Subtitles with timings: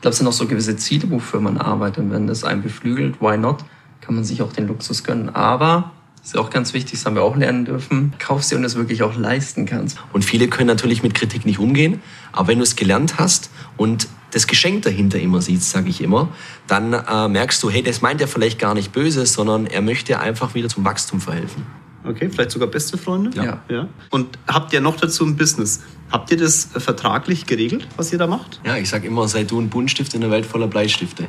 [0.00, 2.04] Ich glaube, es sind auch so gewisse Ziele, wofür man arbeitet.
[2.04, 3.58] Und wenn das einen beflügelt, why not?
[4.00, 5.28] Kann man sich auch den Luxus gönnen.
[5.28, 5.92] Aber
[6.22, 8.14] das ist auch ganz wichtig, das haben wir auch lernen dürfen.
[8.18, 9.98] Kauf sie und es wirklich auch leisten kannst.
[10.14, 12.00] Und viele können natürlich mit Kritik nicht umgehen,
[12.32, 16.28] aber wenn du es gelernt hast und das Geschenk dahinter immer siehst, sage ich immer,
[16.66, 20.18] dann äh, merkst du, hey, das meint er vielleicht gar nicht böse, sondern er möchte
[20.18, 21.66] einfach wieder zum Wachstum verhelfen.
[22.04, 23.30] Okay, vielleicht sogar beste Freunde?
[23.36, 23.60] Ja.
[23.68, 23.88] ja.
[24.08, 25.82] Und habt ihr noch dazu ein Business?
[26.10, 28.60] Habt ihr das vertraglich geregelt, was ihr da macht?
[28.64, 31.28] Ja, ich sage immer, sei du ein Buntstift in der Welt voller Bleistifte.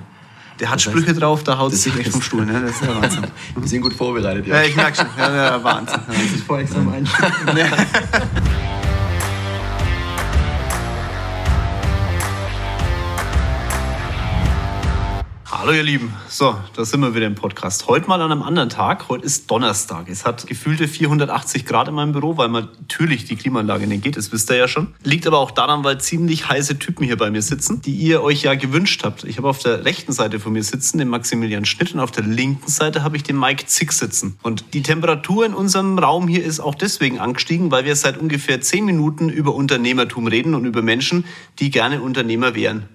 [0.59, 2.45] Der hat Sprüche drauf, da haut sich echt vom Stuhl.
[2.45, 2.61] Ne?
[2.61, 3.27] Das ist ja Wahnsinn.
[3.55, 4.57] Wir sind gut vorbereitet, ja.
[4.61, 5.07] Ja, ich merke schon.
[5.17, 5.99] Ja, ja, Wahnsinn.
[6.07, 7.25] Das ist voll extra am Einstieg.
[15.61, 17.85] Hallo ihr Lieben, so, da sind wir wieder im Podcast.
[17.85, 19.09] Heute mal an einem anderen Tag.
[19.09, 20.09] Heute ist Donnerstag.
[20.09, 24.17] Es hat gefühlte 480 Grad in meinem Büro, weil man natürlich die Klimaanlage nicht geht,
[24.17, 24.95] das wisst ihr ja schon.
[25.03, 28.41] Liegt aber auch daran, weil ziemlich heiße Typen hier bei mir sitzen, die ihr euch
[28.41, 29.23] ja gewünscht habt.
[29.23, 32.23] Ich habe auf der rechten Seite von mir sitzen den Maximilian Schnitt und auf der
[32.23, 34.39] linken Seite habe ich den Mike Zick sitzen.
[34.41, 38.61] Und die Temperatur in unserem Raum hier ist auch deswegen angestiegen, weil wir seit ungefähr
[38.61, 41.23] 10 Minuten über Unternehmertum reden und über Menschen,
[41.59, 42.89] die gerne Unternehmer wären.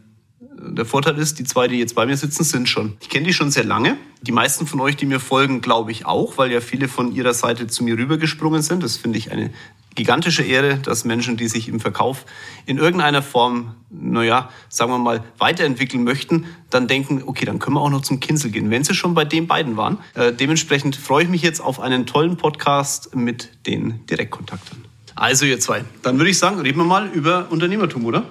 [0.59, 2.97] Der Vorteil ist, die zwei, die jetzt bei mir sitzen, sind schon.
[3.01, 3.99] Ich kenne die schon sehr lange.
[4.23, 7.35] Die meisten von euch, die mir folgen, glaube ich auch, weil ja viele von ihrer
[7.35, 8.83] Seite zu mir rübergesprungen sind.
[8.83, 9.51] Das finde ich eine
[9.95, 12.25] gigantische Ehre, dass Menschen, die sich im Verkauf
[12.65, 17.81] in irgendeiner Form, naja, sagen wir mal, weiterentwickeln möchten, dann denken, okay, dann können wir
[17.81, 19.99] auch noch zum Kinsel gehen, wenn sie schon bei den beiden waren.
[20.15, 24.85] Äh, dementsprechend freue ich mich jetzt auf einen tollen Podcast mit den Direktkontakten.
[25.15, 28.25] Also ihr zwei, dann würde ich sagen, reden wir mal über Unternehmertum, oder?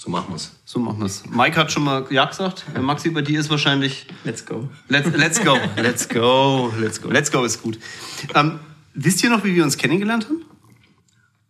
[0.00, 0.52] So machen wir's.
[0.64, 1.24] So machen wir's.
[1.28, 2.64] Mike hat schon mal Ja gesagt.
[2.72, 4.70] Äh, Maxi, bei dir ist wahrscheinlich Let's go.
[4.86, 5.58] Let's, let's go.
[5.76, 6.72] Let's go.
[6.78, 7.10] Let's go.
[7.10, 7.80] Let's go ist gut.
[8.32, 8.60] Ähm,
[8.94, 10.44] wisst ihr noch, wie wir uns kennengelernt haben?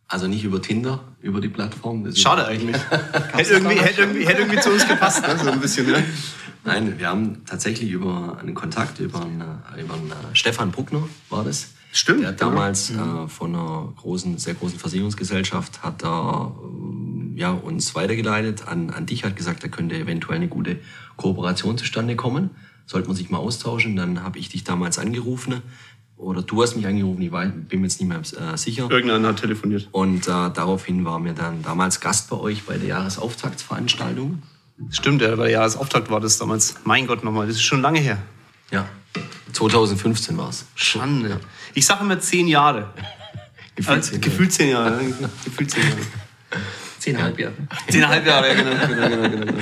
[0.06, 2.10] Also nicht über Tinder, über die Plattform.
[2.16, 2.76] Schade eigentlich.
[3.34, 5.38] hätte, irgendwie, hätte, irgendwie, hätte irgendwie zu uns gepasst, ne?
[5.38, 5.86] so ein bisschen.
[5.86, 6.02] Ne?
[6.64, 11.06] Nein, wir haben tatsächlich über einen Kontakt, über einen, äh, über einen äh, Stefan Bruckner
[11.28, 11.68] war das.
[11.92, 12.48] Stimmt, Der hat ja.
[12.48, 16.87] damals äh, von einer großen, sehr großen Versicherungsgesellschaft hat er ähm,
[17.38, 20.80] ja, uns weitergeleitet an, an dich, hat gesagt, da könnte eventuell eine gute
[21.16, 22.50] Kooperation zustande kommen.
[22.84, 23.94] Sollte man sich mal austauschen.
[23.94, 25.62] Dann habe ich dich damals angerufen.
[26.16, 28.90] Oder du hast mich angerufen, ich weiß, bin mir jetzt nicht mehr äh, sicher.
[28.90, 29.88] Irgendeiner hat telefoniert.
[29.92, 34.42] Und äh, daraufhin waren wir dann damals Gast bei euch bei der Jahresauftaktsveranstaltung.
[34.90, 36.74] Stimmt, ja, weil Jahresauftakt war das damals.
[36.82, 38.18] Mein Gott nochmal, das ist schon lange her.
[38.72, 38.88] Ja,
[39.52, 40.66] 2015 war's.
[40.74, 41.38] Schande.
[41.74, 42.92] Ich sage immer zehn Jahre.
[43.76, 44.98] Gefühlt zehn Jahre.
[45.44, 46.00] gefühlt zehn Jahre.
[47.12, 47.54] Zehnhalb Jahre.
[47.88, 48.70] Zehneinhalb Jahre, ja, genau.
[48.70, 49.58] genau, genau, genau, genau.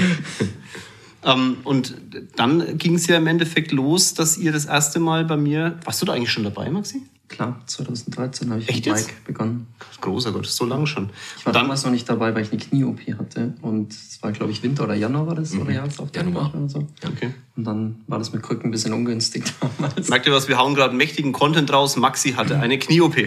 [1.25, 1.95] ähm, und
[2.37, 5.79] dann ging es ja im Endeffekt los, dass ihr das erste Mal bei mir.
[5.85, 7.03] Warst du da eigentlich schon dabei, Maxi?
[7.29, 9.09] Klar, 2013 habe ich Echt mit jetzt?
[9.09, 9.67] Mike begonnen.
[10.01, 11.11] Großer Gott, so lange schon.
[11.37, 13.55] Ich war damals noch nicht dabei, weil ich eine Knie-OP hatte.
[13.62, 16.55] Und es war, glaube ich, Winter oder Januar war das, oder Jahresauftakt Januar.
[16.55, 16.87] oder so.
[17.05, 17.35] Okay.
[17.56, 19.43] Und dann war das mit Krücken ein bisschen ungünstig
[19.79, 20.09] damals.
[20.09, 20.47] Merkt ihr was?
[20.47, 21.97] Wir hauen gerade mächtigen Content raus.
[21.97, 23.17] Maxi hatte eine Knie-OP.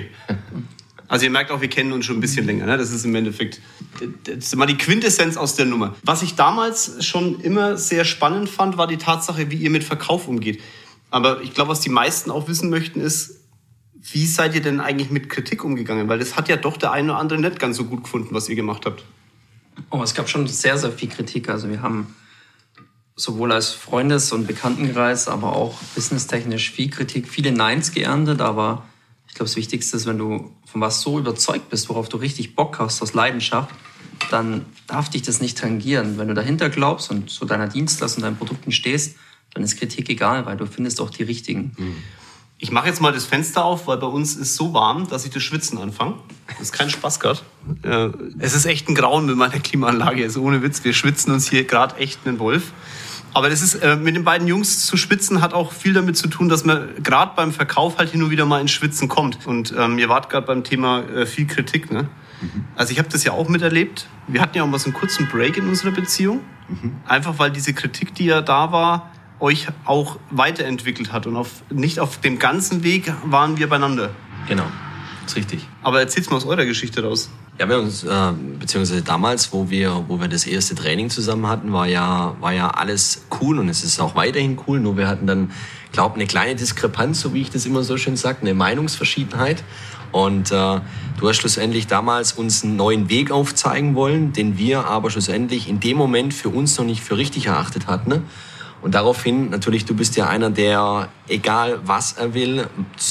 [1.10, 2.68] Also ihr merkt auch, wir kennen uns schon ein bisschen länger.
[2.68, 2.78] Ne?
[2.78, 3.60] Das ist im Endeffekt
[4.26, 5.96] ist mal die Quintessenz aus der Nummer.
[6.04, 10.28] Was ich damals schon immer sehr spannend fand, war die Tatsache, wie ihr mit Verkauf
[10.28, 10.62] umgeht.
[11.10, 13.40] Aber ich glaube, was die meisten auch wissen möchten, ist,
[14.02, 16.08] wie seid ihr denn eigentlich mit Kritik umgegangen?
[16.08, 18.48] Weil das hat ja doch der eine oder andere nicht ganz so gut gefunden, was
[18.48, 19.04] ihr gemacht habt.
[19.90, 21.50] Oh, es gab schon sehr, sehr viel Kritik.
[21.50, 22.16] Also wir haben
[23.16, 28.42] sowohl als Freundes- und Bekanntenkreis, aber auch businesstechnisch viel Kritik, viele Neins geerntet.
[28.42, 28.84] Aber
[29.30, 32.56] ich glaube, das Wichtigste ist, wenn du von was so überzeugt bist, worauf du richtig
[32.56, 33.74] Bock hast, aus Leidenschaft,
[34.32, 36.18] dann darf dich das nicht tangieren.
[36.18, 39.16] Wenn du dahinter glaubst und zu deiner Dienstleistung, deinen Produkten stehst,
[39.54, 41.72] dann ist Kritik egal, weil du findest auch die richtigen.
[42.58, 45.32] Ich mache jetzt mal das Fenster auf, weil bei uns ist so warm, dass ich
[45.32, 46.16] das Schwitzen anfange.
[46.48, 47.40] Das ist kein Spaß gerade.
[47.84, 48.10] Äh,
[48.40, 50.24] es ist echt ein Grauen mit meiner Klimaanlage.
[50.24, 52.74] Also ohne Witz, wir schwitzen uns hier gerade echt einen Wolf.
[53.34, 56.28] Aber das ist äh, mit den beiden Jungs zu schwitzen hat auch viel damit zu
[56.28, 59.46] tun, dass man gerade beim Verkauf halt hin und wieder mal ins Schwitzen kommt.
[59.46, 61.92] Und ähm, ihr wart gerade beim Thema äh, viel Kritik.
[61.92, 62.08] Ne?
[62.76, 64.08] Also ich habe das ja auch miterlebt.
[64.28, 66.42] Wir hatten ja auch mal so einen kurzen Break in unserer Beziehung.
[67.08, 71.26] Einfach weil diese Kritik, die ja da war, euch auch weiterentwickelt hat.
[71.26, 74.12] Und auf, nicht auf dem ganzen Weg waren wir beieinander.
[74.48, 74.66] Genau,
[75.26, 75.68] ist richtig.
[75.82, 77.30] Aber erzählt mal aus eurer Geschichte raus.
[77.60, 81.74] Ja, wir uns, äh, beziehungsweise damals, wo wir, wo wir das erste Training zusammen hatten,
[81.74, 84.80] war ja, war ja alles cool und es ist auch weiterhin cool.
[84.80, 85.52] Nur wir hatten dann,
[85.92, 89.66] glaube eine kleine Diskrepanz, so wie ich das immer so schön sage, eine Meinungsverschiedenheit.
[90.14, 90.80] Und äh,
[91.20, 95.82] du hast schlussendlich damals uns einen neuen Weg aufzeigen wollen, den wir aber schlussendlich in
[95.82, 98.10] dem Moment für uns noch nicht für richtig erachtet hatten.
[98.10, 98.22] Ne?
[98.82, 102.68] Und daraufhin, natürlich, du bist ja einer, der, egal was er will,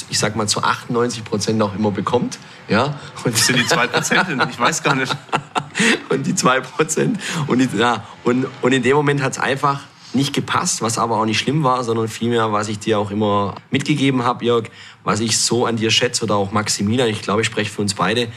[0.09, 2.39] ich sag mal zu 98 Prozent auch immer bekommt.
[2.67, 5.15] Ja, und Das sind die zwei Prozent, ich weiß gar nicht.
[6.09, 7.15] und die 2%.
[7.47, 9.81] Und, die, ja, und, und in dem Moment hat es einfach
[10.13, 13.55] nicht gepasst, was aber auch nicht schlimm war, sondern vielmehr, was ich dir auch immer
[13.69, 14.65] mitgegeben habe, Jörg,
[15.03, 17.93] was ich so an dir schätze oder auch Maximilian, ich glaube, ich spreche für uns
[17.93, 18.27] beide,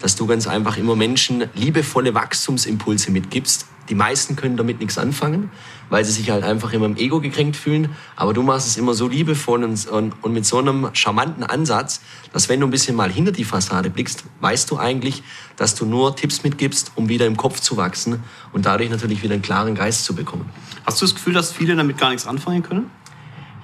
[0.00, 3.66] dass du ganz einfach immer Menschen liebevolle Wachstumsimpulse mitgibst.
[3.88, 5.50] Die meisten können damit nichts anfangen,
[5.90, 7.90] weil sie sich halt einfach immer im Ego gekränkt fühlen.
[8.16, 12.00] Aber du machst es immer so liebevoll und, und, und mit so einem charmanten Ansatz,
[12.32, 15.22] dass wenn du ein bisschen mal hinter die Fassade blickst, weißt du eigentlich,
[15.56, 18.22] dass du nur Tipps mitgibst, um wieder im Kopf zu wachsen
[18.52, 20.48] und dadurch natürlich wieder einen klaren Geist zu bekommen.
[20.86, 22.90] Hast du das Gefühl, dass viele damit gar nichts anfangen können?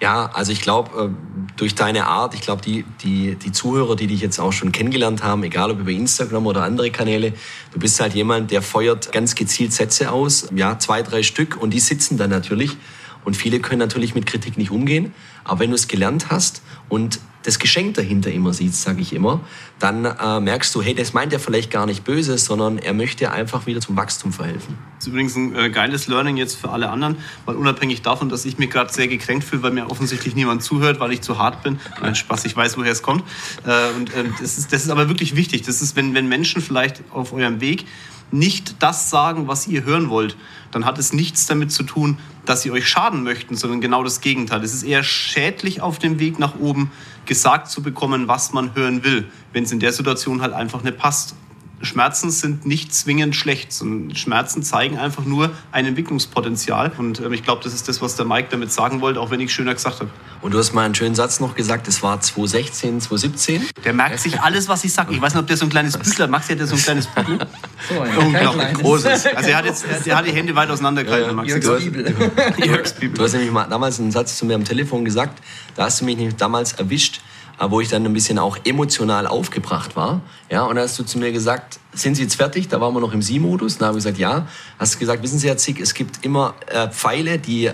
[0.00, 1.08] Ja, also ich glaube, äh,
[1.56, 5.22] durch deine Art, ich glaube, die, die, die Zuhörer, die dich jetzt auch schon kennengelernt
[5.22, 7.32] haben, egal ob über Instagram oder andere Kanäle,
[7.72, 11.70] du bist halt jemand, der feuert ganz gezielt Sätze aus, ja, zwei, drei Stück und
[11.70, 12.76] die sitzen dann natürlich.
[13.24, 15.12] Und viele können natürlich mit Kritik nicht umgehen.
[15.46, 19.40] Aber wenn du es gelernt hast und das Geschenk dahinter immer siehst, sage ich immer,
[19.78, 23.30] dann äh, merkst du, hey, das meint er vielleicht gar nicht böse, sondern er möchte
[23.30, 24.76] einfach wieder zum Wachstum verhelfen.
[24.96, 28.44] Das ist übrigens ein äh, geiles Learning jetzt für alle anderen, weil unabhängig davon, dass
[28.44, 31.62] ich mich gerade sehr gekränkt fühle, weil mir offensichtlich niemand zuhört, weil ich zu hart
[31.62, 31.78] bin.
[32.02, 33.22] Nein, Spaß, ich weiß, woher es kommt.
[33.64, 35.62] Äh, und äh, das, ist, das ist aber wirklich wichtig.
[35.62, 37.86] Das ist, wenn, wenn Menschen vielleicht auf eurem Weg
[38.30, 40.36] nicht das sagen, was ihr hören wollt,
[40.72, 44.20] dann hat es nichts damit zu tun, dass sie euch schaden möchten, sondern genau das
[44.20, 44.62] Gegenteil.
[44.62, 46.90] Es ist eher schädlich auf dem Weg nach oben
[47.24, 50.98] gesagt zu bekommen, was man hören will, wenn es in der Situation halt einfach nicht
[50.98, 51.34] passt.
[51.82, 56.92] Schmerzen sind nicht zwingend schlecht, sondern Schmerzen zeigen einfach nur ein Entwicklungspotenzial.
[56.96, 59.40] Und äh, ich glaube, das ist das, was der Mike damit sagen wollte, auch wenn
[59.40, 60.10] ich schöner gesagt habe.
[60.40, 63.66] Und du hast mal einen schönen Satz noch gesagt, es war 2016, 2017.
[63.84, 65.12] Der merkt sich alles, was ich sage.
[65.12, 67.06] Ich weiß nicht, ob der so ein kleines Büchlein, Max hat ja so ein kleines
[67.06, 67.40] Büchlein.
[67.88, 69.26] So, ein Unglaublich großes.
[69.26, 71.48] Also er hat jetzt er hat die Hände weit auseinandergehalten, ja, Max.
[71.48, 72.14] Jörgs Bibel.
[72.64, 73.16] Jörgs Bibel.
[73.16, 75.40] Du hast nämlich mal damals einen Satz zu mir am Telefon gesagt,
[75.76, 77.20] da hast du mich nämlich damals erwischt,
[77.58, 80.20] wo ich dann ein bisschen auch emotional aufgebracht war.
[80.50, 82.68] Ja, und da hast du zu mir gesagt, sind Sie jetzt fertig?
[82.68, 83.78] Da waren wir noch im Sie-Modus.
[83.78, 84.46] Da habe ich gesagt, ja.
[84.78, 87.72] Hast gesagt, wissen Sie, Herr Zick, es gibt immer äh, Pfeile, die äh,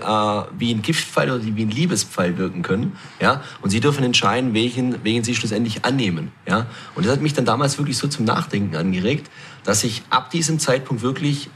[0.57, 2.97] wie ein Giftpfeil oder die wie ein Liebespfeil wirken können.
[3.21, 6.31] Ja, und Sie dürfen entscheiden, welchen, welchen Sie schlussendlich annehmen.
[6.47, 9.31] Ja, und das hat mich dann damals wirklich so zum Nachdenken angeregt,
[9.65, 11.51] dass ich ab diesem Zeitpunkt wirklich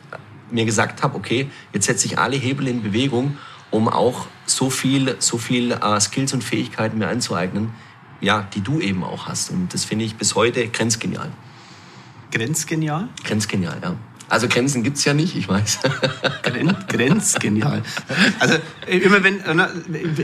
[0.51, 3.39] mir gesagt habe, okay, jetzt setze ich alle Hebel in Bewegung,
[3.71, 7.71] um auch so viel, so viel äh, Skills und Fähigkeiten mir anzueignen,
[8.21, 9.51] ja, die du eben auch hast.
[9.51, 11.31] Und das finde ich bis heute grenzgenial.
[12.33, 13.09] Grenzgenial?
[13.25, 13.97] Grenzgenial, ja.
[14.29, 15.79] Also Grenzen gibt es ja nicht, ich weiß.
[16.43, 17.83] Gren Grenzgenial.
[18.41, 18.57] Also
[18.89, 19.41] immer wenn,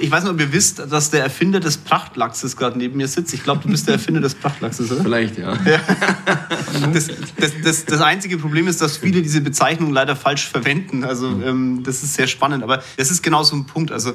[0.01, 3.33] ich weiß nicht, ob ihr wisst, dass der Erfinder des Prachtlachses gerade neben mir sitzt.
[3.33, 5.03] Ich glaube, du bist der Erfinder des Prachtlachses, oder?
[5.03, 5.55] Vielleicht, ja.
[5.65, 5.81] ja.
[6.93, 7.07] Das,
[7.37, 11.05] das, das, das, einzige Problem ist, dass viele diese Bezeichnung leider falsch verwenden.
[11.05, 12.65] Also ähm, das ist sehr spannend.
[12.65, 13.93] Aber das ist genau so ein Punkt.
[13.93, 14.15] Also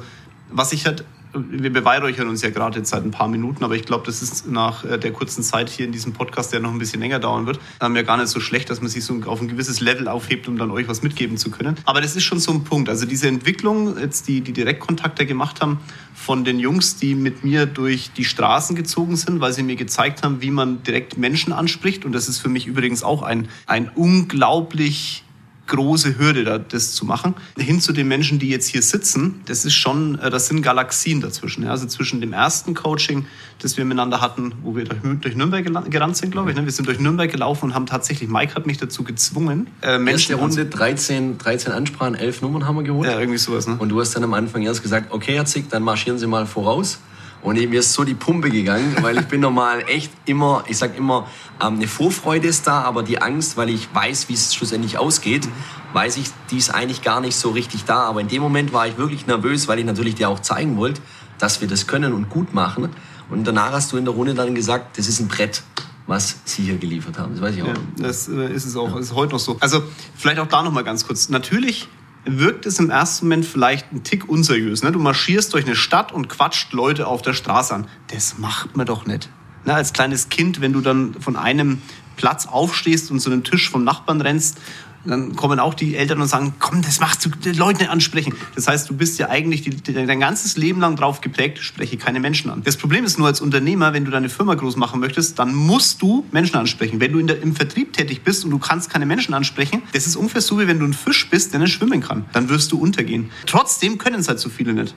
[0.50, 1.06] was ich halt
[1.50, 4.48] wir beweihräuchern uns ja gerade jetzt seit ein paar Minuten, aber ich glaube, das ist
[4.48, 7.46] nach äh, der kurzen Zeit hier in diesem Podcast, der noch ein bisschen länger dauern
[7.46, 10.08] wird, ähm, ja gar nicht so schlecht, dass man sich so auf ein gewisses Level
[10.08, 11.76] aufhebt, um dann euch was mitgeben zu können.
[11.86, 12.90] Aber das ist schon so ein Punkt.
[12.90, 15.80] Also diese Entwicklung, jetzt die, die Direktkontakte gemacht haben
[16.14, 20.24] von den Jungs, die mit mir durch die Straßen gezogen sind, weil sie mir gezeigt
[20.24, 22.06] haben, wie man direkt Menschen anspricht.
[22.06, 25.24] Und das ist für mich übrigens auch ein, ein unglaublich
[25.68, 27.36] große Hürde, da, das zu machen.
[27.58, 31.22] Hin zu den Menschen, die jetzt hier sitzen, das ist schon, äh, das sind Galaxien
[31.22, 31.64] dazwischen.
[31.64, 31.72] Ja?
[31.72, 33.26] Also zwischen dem ersten Coaching,
[33.60, 36.58] das wir miteinander hatten, wo wir durch Nürnberg gerannt sind, glaube ich.
[36.58, 36.66] Ne?
[36.66, 40.32] Wir sind durch Nürnberg gelaufen und haben tatsächlich, Mike hat mich dazu gezwungen, äh, Menschen.
[40.32, 43.10] Erste Runde 13, 13 Ansprachen, 11 Nummern haben wir geholt.
[43.10, 43.68] Ja, irgendwie sowas.
[43.68, 43.76] Ne?
[43.78, 46.46] Und du hast dann am Anfang erst gesagt, okay, Herr Zick, dann marschieren Sie mal
[46.46, 47.00] voraus.
[47.42, 50.98] Und mir ist so die Pumpe gegangen, weil ich bin normal echt immer, ich sag
[50.98, 51.28] immer,
[51.62, 55.48] ähm, eine Vorfreude ist da, aber die Angst, weil ich weiß, wie es schlussendlich ausgeht,
[55.94, 58.02] weiß ich, die ist eigentlich gar nicht so richtig da.
[58.02, 61.02] Aber in dem Moment war ich wirklich nervös, weil ich natürlich dir auch zeigen wollte,
[61.38, 62.90] dass wir das können und gut machen.
[63.30, 65.64] Und danach hast du in der Runde dann gesagt, das ist ein Brett
[66.08, 67.34] was Sie hier geliefert haben.
[67.34, 67.68] Das weiß ich auch.
[67.68, 68.94] Ja, das äh, ist es auch.
[68.94, 69.58] Das ist heute noch so.
[69.60, 69.84] Also
[70.16, 71.30] vielleicht auch da noch mal ganz kurz.
[71.30, 71.90] Natürlich
[72.28, 74.84] wirkt es im ersten Moment vielleicht ein Tick unseriös.
[74.84, 74.92] Ne?
[74.92, 77.88] Du marschierst durch eine Stadt und quatscht Leute auf der Straße an.
[78.08, 79.30] Das macht man doch nicht.
[79.66, 79.74] Ne?
[79.74, 81.82] Als kleines Kind, wenn du dann von einem
[82.18, 84.60] Platz aufstehst und zu einem Tisch vom Nachbarn rennst
[85.08, 88.34] dann kommen auch die Eltern und sagen, komm, das machst du, die Leute nicht ansprechen.
[88.56, 91.98] Das heißt, du bist ja eigentlich die, die, dein ganzes Leben lang drauf geprägt, spreche
[91.98, 92.62] keine Menschen an.
[92.64, 96.02] Das Problem ist nur als Unternehmer, wenn du deine Firma groß machen möchtest, dann musst
[96.02, 97.00] du Menschen ansprechen.
[97.00, 100.16] Wenn du der, im Vertrieb tätig bist und du kannst keine Menschen ansprechen, das ist
[100.16, 102.26] ungefähr so, wie wenn du ein Fisch bist, der nicht schwimmen kann.
[102.34, 103.30] Dann wirst du untergehen.
[103.46, 104.96] Trotzdem können es halt so viele nicht.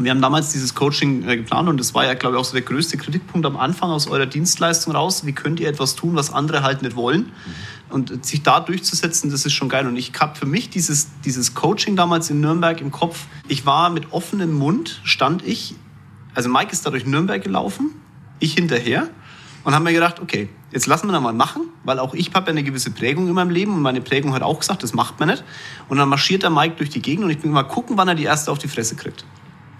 [0.00, 2.52] Wir haben damals dieses Coaching äh, geplant und das war ja, glaube ich, auch so
[2.52, 5.26] der größte Kritikpunkt am Anfang aus eurer Dienstleistung raus.
[5.26, 7.22] Wie könnt ihr etwas tun, was andere halt nicht wollen?
[7.22, 7.77] Mhm.
[7.90, 9.86] Und sich da durchzusetzen, das ist schon geil.
[9.86, 13.26] Und ich habe für mich dieses, dieses Coaching damals in Nürnberg im Kopf.
[13.48, 15.74] Ich war mit offenem Mund, stand ich.
[16.34, 17.94] Also Mike ist da durch Nürnberg gelaufen,
[18.40, 19.08] ich hinterher.
[19.64, 22.46] Und haben mir gedacht, okay, jetzt lassen wir da mal machen, weil auch ich habe
[22.46, 25.18] ja eine gewisse Prägung in meinem Leben und meine Prägung hat auch gesagt, das macht
[25.18, 25.44] man nicht.
[25.88, 28.14] Und dann marschiert der Mike durch die Gegend und ich bin mal gucken, wann er
[28.14, 29.24] die erste auf die Fresse kriegt.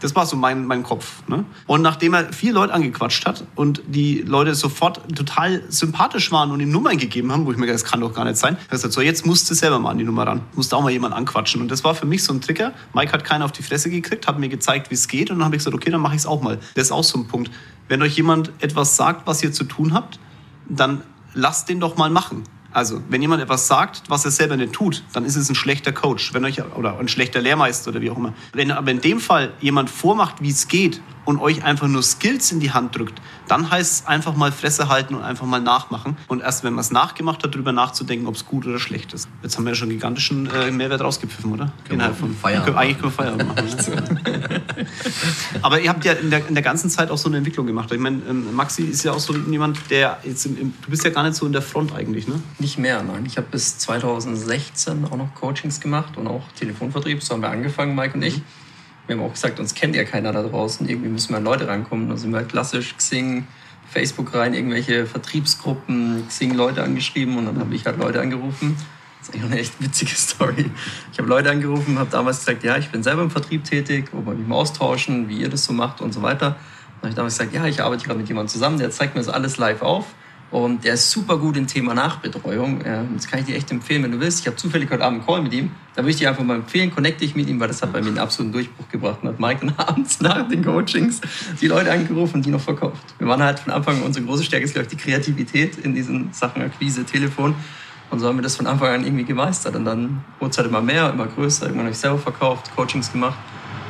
[0.01, 1.27] Das war so mein, mein Kopf.
[1.29, 1.45] Ne?
[1.67, 6.61] Und nachdem er vier Leute angequatscht hat und die Leute sofort total sympathisch waren und
[6.61, 8.63] ihm Nummern gegeben haben, wo ich mir gedacht, das kann doch gar nicht sein, er
[8.63, 10.43] hat gesagt, so jetzt musst du selber mal an die Nummer ran.
[10.55, 11.61] Musst auch mal jemand anquatschen.
[11.61, 12.73] Und das war für mich so ein Trigger.
[12.95, 15.31] Mike hat keinen auf die Fresse gekriegt, hat mir gezeigt, wie es geht.
[15.31, 16.59] Und dann habe ich gesagt, okay, dann mache ich es auch mal.
[16.75, 17.51] Das ist auch so ein Punkt.
[17.89, 20.21] Wenn euch jemand etwas sagt, was ihr zu tun habt,
[20.69, 21.03] dann
[21.35, 22.45] lasst den doch mal machen.
[22.79, 25.91] Also, wenn jemand etwas sagt, was er selber nicht tut, dann ist es ein schlechter
[25.91, 28.35] Coach wenn euch, oder ein schlechter Lehrmeister oder wie auch immer.
[28.53, 32.53] Wenn aber in dem Fall jemand vormacht, wie es geht und euch einfach nur Skills
[32.53, 36.17] in die Hand drückt, dann heißt es einfach mal Fresse halten und einfach mal nachmachen.
[36.27, 39.29] Und erst wenn man es nachgemacht hat, darüber nachzudenken, ob es gut oder schlecht ist.
[39.43, 41.71] Jetzt haben wir ja schon gigantischen äh, Mehrwert rausgepfiffen, oder?
[41.91, 42.79] Innerhalb von Feierabend.
[42.79, 44.21] Eigentlich können wir Feierabend machen.
[45.63, 47.93] aber ihr habt ja in der, in der ganzen Zeit auch so eine Entwicklung gemacht.
[47.93, 51.05] Ich meine, ähm, Maxi ist ja auch so jemand, der jetzt im, im, du bist
[51.05, 52.41] ja gar nicht so in der Front eigentlich, ne?
[52.59, 53.27] Nicht mehr, nein.
[53.27, 57.23] Ich habe bis 2016 auch noch Coachings gemacht und auch Telefonvertrieb.
[57.23, 58.41] So haben wir angefangen, Mike und ich.
[59.09, 60.87] Wir haben auch gesagt, uns kennt ja keiner da draußen.
[60.87, 62.11] Irgendwie müssen wir an Leute rankommen.
[62.11, 63.47] Da sind wir halt klassisch Xing,
[63.91, 68.77] Facebook rein, irgendwelche Vertriebsgruppen, Xing Leute angeschrieben und dann habe ich halt Leute angerufen.
[69.19, 70.71] Das ist eigentlich eine echt witzige Story.
[71.11, 74.27] Ich habe Leute angerufen, habe damals gesagt, ja, ich bin selber im Vertrieb tätig, ob
[74.27, 76.57] wir mich mal austauschen, wie ihr das so macht und so weiter.
[77.01, 79.23] Dann habe ich damals gesagt, ja, ich arbeite gerade mit jemandem zusammen, der zeigt mir
[79.23, 80.05] das alles live auf.
[80.51, 82.83] Und der ist super gut im Thema Nachbetreuung.
[83.15, 84.41] Das kann ich dir echt empfehlen, wenn du willst.
[84.41, 85.73] Ich habe zufällig heute Abend einen Call mit ihm.
[85.95, 88.01] Da würde ich dir einfach mal empfehlen, connecte dich mit ihm, weil das hat bei
[88.01, 89.19] mir einen absoluten Durchbruch gebracht.
[89.23, 91.21] Und hat Mike dann abends nach den Coachings
[91.61, 93.15] die Leute angerufen und die noch verkauft.
[93.19, 95.95] Wir waren halt von Anfang an, unsere große Stärke ist, glaube ich, die Kreativität in
[95.95, 97.55] diesen Sachen Akquise, Telefon.
[98.11, 99.77] Und so haben wir das von Anfang an irgendwie gemeistert.
[99.77, 101.67] Und dann wurde es halt immer mehr, immer größer.
[101.67, 103.37] Irgendwann habe ich selber verkauft, Coachings gemacht.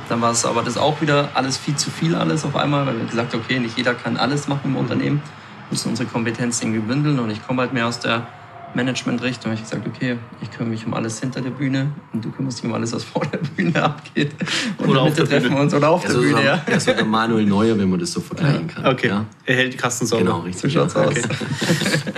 [0.09, 2.99] Dann war es aber das auch wieder alles viel zu viel alles auf einmal, weil
[2.99, 5.23] wir gesagt haben, okay, nicht jeder kann alles machen im Unternehmen
[5.71, 8.27] müssen unsere Kompetenzen irgendwie bündeln und ich komme halt mehr aus der
[8.75, 9.53] Management-Richtung.
[9.53, 12.67] Ich gesagt, okay, ich kümmere mich um alles hinter der Bühne und du kümmerst dich
[12.67, 14.33] um alles, was vor der Bühne abgeht.
[14.77, 15.57] Und oder auf der treffen Bühne.
[15.57, 16.65] wir uns oder auf Also der Bühne, so, ja.
[16.71, 18.87] ja, so der Manuel Neuer, wenn man das so vergleichen kann.
[18.87, 19.25] Okay, Ja?
[19.47, 20.23] er hält die Kasten sauber.
[20.25, 20.71] Genau, richtig.
[20.73, 21.09] So schaut's aus.
[21.09, 21.23] Okay.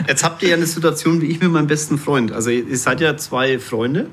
[0.08, 2.32] Jetzt habt ihr ja eine Situation wie ich mit meinem besten Freund.
[2.32, 4.08] Also ihr seid ja zwei Freunde.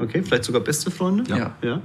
[0.00, 1.24] Okay, vielleicht sogar beste Freunde.
[1.28, 1.56] Ja.
[1.62, 1.80] ja.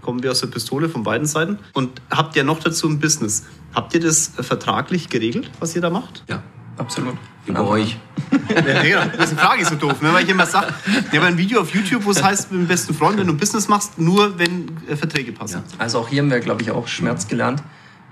[0.00, 1.58] Kommen wir aus der Pistole von beiden Seiten.
[1.74, 3.44] Und habt ja noch dazu ein Business.
[3.78, 6.24] Habt ihr das äh, vertraglich geregelt, was ihr da macht?
[6.28, 6.42] Ja,
[6.78, 7.14] Absolut.
[7.46, 7.66] Über an.
[7.66, 7.96] euch.
[8.50, 9.12] Ja, genau.
[9.16, 10.12] Deswegen frage ich so doof, ne?
[10.12, 10.74] weil ich immer sage,
[11.10, 13.34] ich habe ein Video auf YouTube, wo es heißt, mit dem besten Freund, wenn du
[13.34, 15.62] Business machst, nur wenn äh, Verträge passen.
[15.78, 17.62] Also auch hier haben wir, glaube ich, auch Schmerz gelernt.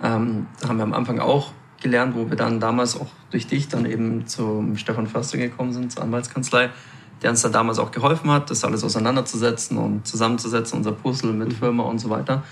[0.04, 1.50] Ähm, da haben wir am Anfang auch
[1.82, 5.90] gelernt, wo wir dann damals auch durch dich dann eben zum Stefan Förster gekommen sind,
[5.90, 6.70] zur Anwaltskanzlei,
[7.23, 11.54] der uns da damals auch geholfen hat, das alles auseinanderzusetzen und zusammenzusetzen, unser Puzzle mit
[11.54, 12.44] Firma und so weiter.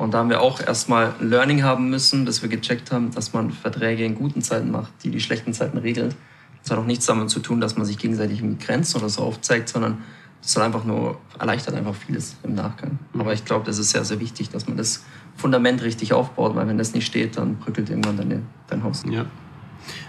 [0.00, 3.34] Und da haben wir auch erstmal ein Learning haben müssen, bis wir gecheckt haben, dass
[3.34, 6.16] man Verträge in guten Zeiten macht, die die schlechten Zeiten regelt.
[6.62, 9.20] Das hat auch nichts damit zu tun, dass man sich gegenseitig irgendwie grenzt oder so
[9.22, 9.98] aufzeigt, sondern
[10.40, 12.98] das soll einfach nur, erleichtert einfach vieles im Nachgang.
[13.12, 15.04] Aber ich glaube, das ist sehr, sehr wichtig, dass man das
[15.36, 19.02] Fundament richtig aufbaut, weil wenn das nicht steht, dann bröckelt irgendwann deine, dein Haus.
[19.06, 19.26] Ja.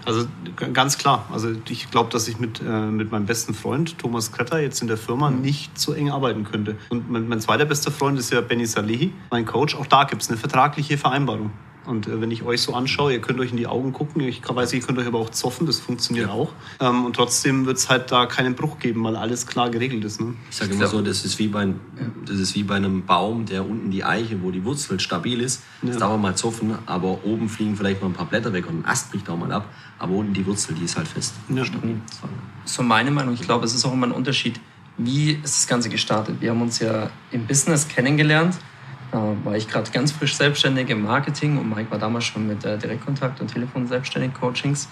[0.04, 0.26] Also
[0.72, 1.26] ganz klar.
[1.32, 4.88] Also ich glaube, dass ich mit, äh, mit meinem besten Freund Thomas Kretter jetzt in
[4.88, 6.76] der Firma nicht so eng arbeiten könnte.
[6.90, 9.74] Und mein, mein zweiter bester Freund ist ja Benny Salehi, mein Coach.
[9.74, 11.50] Auch da gibt es eine vertragliche Vereinbarung.
[11.84, 14.20] Und äh, wenn ich euch so anschaue, ihr könnt euch in die Augen gucken.
[14.22, 16.52] Ich weiß, ihr könnt euch aber auch zoffen, das funktioniert auch.
[16.80, 20.20] Ähm, und trotzdem wird es halt da keinen Bruch geben, weil alles klar geregelt ist.
[20.20, 20.34] Ne?
[20.50, 21.68] Ich sage immer so, das ist, wie bei,
[22.24, 25.62] das ist wie bei einem Baum, der unten die Eiche, wo die Wurzel stabil ist.
[25.82, 26.00] Das Ja.
[26.00, 28.84] darf man mal zoffen, aber oben fliegen vielleicht mal ein paar Blätter weg und ein
[28.84, 29.68] Ast bricht auch mal ab.
[29.98, 31.34] Aber unten die Wurzel, die ist halt fest.
[31.48, 31.64] Ja.
[31.64, 31.96] Stabil.
[32.64, 33.34] So meine Meinung.
[33.34, 34.60] Ich glaube, es ist auch immer ein Unterschied,
[34.98, 36.36] wie ist das Ganze gestartet.
[36.40, 38.56] Wir haben uns ja im Business kennengelernt.
[39.12, 42.64] Da war ich gerade ganz frisch selbstständig im Marketing und Mike war damals schon mit
[42.64, 44.88] äh, Direktkontakt und Telefon selbstständig Coachings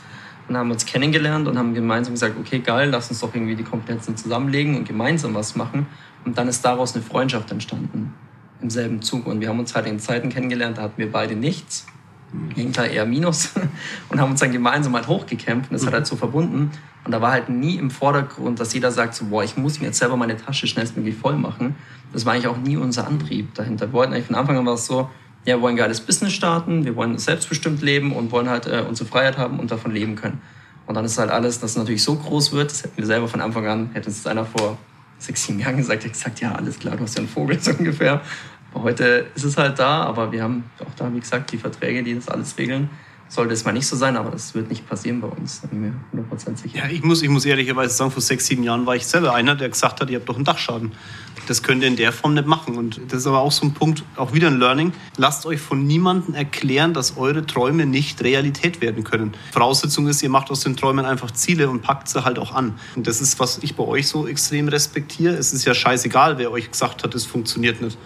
[0.47, 3.65] und haben uns kennengelernt und haben gemeinsam gesagt, okay, geil, lass uns doch irgendwie die
[3.65, 5.87] Kompetenzen zusammenlegen und gemeinsam was machen.
[6.25, 8.13] Und dann ist daraus eine Freundschaft entstanden
[8.61, 9.27] im selben Zug.
[9.27, 11.87] Und wir haben uns halt in Zeiten kennengelernt, da hatten wir beide nichts.
[12.33, 13.55] Im Gegenteil eher Minus
[14.11, 16.71] und haben uns dann gemeinsam halt hochgekämpft und das hat halt so verbunden.
[17.05, 19.87] Und da war halt nie im Vordergrund, dass jeder sagt so, boah, ich muss mir
[19.87, 21.75] jetzt selber meine Tasche schnellstmöglich voll machen.
[22.13, 23.89] Das war eigentlich auch nie unser Antrieb dahinter.
[23.89, 25.09] Wir wollten eigentlich von Anfang an war es so,
[25.45, 28.85] ja, wir wollen ein geiles Business starten, wir wollen selbstbestimmt leben und wollen halt äh,
[28.87, 30.41] unsere Freiheit haben und davon leben können.
[30.87, 33.29] Und dann ist halt alles, dass es natürlich so groß wird, das hätten wir selber
[33.29, 34.77] von Anfang an, hätte uns einer vor
[35.19, 37.71] sechs, sieben Jahren gesagt, hätte gesagt, ja, alles klar, du hast ja einen Vogel so
[37.73, 38.21] ungefähr.
[38.73, 42.03] Aber heute ist es halt da, aber wir haben auch da, wie gesagt, die Verträge,
[42.03, 42.91] die das alles regeln.
[43.31, 45.95] Sollte es mal nicht so sein, aber das wird nicht passieren bei uns, da bin
[46.13, 46.79] ich mir 100% sicher.
[46.79, 49.55] Ja, ich muss, ich muss ehrlicherweise sagen, vor sechs, sieben Jahren war ich selber einer,
[49.55, 50.93] der gesagt hat, ihr habt doch einen Dachschaden.
[51.47, 52.77] Das könnt ihr in der Form nicht machen.
[52.77, 54.93] Und das ist aber auch so ein Punkt, auch wieder ein Learning.
[55.17, 59.33] Lasst euch von niemandem erklären, dass eure Träume nicht Realität werden können.
[59.53, 62.79] Voraussetzung ist, ihr macht aus den Träumen einfach Ziele und packt sie halt auch an.
[62.97, 65.35] Und das ist, was ich bei euch so extrem respektiere.
[65.35, 67.97] Es ist ja scheißegal, wer euch gesagt hat, es funktioniert nicht.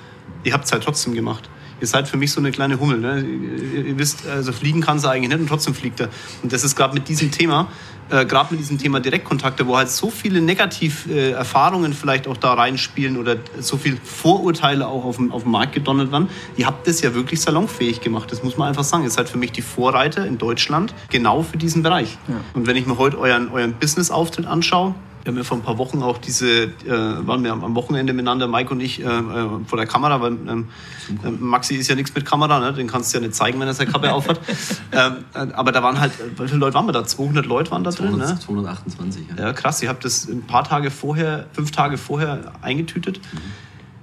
[0.44, 1.48] Ihr habt es halt trotzdem gemacht
[1.80, 2.98] ihr seid für mich so eine kleine Hummel.
[2.98, 3.20] Ne?
[3.20, 6.08] Ihr, wisst, also fliegen kann sie eigentlich nicht und trotzdem fliegt er.
[6.42, 7.68] Und das ist gerade mit diesem Thema,
[8.10, 12.54] äh, gerade mit diesem Thema Direktkontakte, wo halt so viele Negativerfahrungen äh, vielleicht auch da
[12.54, 16.28] reinspielen oder so viele Vorurteile auch auf dem, auf dem Markt gedonnert werden.
[16.56, 18.30] Ihr habt das ja wirklich salonfähig gemacht.
[18.30, 19.04] Das muss man einfach sagen.
[19.04, 22.18] Ihr seid für mich die Vorreiter in Deutschland genau für diesen Bereich.
[22.28, 22.40] Ja.
[22.54, 25.78] Und wenn ich mir heute euren, euren Business-Auftritt anschaue, wir haben ja vor ein paar
[25.78, 29.78] Wochen auch diese, äh, waren wir am Wochenende miteinander, Mike und ich, äh, äh, vor
[29.78, 30.68] der Kamera, weil ähm,
[31.24, 32.74] äh, Maxi ist ja nichts mit Kamera, ne?
[32.74, 34.38] den kannst du ja nicht zeigen, wenn er seine Kappe aufhat.
[34.92, 37.06] ähm, äh, aber da waren halt, wie viele Leute waren wir da?
[37.06, 38.34] 200 Leute waren da 200, drin?
[38.34, 38.38] Ne?
[38.38, 39.44] 228, ja.
[39.44, 39.82] Ja, krass.
[39.82, 43.18] Ich habe das ein paar Tage vorher, fünf Tage vorher eingetütet.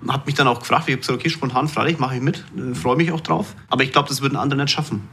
[0.01, 0.11] Mhm.
[0.11, 2.73] Habe mich dann auch gefragt, ich habe gesagt, okay, spontan, freilich, mache ich mit, äh,
[2.73, 3.53] freue mich auch drauf.
[3.69, 5.07] Aber ich glaube, das würden andere nicht schaffen.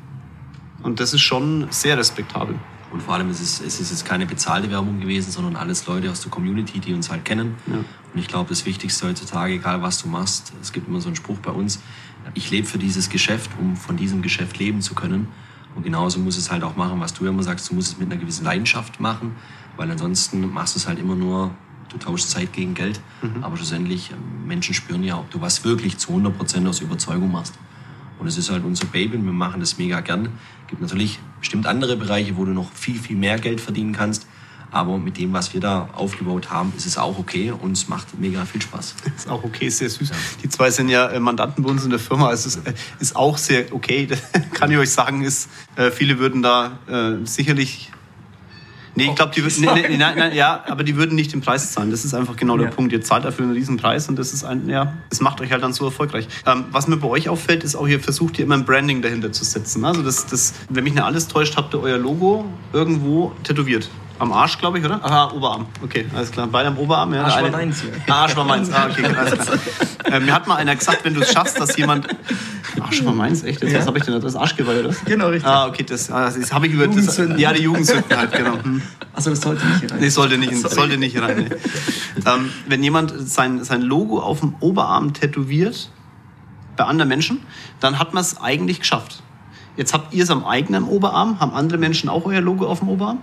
[0.82, 2.54] Und das ist schon sehr respektabel.
[2.90, 6.10] Und vor allem ist es, es ist jetzt keine bezahlte Werbung gewesen, sondern alles Leute
[6.10, 7.54] aus der Community, die uns halt kennen.
[7.66, 7.74] Ja.
[7.74, 11.16] Und ich glaube, das Wichtigste heutzutage, egal was du machst, es gibt immer so einen
[11.16, 11.80] Spruch bei uns,
[12.34, 15.28] ich lebe für dieses Geschäft, um von diesem Geschäft leben zu können.
[15.74, 18.10] Und genauso muss es halt auch machen, was du immer sagst, du musst es mit
[18.10, 19.36] einer gewissen Leidenschaft machen,
[19.76, 21.52] weil ansonsten machst du es halt immer nur,
[21.90, 23.00] du tauschst Zeit gegen Geld.
[23.22, 23.44] Mhm.
[23.44, 27.54] Aber schlussendlich, ähm, Menschen spüren ja, ob du was wirklich zu 100% aus Überzeugung machst.
[28.18, 30.30] Und es ist halt unser Baby und wir machen das mega gern.
[30.68, 34.26] Es gibt natürlich bestimmt andere Bereiche, wo du noch viel, viel mehr Geld verdienen kannst.
[34.70, 38.18] Aber mit dem, was wir da aufgebaut haben, ist es auch okay und es macht
[38.20, 38.96] mega viel Spaß.
[39.16, 40.10] Ist auch okay, ist sehr süß.
[40.10, 40.16] Ja.
[40.42, 42.28] Die zwei sind ja äh, Mandanten bei uns in der Firma.
[42.28, 44.08] Also es ist, äh, ist auch sehr okay.
[44.52, 46.78] kann ich euch sagen, ist, äh, viele würden da
[47.24, 47.90] sicherlich
[48.98, 51.40] Nee, ich glaube, die würden, nee, nee, nein, nein, ja, aber die würden nicht den
[51.40, 51.90] Preis zahlen.
[51.90, 52.64] Das ist einfach genau ja.
[52.64, 52.92] der Punkt.
[52.92, 55.62] Ihr zahlt dafür einen riesen Preis und das ist ein, ja, das macht euch halt
[55.62, 56.28] dann so erfolgreich.
[56.46, 59.32] Ähm, was mir bei euch auffällt, ist auch, ihr versucht ihr immer ein Branding dahinter
[59.32, 59.84] zu setzen.
[59.84, 63.88] Also das, das, wenn mich nicht alles täuscht, habt ihr euer Logo irgendwo tätowiert.
[64.18, 65.04] Am Arsch, glaube ich, oder?
[65.04, 65.66] Aha, Oberarm.
[65.82, 66.48] Okay, alles klar.
[66.50, 67.14] Beide am Oberarm.
[67.14, 67.92] Ja, Arsch war deins hier.
[68.08, 68.70] Ah, Arsch war meins.
[68.72, 69.58] Ah, okay, alles klar.
[70.04, 72.08] Äh, mir hat mal einer gesagt, wenn du es schaffst, dass jemand...
[72.80, 73.60] Arsch war meins, echt?
[73.60, 73.80] Jetzt, ja.
[73.80, 74.18] Was habe ich denn?
[74.18, 74.94] Das Arschgeweih, oder?
[75.04, 75.46] Genau, richtig.
[75.46, 76.86] Ah, okay, das, ah, das habe ich über...
[76.86, 78.54] Das, ja, die Jugendsünden halt, genau.
[78.62, 78.80] Hm.
[79.12, 79.98] Achso, das sollte nicht rein.
[80.00, 81.48] Nee, sollte nicht, sollte nicht rein.
[81.50, 82.22] Nee.
[82.24, 85.90] ähm, wenn jemand sein, sein Logo auf dem Oberarm tätowiert,
[86.78, 87.40] bei anderen Menschen,
[87.80, 89.22] dann hat man es eigentlich geschafft.
[89.76, 91.38] Jetzt habt ihr es am eigenen Oberarm.
[91.38, 93.18] Haben andere Menschen auch euer Logo auf dem Oberarm?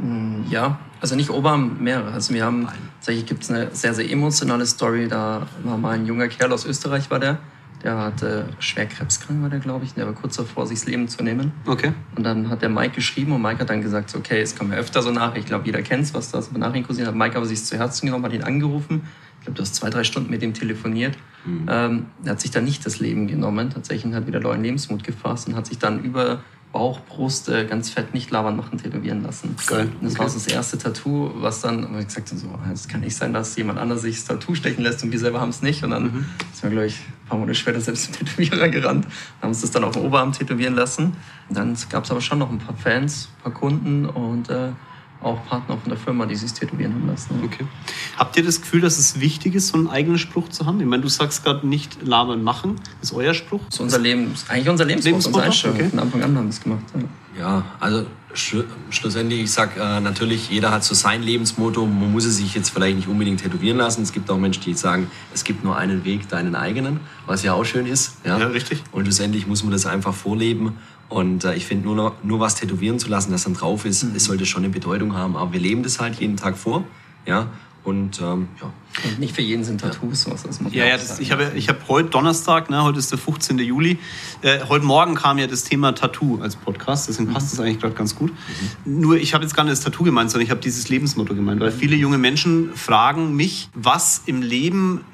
[0.00, 2.12] Mm, ja, also nicht Oberarm, mehrere.
[2.12, 5.08] Also wir haben, tatsächlich gibt es eine sehr, sehr emotionale Story.
[5.08, 7.38] Da war mal ein junger Kerl aus Österreich, war der.
[7.82, 9.92] Der hatte schwer krebskrank, war der, glaube ich.
[9.92, 11.52] Der war kurz davor, sich das Leben zu nehmen.
[11.66, 11.92] Okay.
[12.16, 14.78] Und dann hat der Mike geschrieben und Mike hat dann gesagt, okay, es kommen ja
[14.78, 15.36] öfter so nach.
[15.36, 17.14] Ich glaube, jeder kennt es, was da so Nachrichten kursiert hat.
[17.14, 19.02] Mike aber sich zu Herzen genommen, hat ihn angerufen.
[19.38, 21.18] Ich glaube, du hast zwei, drei Stunden mit ihm telefoniert.
[21.44, 21.66] Mhm.
[21.68, 25.48] Ähm, er hat sich dann nicht das Leben genommen, tatsächlich hat wieder neuen Lebensmut gefasst
[25.48, 26.42] und hat sich dann über
[26.74, 29.54] Bauch, Brust äh, ganz fett nicht labern machen, tätowieren lassen.
[29.64, 29.82] Geil.
[29.86, 30.18] Und das okay.
[30.18, 33.32] war das erste Tattoo, was dann, wo ich gesagt habe, so, es kann nicht sein,
[33.32, 35.84] dass jemand anders sich das Tattoo stechen lässt und wir selber haben es nicht.
[35.84, 36.24] Und dann mhm.
[36.52, 39.06] ist mir, glaube ich, ein paar Monate später selbst zum Tätowierer gerannt,
[39.40, 41.16] haben uns das dann auf dem Oberarm tätowieren lassen.
[41.48, 44.72] Und dann gab es aber schon noch ein paar Fans, ein paar Kunden und äh,
[45.24, 47.40] auch Partner von der Firma, die sich tätowieren haben lassen.
[47.44, 47.66] Okay.
[48.16, 50.80] Habt ihr das Gefühl, dass es wichtig ist, so einen eigenen Spruch zu haben?
[50.80, 52.76] Ich meine, du sagst gerade nicht labern, machen.
[53.00, 53.60] Das ist euer Spruch?
[53.66, 55.88] Das ist unser Leben, ist eigentlich unser Lebensmotto, unser okay.
[55.88, 56.84] Von Anfang an haben wir es gemacht.
[57.36, 58.56] Ja, ja also sch
[58.90, 61.86] schlussendlich, ich sag äh, natürlich, jeder hat so sein Lebensmotto.
[61.86, 64.02] Man muss es sich jetzt vielleicht nicht unbedingt tätowieren lassen.
[64.02, 67.54] Es gibt auch Menschen, die sagen, es gibt nur einen Weg, deinen eigenen, was ja
[67.54, 68.18] auch schön ist.
[68.24, 68.82] Ja, ja richtig.
[68.92, 70.76] Und schlussendlich muss man das einfach vorleben.
[71.14, 74.16] Und äh, ich finde, nur, nur was tätowieren zu lassen, das dann drauf ist, mhm.
[74.16, 75.36] es sollte schon eine Bedeutung haben.
[75.36, 76.82] Aber wir leben das halt jeden Tag vor.
[77.24, 77.50] Ja?
[77.84, 78.72] Und ähm, ja.
[79.04, 80.42] Und nicht für jeden sind Tattoos was.
[80.42, 83.18] Das muss ja, ja, das, ich habe ich hab heute Donnerstag, ne, heute ist der
[83.18, 83.58] 15.
[83.60, 83.98] Juli.
[84.42, 87.94] Äh, heute Morgen kam ja das Thema Tattoo als Podcast, deswegen passt das eigentlich gerade
[87.94, 88.32] ganz gut.
[88.84, 89.00] Mhm.
[89.00, 91.60] Nur ich habe jetzt gar nicht das Tattoo gemeint, sondern ich habe dieses Lebensmotto gemeint,
[91.60, 95.04] weil viele junge Menschen fragen mich, was im Leben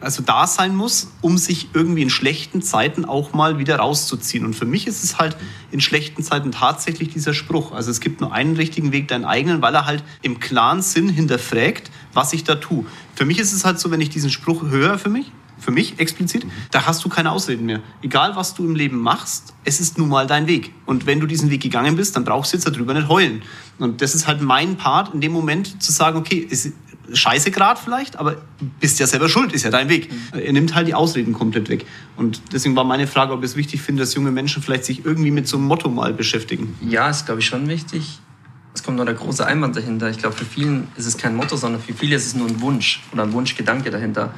[0.00, 4.44] also da sein muss, um sich irgendwie in schlechten Zeiten auch mal wieder rauszuziehen.
[4.44, 5.36] Und für mich ist es halt
[5.70, 7.72] in schlechten Zeiten tatsächlich dieser Spruch.
[7.72, 11.08] Also es gibt nur einen richtigen Weg, deinen eigenen, weil er halt im klaren Sinn
[11.08, 12.84] hinterfragt, was ich da tue.
[13.14, 15.98] Für mich ist es halt so, wenn ich diesen Spruch höre für mich, für mich
[15.98, 17.80] explizit, da hast du keine Ausreden mehr.
[18.02, 20.72] Egal, was du im Leben machst, es ist nun mal dein Weg.
[20.86, 23.42] Und wenn du diesen Weg gegangen bist, dann brauchst du jetzt darüber nicht heulen.
[23.78, 26.72] Und das ist halt mein Part in dem Moment zu sagen, okay, es,
[27.12, 28.36] scheiße grad vielleicht, aber
[28.80, 30.12] bist ja selber schuld, ist ja dein Weg.
[30.12, 30.38] Mhm.
[30.38, 31.86] Er nimmt halt die Ausreden komplett weg.
[32.16, 35.30] Und deswegen war meine Frage, ob es wichtig finde, dass junge Menschen vielleicht sich irgendwie
[35.30, 36.76] mit so einem Motto mal beschäftigen.
[36.80, 38.20] Ja, ist glaube ich schon wichtig.
[38.72, 40.10] Es kommt noch der große Einwand dahinter.
[40.10, 42.60] Ich glaube, für vielen ist es kein Motto, sondern für viele ist es nur ein
[42.60, 44.32] Wunsch oder ein Wunschgedanke dahinter.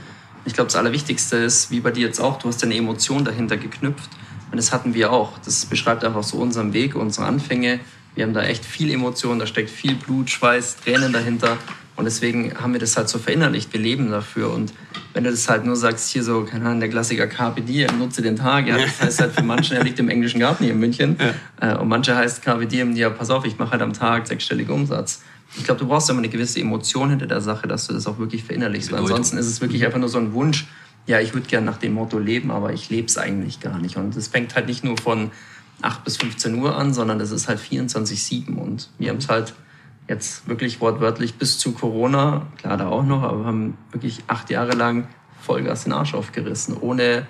[0.45, 3.57] Ich glaube, das Allerwichtigste ist, wie bei dir jetzt auch, du hast eine Emotion dahinter
[3.57, 4.09] geknüpft.
[4.51, 5.39] Und das hatten wir auch.
[5.45, 7.81] Das beschreibt einfach so unseren Weg, unsere Anfänge.
[8.15, 11.57] Wir haben da echt viel Emotion, da steckt viel Blut, Schweiß, Tränen dahinter.
[11.95, 13.73] Und deswegen haben wir das halt so verinnerlicht.
[13.73, 14.51] Wir leben dafür.
[14.51, 14.73] Und
[15.13, 18.23] wenn du das halt nur sagst, hier so, keine Ahnung, der Klassiker Carpe Diem, nutze
[18.23, 20.81] den Tag, ja, das heißt halt für manche, er liegt im englischen Garten hier in
[20.81, 21.17] München.
[21.61, 21.75] Ja.
[21.75, 24.75] Äh, und manche heißt Carpe Diem, ja, pass auf, ich mache halt am Tag sechsstelligen
[24.75, 25.23] Umsatz.
[25.57, 28.19] Ich glaube, du brauchst immer eine gewisse Emotion hinter der Sache, dass du das auch
[28.19, 28.91] wirklich verinnerlichst.
[28.91, 30.67] Weil ansonsten ist es wirklich einfach nur so ein Wunsch,
[31.07, 33.97] ja, ich würde gerne nach dem Motto leben, aber ich lebe es eigentlich gar nicht.
[33.97, 35.31] Und das fängt halt nicht nur von
[35.83, 38.55] 8 bis 15 Uhr an, sondern das ist halt 24-7.
[38.55, 39.53] Und wir haben es halt
[40.09, 44.51] jetzt wirklich wortwörtlich bis zu Corona, klar da auch noch, aber wir haben wirklich acht
[44.51, 45.07] Jahre lang
[45.41, 47.27] Vollgas den Arsch aufgerissen, ohne,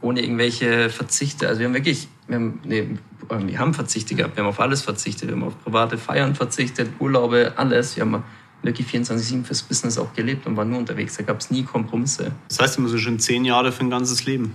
[0.00, 1.48] ohne irgendwelche Verzichte.
[1.48, 2.88] Also wir haben wirklich, wir haben, nee,
[3.28, 6.90] wir haben Verzichte gehabt, wir haben auf alles verzichtet, wir haben auf private Feiern verzichtet,
[6.98, 7.96] Urlaube, alles.
[7.96, 8.22] Wir haben
[8.62, 11.16] wirklich 24-7 fürs Business auch gelebt und waren nur unterwegs.
[11.16, 12.32] Da gab es nie Kompromisse.
[12.48, 14.54] Das heißt immer so schon zehn Jahre für ein ganzes Leben.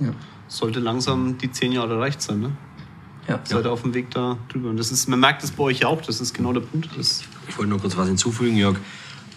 [0.00, 0.08] Ja.
[0.48, 2.52] Sollte langsam die zehn Jahre erreicht sein, ne?
[3.28, 3.40] Ja.
[3.44, 4.70] Seid ihr auf dem Weg da drüber.
[4.70, 6.88] Und das ist, man merkt es bei euch ja auch, das ist genau der Punkt.
[6.96, 8.76] Das ich wollte nur kurz was hinzufügen, Jörg.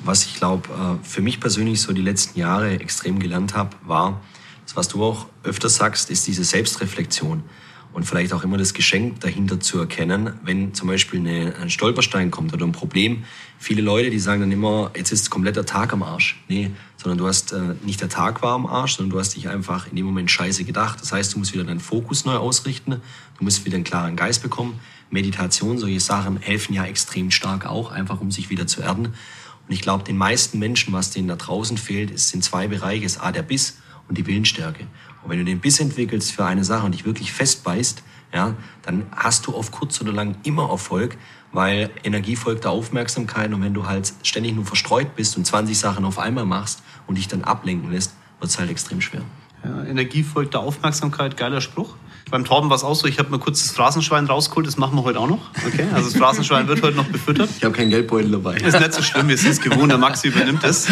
[0.04, 4.22] Was ich glaube, äh, für mich persönlich so die letzten Jahre extrem gelernt habe, war,
[4.66, 7.44] das, was du auch öfters sagst, ist diese Selbstreflexion
[7.92, 12.30] und vielleicht auch immer das Geschenk dahinter zu erkennen, wenn zum Beispiel eine, ein Stolperstein
[12.30, 13.24] kommt oder ein Problem.
[13.58, 16.42] Viele Leute, die sagen dann immer, jetzt ist komplett der Tag am Arsch.
[16.48, 19.50] Nee, sondern du hast äh, nicht der Tag war am Arsch, sondern du hast dich
[19.50, 21.02] einfach in dem Moment scheiße gedacht.
[21.02, 23.02] Das heißt, du musst wieder deinen Fokus neu ausrichten,
[23.40, 24.80] du musst wieder einen klaren Geist bekommen.
[25.10, 29.08] Meditation, solche Sachen helfen ja extrem stark auch, einfach um sich wieder zu erden.
[29.08, 33.06] Und ich glaube, den meisten Menschen, was denen da draußen fehlt, ist, sind zwei Bereiche.
[33.06, 34.86] Ist A, der Biss und die Willensstärke.
[35.24, 39.08] Und wenn du den Biss entwickelst für eine Sache und dich wirklich festbeißt, ja, dann
[39.16, 41.18] hast du auf kurz oder lang immer Erfolg,
[41.52, 45.78] weil Energie folgt der Aufmerksamkeit und wenn du halt ständig nur verstreut bist und 20
[45.78, 49.24] Sachen auf einmal machst und dich dann ablenken lässt, wird es halt extrem schwer.
[49.64, 51.96] Ja, Energie folgt der Aufmerksamkeit, geiler Spruch.
[52.30, 54.96] Beim Torben war es auch so, ich habe mir kurz das Phrasenschwein rausgeholt, das machen
[54.96, 55.40] wir heute auch noch.
[55.66, 55.86] Okay?
[55.94, 57.50] Also das Phrasenschwein wird heute noch befüttert.
[57.58, 58.58] Ich habe keinen Geldbeutel dabei.
[58.58, 60.88] Ist nicht so schlimm, wir sind es gewohnt, der Maxi übernimmt es.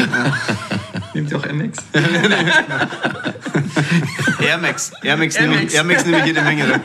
[1.13, 1.77] Nimmt ihr auch MX?
[1.93, 2.61] Air Max.
[4.41, 5.39] Air Max, Air Max.
[5.39, 6.81] Nehme, ich, Air Max nehme ich jede Menge.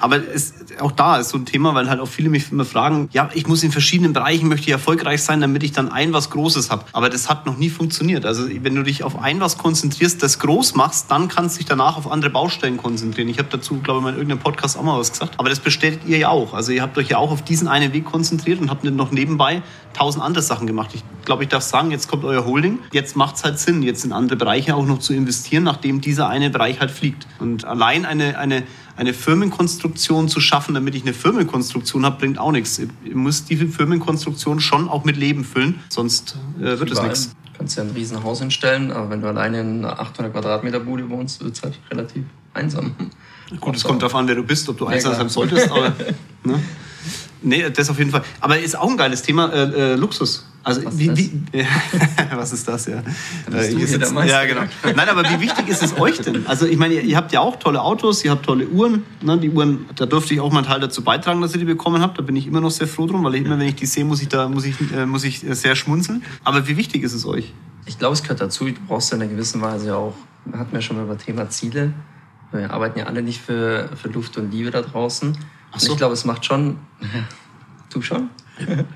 [0.00, 3.08] Aber es, auch da ist so ein Thema, weil halt auch viele mich immer fragen,
[3.12, 6.30] ja, ich muss in verschiedenen Bereichen, möchte ich erfolgreich sein, damit ich dann ein was
[6.30, 6.84] Großes habe.
[6.92, 8.24] Aber das hat noch nie funktioniert.
[8.24, 11.66] Also wenn du dich auf ein was konzentrierst, das groß machst, dann kannst du dich
[11.66, 13.28] danach auf andere Baustellen konzentrieren.
[13.28, 15.34] Ich habe dazu, glaube ich, mal in irgendeinem Podcast auch mal was gesagt.
[15.38, 16.54] Aber das bestätigt ihr ja auch.
[16.54, 19.62] Also ihr habt euch ja auch auf diesen einen Weg konzentriert und habt noch nebenbei
[19.94, 20.90] tausend andere Sachen gemacht.
[20.94, 22.78] Ich glaube, ich darf sagen, jetzt kommt euer Holding.
[22.92, 26.28] Jetzt macht es halt Sinn, jetzt in andere Bereiche auch noch zu investieren, nachdem dieser
[26.28, 27.26] eine Bereich halt fliegt.
[27.38, 28.62] Und allein eine, eine,
[28.96, 32.78] eine Firmenkonstruktion zu schaffen, damit ich eine Firmenkonstruktion habe, bringt auch nichts.
[32.78, 37.36] Ich muss diese Firmenkonstruktion schon auch mit Leben füllen, sonst äh, wird es nichts.
[37.52, 41.10] Du kannst ja ein Riesenhaus hinstellen, aber wenn du alleine in einer 800 Quadratmeter Bude
[41.10, 42.24] wohnst, wird es halt relativ
[42.54, 42.94] einsam.
[43.60, 45.92] Gut, es kommt darauf an, wer du bist, ob du einsam sein solltest, aber...
[46.44, 46.62] Ne?
[47.42, 48.22] Nee, das auf jeden Fall.
[48.40, 50.46] Aber ist auch ein geiles Thema, äh, äh, Luxus.
[50.64, 51.44] Also was, wie, wie,
[52.34, 53.02] was ist das, ja?
[53.52, 54.62] Äh, ja, genau.
[54.82, 56.46] Nein, aber wie wichtig ist es euch denn?
[56.46, 59.04] Also ich meine, ihr, ihr habt ja auch tolle Autos, ihr habt tolle Uhren.
[59.22, 59.38] Ne?
[59.38, 62.02] Die Uhren, da durfte ich auch mal einen Teil dazu beitragen, dass ihr die bekommen
[62.02, 62.18] habt.
[62.18, 64.04] Da bin ich immer noch sehr froh drum, weil ich immer, wenn ich die sehe,
[64.04, 66.24] muss ich da muss ich, äh, muss ich sehr schmunzeln.
[66.44, 67.52] Aber wie wichtig ist es euch?
[67.86, 68.66] Ich glaube, es gehört dazu.
[68.66, 70.14] Du brauchst ja in einer gewissen Weise auch,
[70.52, 71.92] hatten wir schon mal über Thema Ziele.
[72.52, 75.36] Wir arbeiten ja alle nicht für, für Luft und Liebe da draußen.
[75.72, 75.92] Ach so.
[75.92, 76.78] ich glaube, es macht schon.
[77.92, 78.30] du schon?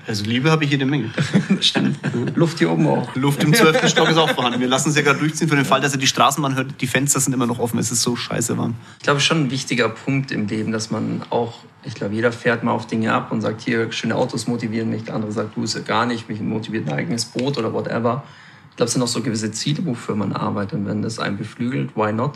[0.07, 1.11] Also Liebe habe ich jede Menge.
[1.61, 1.97] Stimmt.
[2.35, 3.15] Luft hier oben auch.
[3.15, 4.59] Luft im zwölften Stock ist auch vorhanden.
[4.59, 6.81] Wir lassen es ja gerade durchziehen für den Fall, dass er die Straßenbahn hört.
[6.81, 7.79] Die Fenster sind immer noch offen.
[7.79, 8.75] Es ist so scheiße warm.
[8.97, 12.63] Ich glaube, schon ein wichtiger Punkt im Leben, dass man auch, ich glaube, jeder fährt
[12.63, 15.03] mal auf Dinge ab und sagt, hier, schöne Autos motivieren mich.
[15.03, 16.27] Der andere sagt, du ist ja gar nicht.
[16.27, 18.23] Mich motiviert ein eigenes Boot oder whatever.
[18.71, 20.79] Ich glaube, es sind auch so gewisse Ziele, wofür man arbeitet.
[20.79, 22.33] Und wenn das einen beflügelt, why not?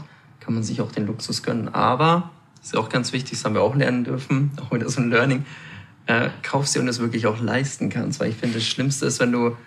[0.48, 1.68] Kann man sich auch den Luxus gönnen.
[1.76, 5.02] Aber das ist auch ganz wichtig, das haben wir auch lernen dürfen, auch wieder so
[5.02, 5.46] ein Learning,
[6.06, 8.22] äh, kaufst dir und es wirklich auch leisten kannst.
[8.22, 9.58] Weil ich finde, das Schlimmste ist, wenn du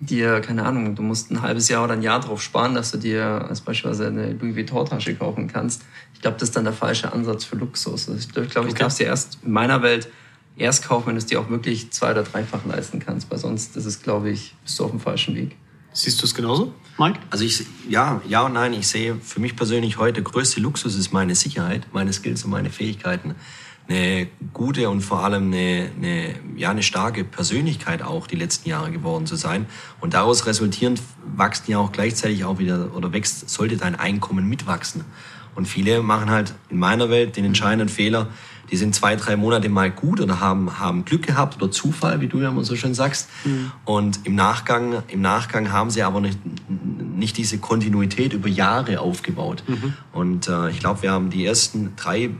[0.00, 2.96] dir, keine Ahnung, du musst ein halbes Jahr oder ein Jahr drauf sparen, dass du
[2.96, 5.82] dir als beispielsweise eine Louis Vuitton-Tasche kaufen kannst.
[6.14, 8.08] Ich glaube, das ist dann der falsche Ansatz für Luxus.
[8.08, 8.68] Also ich glaube, okay.
[8.68, 10.08] ich darf dir erst in meiner Welt
[10.56, 13.30] erst kaufen, wenn du es dir auch wirklich zwei- oder dreifach leisten kannst.
[13.30, 15.54] Weil sonst ist es, glaube ich, bist du auf dem falschen Weg.
[15.92, 17.18] Siehst du es genauso, Mike?
[17.30, 18.72] Also ich, ja, ja und nein.
[18.72, 22.70] Ich sehe für mich persönlich heute, größte Luxus ist meine Sicherheit, meine Skills und meine
[22.70, 23.34] Fähigkeiten.
[23.88, 28.92] eine gute und vor allem eine, eine, ja, eine starke Persönlichkeit auch die letzten Jahre
[28.92, 29.66] geworden zu sein.
[30.00, 31.02] Und daraus resultierend
[31.36, 35.04] wächst ja auch gleichzeitig auch wieder oder wächst, sollte dein Einkommen mitwachsen.
[35.56, 38.28] Und viele machen halt in meiner Welt den entscheidenden Fehler,
[38.70, 42.28] die sind zwei, drei Monate mal gut oder haben, haben Glück gehabt oder Zufall, wie
[42.28, 43.28] du ja immer so schön sagst.
[43.44, 43.72] Mhm.
[43.84, 49.64] Und im Nachgang, im Nachgang haben sie aber nicht, nicht diese Kontinuität über Jahre aufgebaut.
[49.66, 49.94] Mhm.
[50.12, 52.30] Und äh, ich glaube, wir haben die ersten drei,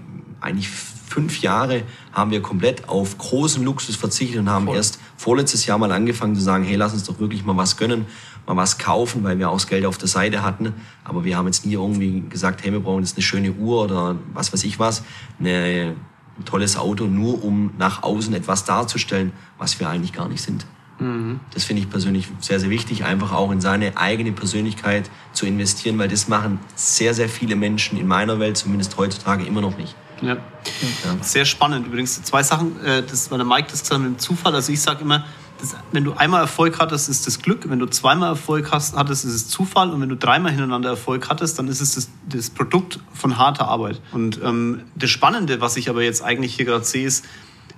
[0.41, 0.69] eigentlich
[1.11, 4.77] fünf Jahre haben wir komplett auf großen Luxus verzichtet und haben Voll.
[4.77, 8.07] erst vorletztes Jahr mal angefangen zu sagen, hey, lass uns doch wirklich mal was gönnen,
[8.47, 10.73] mal was kaufen, weil wir auch das Geld auf der Seite hatten.
[11.05, 14.17] Aber wir haben jetzt nie irgendwie gesagt, hey, wir brauchen jetzt eine schöne Uhr oder
[14.33, 15.03] was weiß ich was,
[15.41, 15.97] eine,
[16.41, 20.67] ein tolles Auto, nur um nach außen etwas darzustellen, was wir eigentlich gar nicht sind.
[20.99, 21.41] Mhm.
[21.55, 25.99] Das finde ich persönlich sehr, sehr wichtig, einfach auch in seine eigene Persönlichkeit zu investieren,
[25.99, 29.95] weil das machen sehr, sehr viele Menschen in meiner Welt, zumindest heutzutage, immer noch nicht.
[30.21, 30.35] Ja.
[30.35, 31.23] ja.
[31.23, 31.87] Sehr spannend.
[31.87, 34.55] Übrigens zwei Sachen, äh, das war der Mike das gesagt mit dem Zufall.
[34.55, 35.25] Also ich sage immer,
[35.61, 37.69] das, wenn du einmal Erfolg hattest, ist das Glück.
[37.69, 39.91] Wenn du zweimal Erfolg hast, hattest, ist es Zufall.
[39.91, 43.69] Und wenn du dreimal hintereinander Erfolg hattest, dann ist es das, das Produkt von harter
[43.69, 44.01] Arbeit.
[44.13, 47.25] Und ähm, das Spannende, was ich aber jetzt eigentlich hier gerade sehe, ist,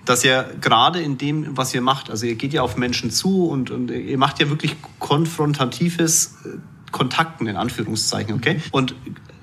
[0.05, 3.47] dass ihr gerade in dem, was ihr macht, also ihr geht ja auf Menschen zu
[3.47, 6.59] und, und ihr macht ja wirklich konfrontatives äh,
[6.91, 8.61] Kontakten in Anführungszeichen, okay?
[8.71, 8.95] Und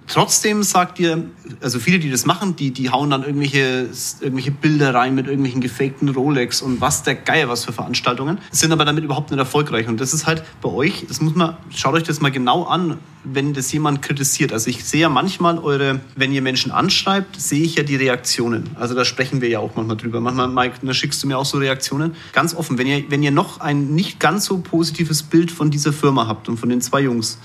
[0.10, 1.24] Trotzdem sagt ihr,
[1.62, 5.62] also viele, die das machen, die, die hauen dann irgendwelche, irgendwelche Bilder rein mit irgendwelchen
[5.62, 9.88] gefakten Rolex und was der Geier was für Veranstaltungen, sind aber damit überhaupt nicht erfolgreich.
[9.88, 12.98] Und das ist halt bei euch, das muss man, schaut euch das mal genau an,
[13.24, 14.52] wenn das jemand kritisiert.
[14.52, 18.68] Also ich sehe ja manchmal eure, wenn ihr Menschen anschreibt, sehe ich ja die Reaktionen.
[18.76, 20.22] Also da sprechen wir ja auch manchmal drüber.
[20.22, 22.16] Manchmal, Mike, da schickst du mir auch so Reaktionen.
[22.34, 25.94] Ganz offen, wenn ihr, wenn ihr noch ein nicht ganz so positives Bild von dieser
[25.94, 27.38] Firma habt und von den zwei Jungs,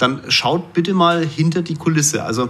[0.00, 2.24] dann schaut bitte mal hinter die Kulisse.
[2.24, 2.48] Also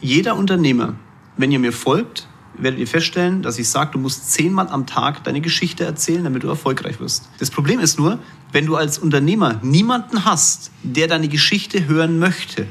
[0.00, 0.94] jeder Unternehmer,
[1.36, 5.24] wenn ihr mir folgt, werdet ihr feststellen, dass ich sage, du musst zehnmal am Tag
[5.24, 7.28] deine Geschichte erzählen, damit du erfolgreich wirst.
[7.38, 8.18] Das Problem ist nur,
[8.52, 12.66] wenn du als Unternehmer niemanden hast, der deine Geschichte hören möchte,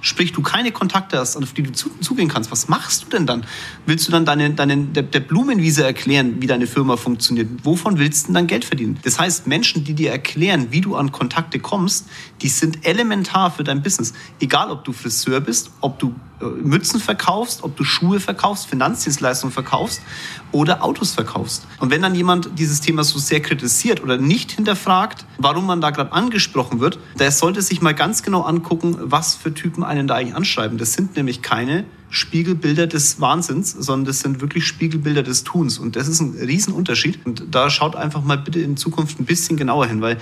[0.00, 3.44] sprich du keine Kontakte hast, auf die du zugehen kannst, was machst du denn dann?
[3.86, 7.48] Willst du dann deine, deine, der, der Blumenwiese erklären, wie deine Firma funktioniert?
[7.64, 8.98] Wovon willst du denn dann Geld verdienen?
[9.02, 12.06] Das heißt, Menschen, die dir erklären, wie du an Kontakte kommst,
[12.42, 14.12] die sind elementar für dein Business.
[14.40, 20.00] Egal, ob du Friseur bist, ob du Mützen verkaufst, ob du Schuhe verkaufst, Finanzdienstleistungen verkaufst
[20.52, 21.66] oder Autos verkaufst.
[21.80, 25.90] Und wenn dann jemand dieses Thema so sehr kritisiert oder nicht hinterfragt, warum man da
[25.90, 30.14] gerade angesprochen wird, der sollte sich mal ganz genau angucken, was für Typen einen da
[30.14, 30.78] eigentlich anschreiben.
[30.78, 35.78] Das sind nämlich keine Spiegelbilder des Wahnsinns, sondern das sind wirklich Spiegelbilder des Tuns.
[35.78, 37.26] Und das ist ein Riesenunterschied.
[37.26, 40.18] Und da schaut einfach mal bitte in Zukunft ein bisschen genauer hin, weil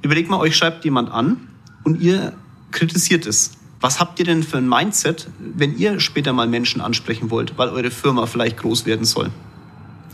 [0.00, 1.48] überlegt mal, euch schreibt jemand an
[1.84, 2.32] und ihr
[2.72, 3.52] kritisiert es
[3.82, 7.68] was habt ihr denn für ein Mindset, wenn ihr später mal Menschen ansprechen wollt, weil
[7.68, 9.30] eure Firma vielleicht groß werden soll?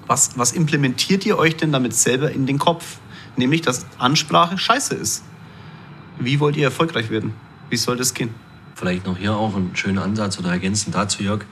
[0.07, 2.97] Was, was implementiert ihr euch denn damit selber in den Kopf?
[3.37, 5.23] Nämlich, dass Ansprache scheiße ist.
[6.19, 7.35] Wie wollt ihr erfolgreich werden?
[7.69, 8.31] Wie soll das gehen?
[8.75, 11.45] Vielleicht noch hier auch ein schöner Ansatz oder ergänzend dazu, Jörg.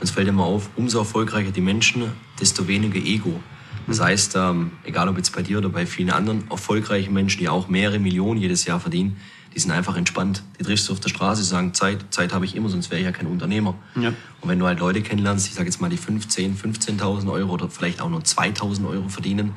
[0.00, 2.04] Uns fällt immer auf, umso erfolgreicher die Menschen,
[2.40, 3.40] desto weniger Ego.
[3.88, 7.48] Das heißt, ähm, egal ob jetzt bei dir oder bei vielen anderen erfolgreichen Menschen, die
[7.48, 9.16] auch mehrere Millionen jedes Jahr verdienen,
[9.54, 10.42] die sind einfach entspannt.
[10.58, 13.04] Die triffst du auf der Straße, sagen, Zeit, Zeit habe ich immer, sonst wäre ich
[13.04, 13.74] ja kein Unternehmer.
[13.96, 14.12] Ja.
[14.40, 17.68] Und wenn du halt Leute kennenlernst, ich sage jetzt mal, die 15, 15.000 Euro oder
[17.68, 19.54] vielleicht auch nur 2.000 Euro verdienen,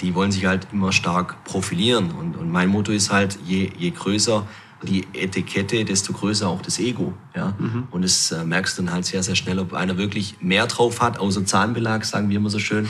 [0.00, 2.10] die wollen sich halt immer stark profilieren.
[2.12, 4.46] Und, und mein Motto ist halt, je, je größer
[4.82, 7.12] die Etikette, desto größer auch das Ego.
[7.34, 7.54] Ja?
[7.58, 7.88] Mhm.
[7.90, 11.00] Und das äh, merkst du dann halt sehr, sehr schnell, ob einer wirklich mehr drauf
[11.00, 12.88] hat, außer Zahnbelag, sagen wir immer so schön,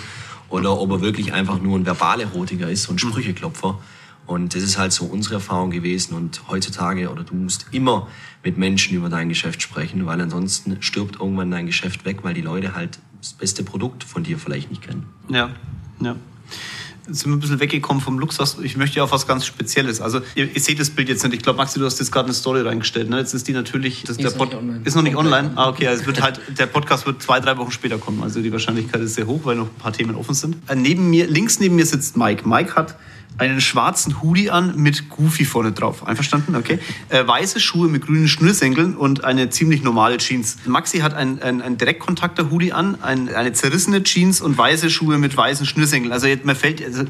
[0.49, 3.77] oder ob er wirklich einfach nur ein verbale Erotiker ist, so ein mhm.
[4.31, 6.15] Und das ist halt so unsere Erfahrung gewesen.
[6.15, 8.07] Und heutzutage, oder du musst immer
[8.45, 12.41] mit Menschen über dein Geschäft sprechen, weil ansonsten stirbt irgendwann dein Geschäft weg, weil die
[12.41, 15.07] Leute halt das beste Produkt von dir vielleicht nicht kennen.
[15.29, 15.51] Ja,
[16.01, 16.15] ja.
[17.09, 18.59] Jetzt sind wir ein bisschen weggekommen vom Luxus.
[18.63, 20.01] Ich möchte ja auf was ganz Spezielles.
[20.01, 21.35] Also, ihr, ihr seht das Bild jetzt nicht.
[21.35, 23.11] Ich glaube, Maxi, du hast jetzt gerade eine Story reingestellt.
[23.11, 23.19] Ne?
[23.19, 24.05] Jetzt ist die natürlich.
[24.05, 24.83] Das, ist, der noch online.
[24.85, 25.51] ist noch nicht online.
[25.57, 25.89] Ah, okay.
[25.89, 28.23] Also es wird halt, der Podcast wird zwei, drei Wochen später kommen.
[28.23, 30.57] Also die Wahrscheinlichkeit ist sehr hoch, weil noch ein paar Themen offen sind.
[30.69, 32.49] Äh, neben mir, links neben mir sitzt Mike.
[32.49, 32.95] Mike hat
[33.39, 36.07] einen schwarzen Hoodie an mit Goofy vorne drauf.
[36.07, 36.57] Einverstanden?
[36.57, 36.79] Okay.
[37.09, 40.59] Äh, weiße Schuhe mit grünen Schnürsenkeln und eine ziemlich normale Jeans.
[40.67, 45.65] Maxi hat einen ein Direktkontakter-Hoodie an, ein, eine zerrissene Jeans und weiße Schuhe mit weißen
[45.67, 46.13] Schnürsenkeln.
[46.13, 47.05] Also jetzt, mir fällt, also,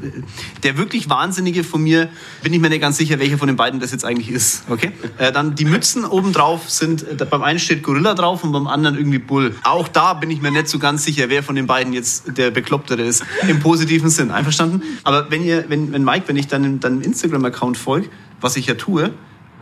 [0.63, 2.09] der wirklich Wahnsinnige von mir,
[2.43, 4.63] bin ich mir nicht ganz sicher, welcher von den beiden das jetzt eigentlich ist.
[4.69, 4.91] Okay.
[5.17, 8.67] Äh, dann die Mützen oben drauf sind, äh, beim einen steht Gorilla drauf und beim
[8.67, 9.55] anderen irgendwie Bull.
[9.63, 12.51] Auch da bin ich mir nicht so ganz sicher, wer von den beiden jetzt der
[12.51, 13.23] Beklopptere ist.
[13.47, 14.31] Im positiven Sinn.
[14.31, 14.81] Einverstanden?
[15.03, 18.09] Aber wenn ihr, wenn, wenn Mike wenn ich deinem, deinem Instagram-Account folge,
[18.41, 19.13] was ich ja tue,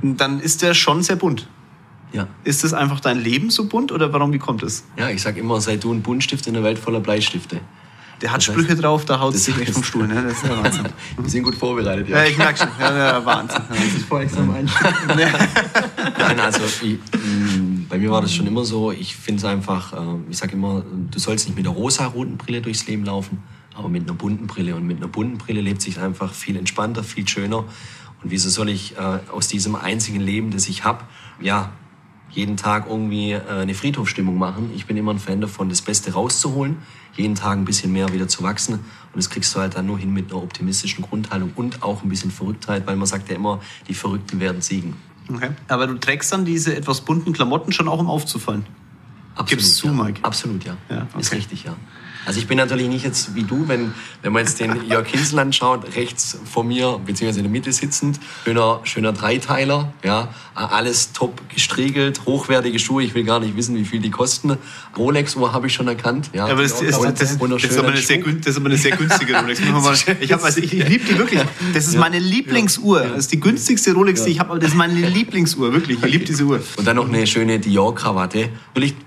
[0.01, 1.47] dann ist der schon sehr bunt.
[2.11, 2.27] Ja.
[2.43, 4.83] Ist das einfach dein Leben so bunt oder warum, wie kommt es?
[4.97, 7.59] Ja, ich sag immer, sei du ein Buntstift in der Welt voller Bleistifte.
[8.21, 10.07] Der hat Das heißt- Sprüche drauf, da haut Das sich nicht vom Stuhl.
[10.07, 10.23] Ne?
[10.23, 10.89] Das ist ja Wahnsinn.
[11.17, 12.67] Wir sind gut vorbereitet, ja, ich merke schon.
[12.79, 13.61] Ja, ja, Wahnsinn.
[14.09, 14.53] Vor exam
[16.17, 18.91] Nein, also ich, mh, bei mir war das schon immer so.
[18.91, 19.97] Ich finde es einfach, äh,
[20.29, 23.37] ich sage immer, du sollst nicht mit der rosa-roten Brille durchs Leben laufen,
[23.79, 24.75] aber mit einer bunten Brille.
[24.75, 27.59] Und mit einer bunten Brille lebt sich einfach viel entspannter, viel schöner.
[27.59, 31.03] Und wieso soll ich äh, aus diesem einzigen Leben, das ich habe,
[31.41, 31.71] ja,
[32.31, 34.71] jeden Tag irgendwie äh, eine Friedhofsstimmung machen.
[34.75, 36.77] Ich bin immer ein Fan davon, das Beste rauszuholen,
[37.15, 38.75] jeden Tag ein bisschen mehr wieder zu wachsen.
[38.75, 42.09] Und das kriegst du halt dann nur hin mit einer optimistischen Grundhaltung und auch ein
[42.09, 44.95] bisschen Verrücktheit, weil man sagt ja immer, die Verrückten werden siegen.
[45.33, 45.49] Okay.
[45.67, 48.65] Aber du trägst dann diese etwas bunten Klamotten schon auch, um aufzufallen.
[49.47, 49.93] Gibst zu, ja.
[49.93, 50.19] Mike?
[50.23, 50.75] Absolut, ja.
[50.89, 51.37] Ja, Ist okay.
[51.37, 51.75] richtig, ja.
[52.25, 55.39] Also ich bin natürlich nicht jetzt wie du, wenn, wenn man jetzt den Jörg Hinsel
[55.39, 61.41] anschaut, rechts vor mir, beziehungsweise in der Mitte sitzend, schöner, schöner Dreiteiler, ja, alles top
[61.49, 64.57] gestriegelt, hochwertige Schuhe, ich will gar nicht wissen, wie viel die kosten.
[64.97, 66.45] Rolex-Uhr habe ich schon erkannt, ja.
[66.45, 68.97] aber das, ist, Und das, das, ist aber eine sehr, das ist aber eine sehr
[68.97, 69.59] günstige Rolex.
[70.19, 71.41] Ich, hab, also ich, ich liebe die wirklich.
[71.73, 73.01] Das ist meine Lieblingsuhr.
[73.01, 76.03] Das ist die günstigste Rolex, die ich habe, aber das ist meine Lieblingsuhr, wirklich.
[76.03, 76.61] Ich liebe diese Uhr.
[76.77, 78.49] Und dann noch eine schöne Dior-Krawatte.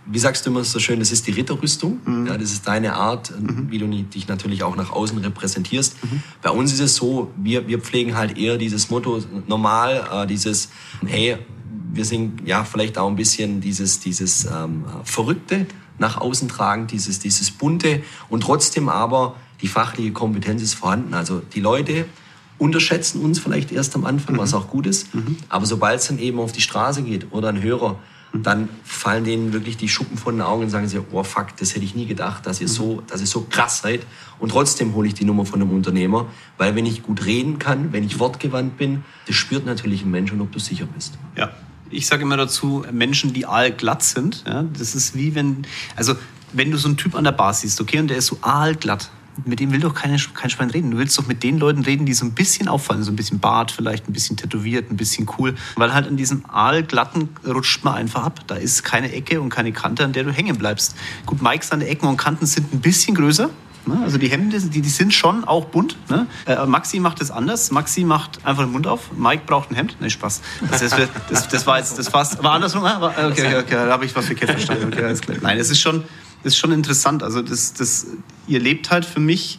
[0.07, 2.01] Wie sagst du immer so schön, das ist die Ritterrüstung.
[2.27, 3.02] Ja, das ist deine Art,
[3.69, 5.97] wie du dich natürlich auch nach außen repräsentierst.
[6.43, 10.71] Bei uns ist es so, wir, wir pflegen halt eher dieses Motto normal, äh, dieses,
[11.07, 11.39] hey,
[11.93, 15.67] wir sind ja vielleicht auch ein bisschen dieses, dieses ähm, Verrückte
[15.99, 21.15] nach außen tragen, dieses, dieses Bunte und trotzdem aber die fachliche Kompetenz ist vorhanden.
[21.15, 22.07] Also die Leute
[22.59, 25.09] unterschätzen uns vielleicht erst am Anfang, was auch gut ist.
[25.49, 27.99] Aber sobald es dann eben auf die Straße geht oder ein Hörer,
[28.33, 31.75] dann fallen denen wirklich die Schuppen von den Augen und sagen sie, oh fuck, das
[31.75, 34.07] hätte ich nie gedacht, dass ihr so, dass ihr so krass seid.
[34.39, 37.93] Und trotzdem hole ich die Nummer von einem Unternehmer, weil wenn ich gut reden kann,
[37.93, 41.19] wenn ich wortgewandt bin, das spürt natürlich ein Mensch und ob du sicher bist.
[41.37, 41.51] Ja.
[41.91, 46.15] Ich sage immer dazu, Menschen, die aalglatt sind, ja, das ist wie wenn, also
[46.55, 49.11] wenn du so einen Typ an der Bar siehst, okay, und der ist so aalglatt,
[49.45, 50.91] mit dem will doch keine, kein Schwein reden.
[50.91, 53.39] Du willst doch mit den Leuten reden, die so ein bisschen auffallen, so ein bisschen
[53.39, 55.55] Bart vielleicht, ein bisschen tätowiert, ein bisschen cool.
[55.77, 58.41] Weil halt an diesem aalglatten rutscht man einfach ab.
[58.47, 60.95] Da ist keine Ecke und keine Kante, an der du hängen bleibst.
[61.27, 63.49] Gut, Mike, seine Ecken und Kanten sind ein bisschen größer.
[63.85, 63.99] Ne?
[64.05, 65.97] Also die Hemden, die, die sind schon auch bunt.
[66.09, 66.27] Ne?
[66.47, 67.73] Äh, Maxi macht es anders.
[67.73, 69.11] Maxi macht einfach den Mund auf.
[69.17, 69.97] Mike braucht ein Hemd.
[69.99, 70.41] Nee, Spaß.
[70.71, 70.97] Das, das,
[71.29, 72.41] das, das war jetzt das fast.
[72.45, 72.85] War andersrum?
[72.85, 74.87] Ah, war- Okay, okay, okay, da habe ich was verkehrt verstanden.
[74.93, 75.37] Okay, alles klar.
[75.43, 76.05] Nein, es ist schon,
[76.45, 77.23] ist schon interessant.
[77.23, 78.07] Also das, das,
[78.47, 79.59] ihr lebt halt für mich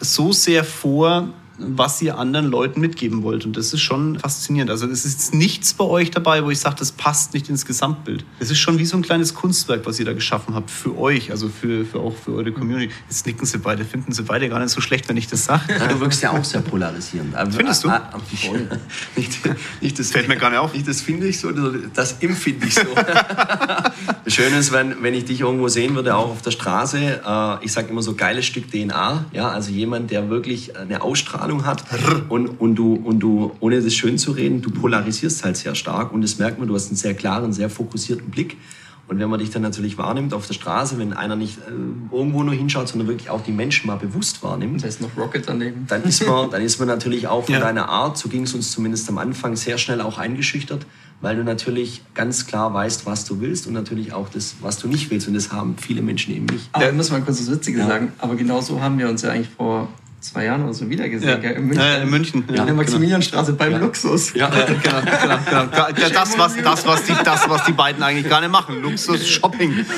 [0.00, 3.46] so sehr vor, was ihr anderen Leuten mitgeben wollt.
[3.46, 4.70] Und das ist schon faszinierend.
[4.70, 8.24] Also es ist nichts bei euch dabei, wo ich sage, das passt nicht ins Gesamtbild.
[8.38, 11.30] Es ist schon wie so ein kleines Kunstwerk, was ihr da geschaffen habt für euch,
[11.30, 12.92] also für, für auch für eure Community.
[13.08, 15.62] Jetzt nicken sie beide, finden sie beide gar nicht so schlecht, wenn ich das sage.
[15.68, 17.34] Ja, du wirkst ja auch sehr polarisierend.
[17.34, 17.88] Also, Findest du?
[17.88, 18.68] ah, ah, voll.
[19.16, 19.38] nicht,
[19.80, 20.74] nicht das, Fällt mir gar nicht auf.
[20.74, 22.82] Nicht das finde ich so, das empfinde ich so.
[24.26, 26.98] Schön ist, wenn, wenn ich dich irgendwo sehen würde, auch auf der Straße.
[27.24, 29.26] Äh, ich sage immer so, geiles Stück DNA.
[29.32, 31.84] Ja, also jemand, der wirklich eine Ausstrahlung hat.
[32.28, 36.12] Und, und, du, und du, ohne das schön zu reden, du polarisierst halt sehr stark.
[36.12, 38.56] Und das merkt man, du hast einen sehr klaren, sehr fokussierten Blick.
[39.08, 42.42] Und wenn man dich dann natürlich wahrnimmt auf der Straße, wenn einer nicht äh, irgendwo
[42.42, 45.84] nur hinschaut, sondern wirklich auch die Menschen mal bewusst wahrnimmt, Da ist noch Rocket daneben.
[45.86, 47.60] dann ist man, dann ist man natürlich auch von Ja.
[47.60, 50.86] deiner Art, so ging es uns zumindest am Anfang, sehr schnell auch eingeschüchtert,
[51.20, 54.88] weil du natürlich ganz klar weißt, was du willst und natürlich auch das, was du
[54.88, 55.28] nicht willst.
[55.28, 56.68] Und das haben viele Menschen eben nicht.
[56.72, 57.86] Da muss man kurz das Witzige Ja.
[57.86, 58.12] sagen.
[58.18, 59.86] Aber genau so haben wir uns ja eigentlich vor
[60.20, 61.42] zwei Jahren oder so wieder gesehen.
[61.42, 61.50] Ja.
[61.50, 61.84] In München.
[61.84, 62.44] Ja, in München.
[62.48, 64.34] In Ja, der Maximilianstraße beim Luxus.
[64.34, 64.48] Ja.
[64.48, 66.08] genau, genau, genau.
[66.12, 68.82] Das, was, das, was die, das, was die beiden eigentlich gar nicht machen.
[68.82, 69.84] Luxus, Shopping.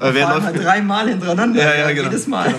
[0.00, 1.62] Äh, wer waren läuft, halt dreimal hintereinander.
[1.62, 2.08] Ja, ja, genau.
[2.08, 2.52] Jedes Mal.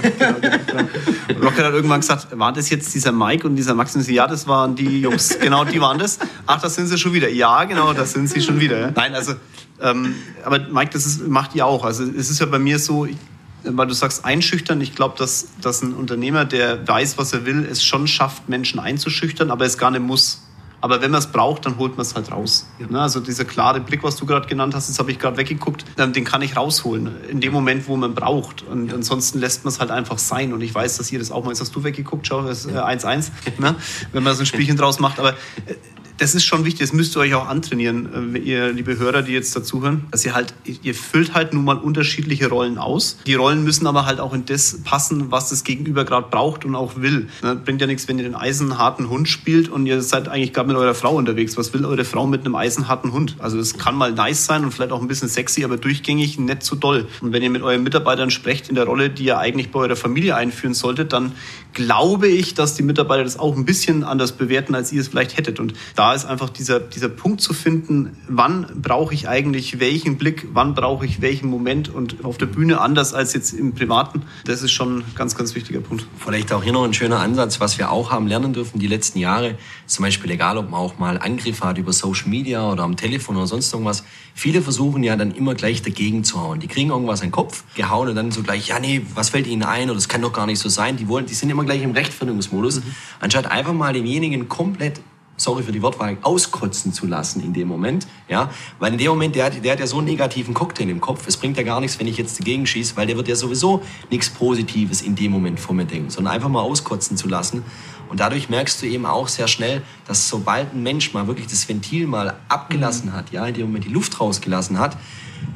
[1.42, 3.94] Rocket hat irgendwann gesagt, war das jetzt dieser Mike und dieser Max?
[3.96, 5.38] Und sie, ja, das waren die Jungs.
[5.40, 6.20] Genau, die waren das.
[6.46, 7.28] Ach, das sind sie schon wieder.
[7.28, 8.80] Ja, genau, das sind sie schon wieder.
[8.80, 8.92] ja.
[8.96, 9.34] Nein, also,
[9.82, 11.84] ähm, aber Mike, das ist, macht ihr auch.
[11.84, 13.18] Also es ist ja bei mir so, ich,
[13.64, 17.68] weil du sagst einschüchtern, ich glaube, dass, dass ein Unternehmer, der weiß, was er will,
[17.70, 20.42] es schon schafft, Menschen einzuschüchtern, aber es gar nicht muss.
[20.84, 22.68] Aber wenn man es braucht, dann holt man es halt raus.
[22.78, 25.86] Ne, Also dieser klare Blick, was du gerade genannt hast, jetzt habe ich gerade weggeguckt,
[25.98, 27.10] ähm, den kann ich rausholen.
[27.30, 28.64] In dem Moment, wo man braucht.
[28.64, 30.52] Und ansonsten lässt man es halt einfach sein.
[30.52, 32.72] Und ich weiß, dass ihr das auch mal, jetzt hast du weggeguckt, schau, das ist
[32.74, 33.78] äh, 1-1, ne?
[34.12, 35.20] wenn man so ein Spielchen draus macht.
[35.20, 35.76] Aber äh,
[36.18, 39.34] das ist schon wichtig, das müsst ihr euch auch antrainieren, äh, ihr liebe Hörer, die
[39.34, 43.18] jetzt dazuhören, dass ihr halt, ihr füllt halt nun mal unterschiedliche Rollen aus.
[43.26, 46.76] Die Rollen müssen aber halt auch in das passen, was das Gegenüber gerade braucht und
[46.76, 47.28] auch will.
[47.42, 50.68] Ne, Bringt ja nichts, wenn ihr den eisenharten Hund spielt und ihr seid eigentlich gerade
[50.68, 51.58] mit eurer Frau unterwegs.
[51.58, 53.36] Was will eure Frau mit einem eisenharten Hund?
[53.40, 56.64] Also das kann mal nice sein und vielleicht auch ein bisschen sexy, aber durchgängig nicht
[56.64, 57.08] so doll.
[57.22, 59.96] Und wenn ihr mit euren Mitarbeitern sprecht in der Rolle, die ihr eigentlich bei eurer
[59.96, 61.34] Familie einführen solltet, dann
[61.74, 65.38] glaube ich, dass die Mitarbeiter das auch ein bisschen anders bewerten, als ihr es vielleicht
[65.38, 65.60] hättet.
[65.60, 70.18] Und da da ist einfach dieser, dieser Punkt zu finden, wann brauche ich eigentlich welchen
[70.18, 74.24] Blick, wann brauche ich welchen Moment und auf der Bühne anders als jetzt im Privaten.
[74.44, 76.06] Das ist schon ein ganz, ganz wichtiger Punkt.
[76.18, 79.18] Vielleicht auch hier noch ein schöner Ansatz, was wir auch haben lernen dürfen die letzten
[79.18, 79.58] Jahre.
[79.86, 83.38] Zum Beispiel egal, ob man auch mal Angriffe hat über Social Media oder am Telefon
[83.38, 84.04] oder sonst irgendwas.
[84.34, 86.60] Viele versuchen ja dann immer gleich dagegen zu hauen.
[86.60, 89.48] Die kriegen irgendwas in den Kopf gehauen und dann so gleich, ja nee, was fällt
[89.48, 90.98] ihnen ein oder das kann doch gar nicht so sein.
[90.98, 92.96] Die wollen, die sind immer gleich im Rechtfertigungsmodus, mhm.
[93.22, 95.00] anstatt einfach mal denjenigen komplett
[95.38, 98.08] sorry für die Wortwahl, auskotzen zu lassen in dem Moment.
[98.30, 98.50] Ja?
[98.80, 101.38] Weil in dem Moment, der, der hat ja so einen negativen Cocktail im Kopf, es
[101.38, 104.30] bringt ja gar nichts, wenn ich jetzt dagegen schieße, weil der wird ja sowieso nichts
[104.30, 107.64] Positives in dem Moment vor mir denken, sondern einfach mal auskotzen zu lassen.
[108.10, 111.68] Und dadurch merkst du eben auch sehr schnell, dass sobald ein Mensch mal wirklich das
[111.68, 113.14] Ventil mal abgelassen mhm.
[113.14, 114.98] hat, ja, in dem Moment die Luft rausgelassen hat,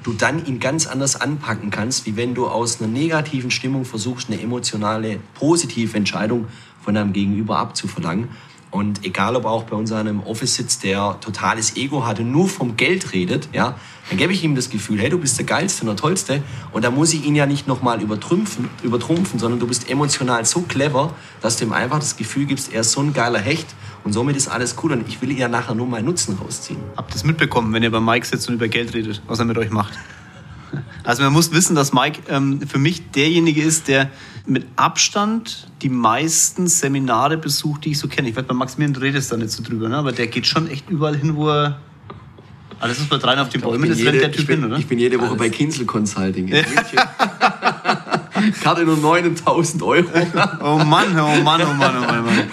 [0.03, 4.30] du dann ihn ganz anders anpacken kannst, wie wenn du aus einer negativen Stimmung versuchst,
[4.30, 6.47] eine emotionale, positive Entscheidung
[6.82, 8.30] von deinem Gegenüber abzuverlangen.
[8.70, 12.20] Und egal, ob er auch bei uns an einem Office sitzt, der totales Ego hat
[12.20, 13.76] und nur vom Geld redet, ja,
[14.09, 16.41] dann gebe ich ihm das Gefühl, hey, du bist der Geilste und der Tollste.
[16.72, 20.61] Und da muss ich ihn ja nicht nochmal übertrumpfen, übertrumpfen, sondern du bist emotional so
[20.61, 23.68] clever, dass du ihm einfach das Gefühl gibst, er ist so ein geiler Hecht
[24.03, 26.80] und somit ist alles cool und ich will ja nachher nur meinen Nutzen rausziehen.
[26.95, 29.45] Habt ihr das mitbekommen, wenn ihr bei Mike sitzt und über Geld redet, was er
[29.45, 29.93] mit euch macht?
[31.03, 34.09] Also man muss wissen, dass Mike ähm, für mich derjenige ist, der
[34.47, 38.29] mit Abstand die meisten Seminare besucht, die ich so kenne.
[38.29, 39.97] Ich werde bei Maximilian redest da nicht so drüber, ne?
[39.97, 41.79] aber der geht schon echt überall hin, wo er
[42.79, 44.77] alles ist bei dreien auf den Bäumen, das rennt der Typ bin, hin, oder?
[44.77, 45.39] Ich bin jede Woche Alles.
[45.39, 46.63] bei Kinsel Consulting in
[48.61, 50.07] Karte nur 9000 Euro.
[50.61, 52.19] oh Mann, oh Mann, oh Mann, oh Mann.
[52.19, 52.47] Oh Mann.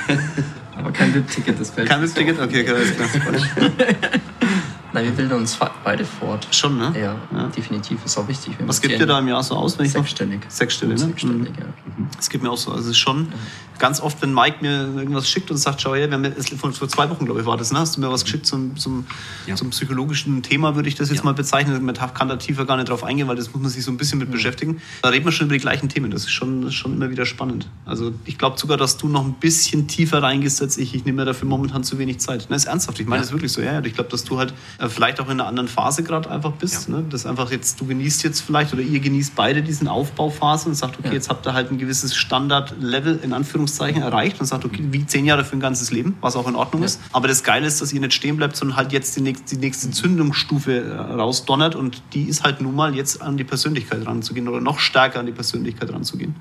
[0.79, 2.41] Aber kein VIP-Ticket, das fällt Kein VIP-Ticket?
[2.41, 3.09] Okay, alles klar.
[4.95, 6.47] Nein, wir bilden uns beide fort.
[6.53, 6.95] Schon, ne?
[6.97, 7.49] Ja, ja.
[7.49, 8.05] definitiv.
[8.05, 8.55] Ist auch wichtig.
[8.61, 9.77] Was gibt ihr da im Jahr so aus?
[9.77, 10.43] Wenn Sechsstellig.
[10.47, 11.07] Ich Sechsstellig, ne?
[11.07, 11.59] Sechsstellig, mhm.
[11.59, 12.07] ja.
[12.17, 12.71] Das geht mir auch so.
[12.71, 13.27] Also es ist schon
[13.79, 16.89] ganz oft, wenn Mike mir irgendwas schickt und sagt, schau her, wir haben vor, vor
[16.89, 17.81] zwei Wochen, glaube ich, war das, ne?
[17.81, 19.05] Hast du mir was geschickt zum, zum,
[19.47, 19.57] ja.
[19.57, 21.25] zum psychologischen Thema, würde ich das jetzt ja.
[21.25, 21.85] mal bezeichnen.
[21.85, 23.97] Man kann da tiefer gar nicht drauf eingehen, weil das muss man sich so ein
[23.97, 24.33] bisschen mit mhm.
[24.33, 24.81] beschäftigen.
[25.03, 26.13] Da reden wir schon über die gleichen Themen.
[26.13, 27.69] Das ist schon, das ist schon immer wieder spannend.
[27.85, 30.95] Also ich glaube sogar, dass du noch ein bisschen tiefer reingehst als ich.
[30.95, 32.47] Ich nehme mir dafür momentan zu wenig Zeit.
[32.49, 33.01] Das ist ernsthaft.
[33.01, 33.61] Ich meine das wirklich so.
[33.61, 34.55] Ja, ich glaube, dass du halt
[34.89, 36.89] vielleicht auch in einer anderen Phase gerade einfach bist.
[36.89, 36.97] Ja.
[36.97, 37.05] Ne?
[37.09, 40.99] Das einfach jetzt, du genießt jetzt vielleicht oder ihr genießt beide diesen Aufbauphase und sagt,
[40.99, 41.15] okay, ja.
[41.15, 45.25] jetzt habt ihr halt ein gewisses Standardlevel in Anführungszeichen erreicht und sagt, okay, wie zehn
[45.25, 46.87] Jahre für ein ganzes Leben, was auch in Ordnung ja.
[46.87, 47.01] ist.
[47.13, 49.61] Aber das Geile ist, dass ihr nicht stehen bleibt, sondern halt jetzt die nächste, die
[49.61, 54.49] nächste Zündungsstufe äh, rausdonnert und die ist halt nun mal jetzt an die Persönlichkeit ranzugehen
[54.49, 56.35] oder noch stärker an die Persönlichkeit ranzugehen.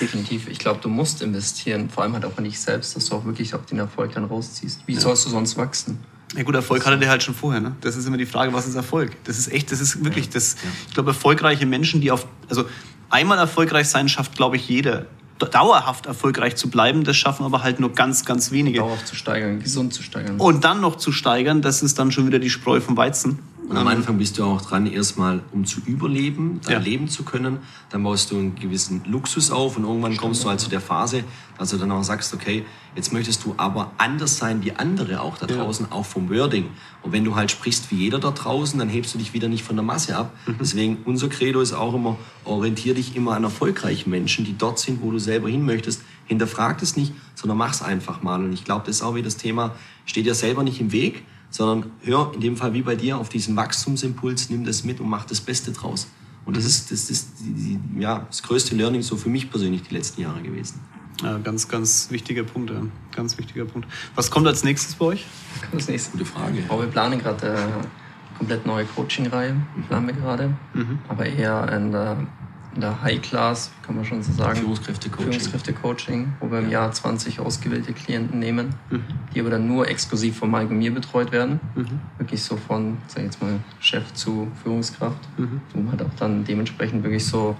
[0.00, 0.48] Definitiv.
[0.48, 3.24] Ich glaube, du musst investieren, vor allem halt auch in dich selbst, dass du auch
[3.24, 4.80] wirklich auch den Erfolg dann rausziehst.
[4.86, 5.98] Wie sollst du sonst wachsen?
[6.36, 7.60] Ja gut, Erfolg hatte der halt schon vorher.
[7.60, 7.76] Ne?
[7.82, 9.12] Das ist immer die Frage, was ist Erfolg?
[9.24, 10.56] Das ist echt, das ist wirklich, das,
[10.88, 12.64] ich glaube, erfolgreiche Menschen, die auf, also
[13.10, 15.06] einmal erfolgreich sein schafft, glaube ich, jeder.
[15.50, 18.78] Dauerhaft erfolgreich zu bleiben, das schaffen aber halt nur ganz, ganz wenige.
[18.78, 20.38] Dauerhaft zu steigern, gesund zu steigern.
[20.38, 23.40] Und dann noch zu steigern, das ist dann schon wieder die Spreu vom Weizen.
[23.68, 26.78] Und am Anfang bist du auch dran, erstmal um zu überleben, dein ja.
[26.78, 27.58] Leben zu können.
[27.90, 31.24] Dann baust du einen gewissen Luxus auf und irgendwann kommst du halt zu der Phase,
[31.58, 32.64] dass du dann auch sagst, okay,
[32.96, 35.96] jetzt möchtest du aber anders sein wie andere auch da draußen, ja.
[35.96, 36.66] auch vom Wording.
[37.02, 39.62] Und wenn du halt sprichst wie jeder da draußen, dann hebst du dich wieder nicht
[39.62, 40.34] von der Masse ab.
[40.46, 40.56] Mhm.
[40.60, 45.02] Deswegen unser Credo ist auch immer, orientier dich immer an erfolgreichen Menschen, die dort sind,
[45.02, 46.02] wo du selber hin möchtest.
[46.26, 48.42] Hinterfrag es nicht, sondern mach's einfach mal.
[48.42, 51.22] Und ich glaube, das ist auch wieder das Thema, steht dir selber nicht im Weg,
[51.52, 55.08] sondern hör in dem Fall wie bei dir auf diesen Wachstumsimpuls, nimm das mit und
[55.08, 56.08] mach das Beste draus.
[56.44, 59.82] Und das ist, das ist die, die, ja, das größte Learning so für mich persönlich
[59.82, 60.80] die letzten Jahre gewesen.
[61.22, 62.70] Ja, ganz, ganz wichtiger Punkt.
[62.70, 62.82] Ja.
[63.14, 63.86] Ganz wichtiger Punkt.
[64.16, 65.26] Was kommt als nächstes bei euch?
[65.52, 66.12] Was kommt als nächstes?
[66.12, 66.64] Gute Frage.
[66.68, 69.54] Oh, wir planen gerade eine äh, komplett neue Coaching-Reihe,
[69.88, 70.56] planen wir gerade.
[70.74, 70.98] Mhm.
[71.08, 72.26] Aber eher in der
[72.74, 74.60] in der High Class, kann man schon so sagen.
[74.60, 75.32] Führungskräfte-Coaching.
[75.32, 79.04] Führungskräfte-Coaching, wo wir im Jahr 20 ausgewählte Klienten nehmen, mhm.
[79.34, 81.60] die aber dann nur exklusiv von Mike und mir betreut werden.
[81.74, 82.00] Mhm.
[82.18, 85.60] Wirklich so von, sag ich jetzt mal, Chef zu Führungskraft, mhm.
[85.72, 87.56] wo man halt auch dann dementsprechend wirklich so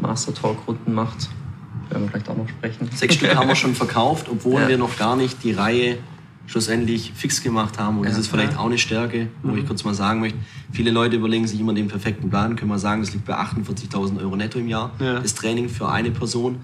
[0.00, 1.28] Master-Talk-Runden macht.
[1.90, 2.90] Werden wir vielleicht auch noch sprechen.
[2.94, 4.68] Sechs Stück haben wir schon verkauft, obwohl ja.
[4.68, 5.98] wir noch gar nicht die Reihe
[6.48, 7.98] schlussendlich fix gemacht haben.
[7.98, 8.58] Und ja, das ist vielleicht ja.
[8.58, 9.58] auch eine Stärke, wo mhm.
[9.58, 10.38] ich kurz mal sagen möchte.
[10.72, 12.56] Viele Leute überlegen sich immer den perfekten Plan.
[12.56, 14.90] Können wir sagen, das liegt bei 48.000 Euro netto im Jahr.
[14.98, 15.20] Ja.
[15.20, 16.56] Das Training für eine Person.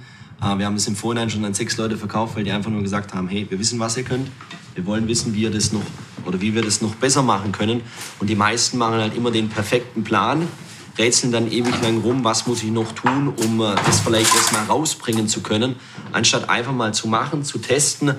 [0.42, 2.82] Äh, wir haben es im Vorhinein schon an sechs Leute verkauft, weil die einfach nur
[2.82, 4.28] gesagt haben, hey, wir wissen, was ihr könnt.
[4.74, 5.82] Wir wollen wissen, wie ihr das noch
[6.24, 7.82] oder wie wir das noch besser machen können.
[8.18, 10.48] Und die meisten machen halt immer den perfekten Plan,
[10.96, 14.64] rätseln dann ewig lang rum, was muss ich noch tun, um äh, das vielleicht erstmal
[14.64, 15.76] rausbringen zu können,
[16.12, 18.14] anstatt einfach mal zu machen, zu testen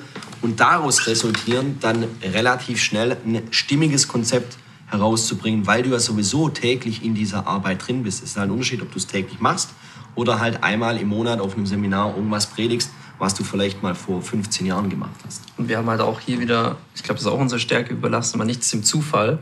[0.46, 7.04] und daraus resultieren dann relativ schnell ein stimmiges Konzept herauszubringen, weil du ja sowieso täglich
[7.04, 8.22] in dieser Arbeit drin bist.
[8.22, 9.72] Es ist halt ein Unterschied, ob du es täglich machst
[10.14, 14.22] oder halt einmal im Monat auf einem Seminar irgendwas predigst, was du vielleicht mal vor
[14.22, 15.42] 15 Jahren gemacht hast.
[15.58, 18.36] Und wir haben halt auch hier wieder, ich glaube, das ist auch unsere Stärke, überlassen
[18.36, 19.40] aber nichts dem Zufall.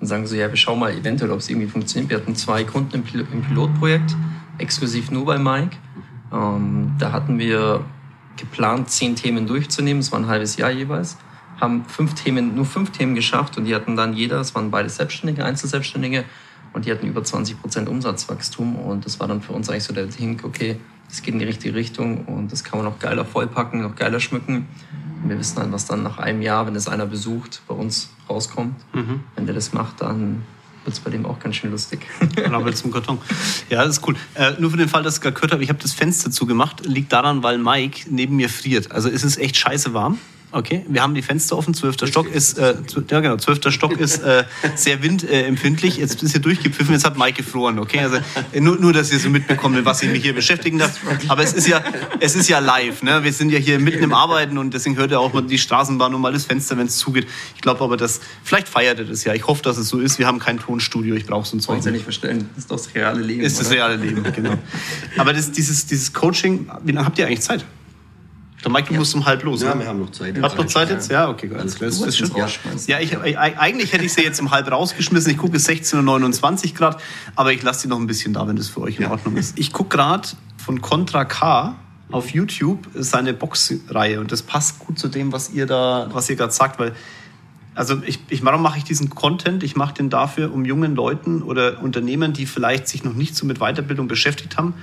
[0.00, 2.10] Und sagen so, ja, wir schauen mal eventuell, ob es irgendwie funktioniert.
[2.10, 4.14] Wir hatten zwei Kunden im, Pil im Pilotprojekt,
[4.58, 5.78] exklusiv nur bei Mike.
[6.30, 7.86] Ähm, da hatten wir
[8.36, 10.00] geplant, zehn Themen durchzunehmen.
[10.00, 11.16] Es war ein halbes Jahr jeweils.
[11.60, 14.88] Haben fünf Themen, nur fünf Themen geschafft und die hatten dann jeder, es waren beide
[14.88, 16.24] Selbstständige, Einzelselbstständige,
[16.72, 18.76] und die hatten über 20 Prozent Umsatzwachstum.
[18.76, 20.78] Und das war dann für uns eigentlich so der Hink, okay,
[21.08, 24.20] das geht in die richtige Richtung und das kann man noch geiler vollpacken, noch geiler
[24.20, 24.66] schmücken.
[25.22, 28.10] Und wir wissen dann, was dann nach einem Jahr, wenn es einer besucht, bei uns
[28.28, 28.74] rauskommt.
[28.94, 29.20] Mhm.
[29.36, 30.42] Wenn der das macht, dann
[30.84, 32.06] wird es bei dem auch ganz schön lustig.
[32.36, 33.18] Rabbel zum Karton.
[33.70, 34.16] Ja, das ist cool.
[34.34, 36.86] Äh, nur für den Fall, dass ich gerade gehört habe, ich habe das Fenster zugemacht,
[36.86, 38.92] liegt daran, weil Mike neben mir friert.
[38.92, 40.18] Also es ist echt scheiße warm.
[40.54, 41.72] Okay, wir haben die Fenster offen.
[41.72, 42.74] Zwölfter Stock ist, äh,
[43.10, 44.44] ja genau, zwölfter Stock ist äh,
[44.74, 45.96] sehr windempfindlich.
[45.96, 46.92] Jetzt ist hier durchgepfiffen.
[46.92, 47.78] Jetzt hat Mike gefroren.
[47.78, 48.18] Okay, also
[48.52, 51.00] äh, nur, nur, dass ihr so mitbekommt, mit was ich mich hier beschäftigen darf.
[51.28, 51.82] Aber es ist ja,
[52.20, 53.02] es ist ja live.
[53.02, 53.24] Ne?
[53.24, 56.14] Wir sind ja hier mitten im Arbeiten und deswegen hört ihr auch mal die Straßenbahn
[56.14, 57.26] und mal das Fenster, wenn es zugeht.
[57.54, 59.32] Ich glaube aber, dass vielleicht feiert ihr das ja.
[59.32, 60.18] Ich hoffe, dass es so ist.
[60.18, 61.14] Wir haben kein Tonstudio.
[61.14, 61.76] Ich brauche so ein Zeug.
[61.76, 62.50] Wollen Sie nicht verstellen.
[62.54, 63.40] Das ist doch das reale Leben.
[63.40, 64.58] Ist das reale Leben, genau.
[65.16, 67.64] Aber das, dieses, dieses Coaching, wie lange habt ihr eigentlich Zeit?
[68.64, 68.98] Der Mike, du ja.
[69.00, 69.62] musst um halb los.
[69.62, 69.80] Ja, ne?
[69.80, 70.40] wir haben noch Zeit.
[70.40, 71.10] Habt noch Zeit jetzt?
[71.10, 71.90] Ja, okay, alles klar.
[71.90, 72.30] Das ist schon.
[72.86, 75.32] Ja, ich, eigentlich hätte ich sie jetzt um halb rausgeschmissen.
[75.32, 77.02] Ich gucke, es ist 16.29 Uhr Grad,
[77.34, 79.10] aber ich lasse sie noch ein bisschen da, wenn das für euch in ja.
[79.10, 79.58] Ordnung ist.
[79.58, 81.76] Ich gucke gerade von Contra K
[82.10, 86.36] auf YouTube seine Boxreihe und das passt gut zu dem, was ihr da, was ihr
[86.36, 86.92] gerade sagt, weil
[87.74, 89.62] also ich, ich, warum mache ich diesen Content?
[89.62, 93.46] Ich mache den dafür, um jungen Leuten oder Unternehmern, die vielleicht sich noch nicht so
[93.46, 94.74] mit Weiterbildung beschäftigt haben,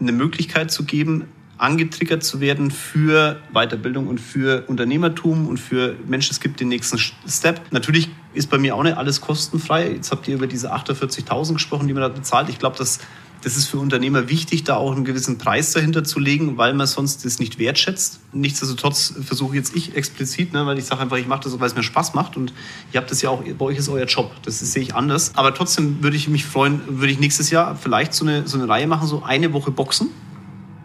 [0.00, 1.26] eine Möglichkeit zu geben,
[1.58, 6.98] angetriggert zu werden für Weiterbildung und für Unternehmertum und für Menschen, es gibt den nächsten
[6.98, 7.60] Step.
[7.70, 9.92] Natürlich ist bei mir auch nicht alles kostenfrei.
[9.92, 12.48] Jetzt habt ihr über diese 48.000 gesprochen, die man da bezahlt.
[12.48, 12.98] Ich glaube, das,
[13.42, 16.86] das ist für Unternehmer wichtig, da auch einen gewissen Preis dahinter zu legen, weil man
[16.88, 18.18] sonst das nicht wertschätzt.
[18.32, 21.76] Nichtsdestotrotz versuche jetzt ich explizit, ne, weil ich sage einfach, ich mache das, weil es
[21.76, 22.52] mir Spaß macht und
[22.92, 25.32] ihr habt das ja auch, bei euch ist euer Job, das sehe ich anders.
[25.34, 28.68] Aber trotzdem würde ich mich freuen, würde ich nächstes Jahr vielleicht so eine, so eine
[28.68, 30.10] Reihe machen, so eine Woche Boxen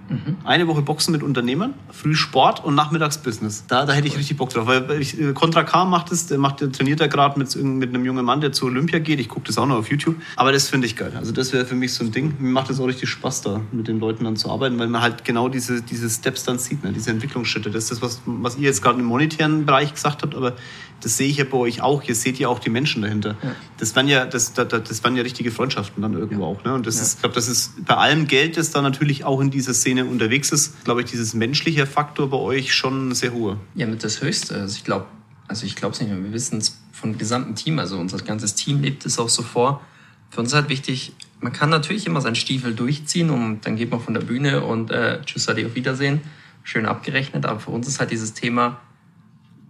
[0.09, 0.37] Mhm.
[0.43, 3.63] Eine Woche Boxen mit Unternehmern, früh Sport und nachmittags Business.
[3.67, 4.67] Da, da hätte ich richtig Bock drauf.
[4.67, 7.89] Weil ich, äh, Contra K macht es, der, macht, der trainiert da gerade mit, mit
[7.89, 9.19] einem jungen Mann, der zur Olympia geht.
[9.19, 10.15] Ich gucke das auch noch auf YouTube.
[10.35, 11.13] Aber das finde ich geil.
[11.15, 12.35] Also das wäre für mich so ein Ding.
[12.39, 15.01] Mir macht es auch richtig Spaß, da mit den Leuten dann zu arbeiten, weil man
[15.01, 16.91] halt genau diese, diese Steps dann sieht, ne?
[16.91, 17.69] diese Entwicklungsschritte.
[17.69, 20.55] Das ist das, was, was ihr jetzt gerade im monetären Bereich gesagt habt, aber
[21.01, 22.03] das sehe ich ja bei euch auch.
[22.03, 23.35] Ihr seht ja auch die Menschen dahinter.
[23.41, 23.55] Ja.
[23.77, 26.47] Das waren ja, das, das, das waren ja richtige Freundschaften dann irgendwo ja.
[26.49, 26.63] auch.
[26.63, 26.73] Ne?
[26.73, 27.03] Und das ja.
[27.03, 29.98] ist, ich glaube, das ist bei allem Geld, das da natürlich auch in dieser Szene
[30.07, 33.57] unterwegs ist, glaube ich, dieses menschliche Faktor bei euch schon sehr hohe.
[33.75, 34.55] Ja, mit das Höchste.
[34.55, 35.05] Also ich glaube,
[35.47, 36.23] also ich glaube es nicht mehr.
[36.23, 37.79] Wir wissen es vom gesamten Team.
[37.79, 39.81] Also unser ganzes Team lebt es auch so vor.
[40.29, 43.89] Für uns ist halt wichtig, man kann natürlich immer seinen Stiefel durchziehen und dann geht
[43.89, 46.21] man von der Bühne und äh, tschüss, Adi, auf Wiedersehen.
[46.63, 47.45] Schön abgerechnet.
[47.45, 48.79] Aber für uns ist halt dieses Thema,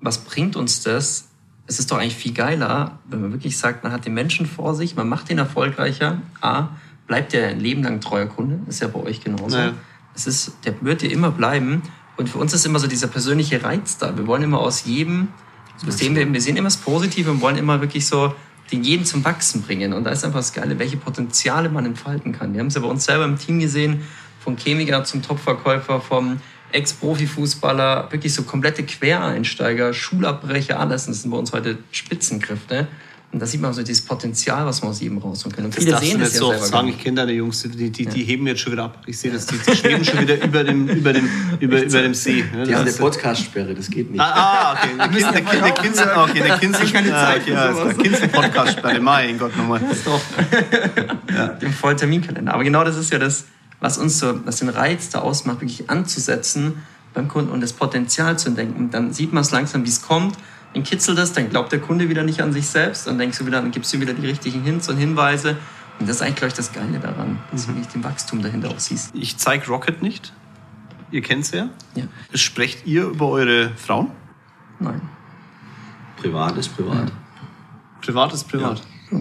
[0.02, 1.30] was bringt uns das?
[1.68, 4.74] Es ist doch eigentlich viel geiler, wenn man wirklich sagt, man hat den Menschen vor
[4.74, 6.22] sich, man macht ihn erfolgreicher.
[6.42, 6.70] A,
[7.06, 9.56] bleibt der ein Leben lang treuer Kunde, ist ja bei euch genauso.
[9.56, 9.74] Naja.
[10.20, 11.82] Es ist, der wird dir immer bleiben.
[12.18, 14.18] Und für uns ist immer so dieser persönliche Reiz da.
[14.18, 15.30] Wir wollen immer aus jedem,
[15.78, 18.34] so sehen wir, wir sehen immer das Positive und wollen immer wirklich so
[18.70, 19.94] den jeden zum Wachsen bringen.
[19.94, 22.54] Und da ist einfach das Geile, welche Potenziale man entfalten kann.
[22.54, 24.02] Wir haben es ja bei uns selber im Team gesehen,
[24.42, 26.42] vom Chemiker zum Topverkäufer, vom
[26.74, 31.06] Ex-Profifußballer, wirklich so komplette Quereinsteiger, Schulabbrecher, alles.
[31.06, 32.90] das sind bei uns heute Spitzenkräfte.
[33.32, 35.66] Und da sieht man so dieses Potenzial, was man aus jedem rausholen kann.
[35.66, 36.88] Und das viele sehen das ja so selber sagen.
[36.88, 39.04] Ich kenne deine Jungs, die, die, die heben jetzt schon wieder ab.
[39.06, 42.16] Ich sehe das, die, die schweben schon wieder über dem, über dem, über, über dem
[42.16, 42.44] See.
[42.52, 42.64] Ne?
[42.64, 44.20] Die haben eine Podcast-Sperre, das geht nicht.
[44.20, 44.90] Ah, ah okay.
[45.00, 49.00] Eine Kind, eine, eine, Kinzel, okay, eine Kinzel, keine Zeit ja, okay, ja, Kinzel Podcast-Sperre.
[49.00, 49.80] Mein Gott nochmal.
[49.80, 50.22] Das ist doch
[51.32, 51.48] ja.
[51.62, 52.54] dem vollen Terminkalender.
[52.54, 53.46] Aber genau das ist ja das,
[53.80, 56.82] was uns so, was den Reiz da ausmacht, wirklich anzusetzen
[57.14, 58.90] beim Kunden und das Potenzial zu entdecken.
[58.90, 60.36] Dann sieht man es langsam, wie es kommt,
[60.74, 63.46] dann kitzelt es, dann glaubt der Kunde wieder nicht an sich selbst, dann denkst du
[63.46, 65.58] wieder, dann gibst du wieder die richtigen Hints und Hinweise.
[66.00, 67.76] Und das ist eigentlich, glaube ich, das Geile daran, dass du mhm.
[67.76, 69.14] wirklich den Wachstum dahinter auch siehst.
[69.16, 70.34] Ich zeige Rocket nicht.
[71.12, 71.70] Ihr kennt es ja.
[71.96, 72.04] ja.
[72.36, 74.12] Sprecht ihr über eure Frauen?
[74.80, 75.02] Nein.
[76.18, 77.10] Privat ist privat.
[77.10, 77.16] Ja.
[78.02, 78.82] Privat ist privat.
[79.12, 79.20] Ja.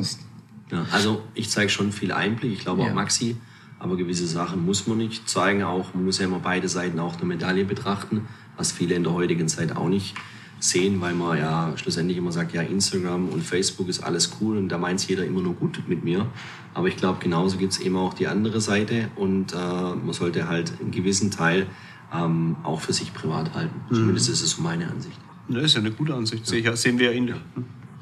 [0.71, 2.53] ja also ich zeige schon viel Einblick.
[2.53, 3.37] Ich glaube auch Maxi
[3.79, 5.63] aber gewisse Sachen muss man nicht zeigen.
[5.63, 8.27] Auch, man muss ja immer beide Seiten auch der Medaille betrachten,
[8.57, 10.15] was viele in der heutigen Zeit auch nicht
[10.61, 14.69] sehen, weil man ja schlussendlich immer sagt, ja, Instagram und Facebook ist alles cool und
[14.69, 16.27] da meint jeder immer nur gut mit mir.
[16.75, 20.49] Aber ich glaube, genauso gibt es eben auch die andere Seite und äh, man sollte
[20.49, 21.67] halt einen gewissen Teil
[22.13, 23.81] ähm, auch für sich privat halten.
[23.91, 23.95] Mhm.
[23.95, 25.19] Zumindest ist es so meine Ansicht.
[25.49, 26.51] Das ist ja eine gute Ansicht.
[26.51, 26.77] Ja.
[26.77, 27.35] Sehen wir ja in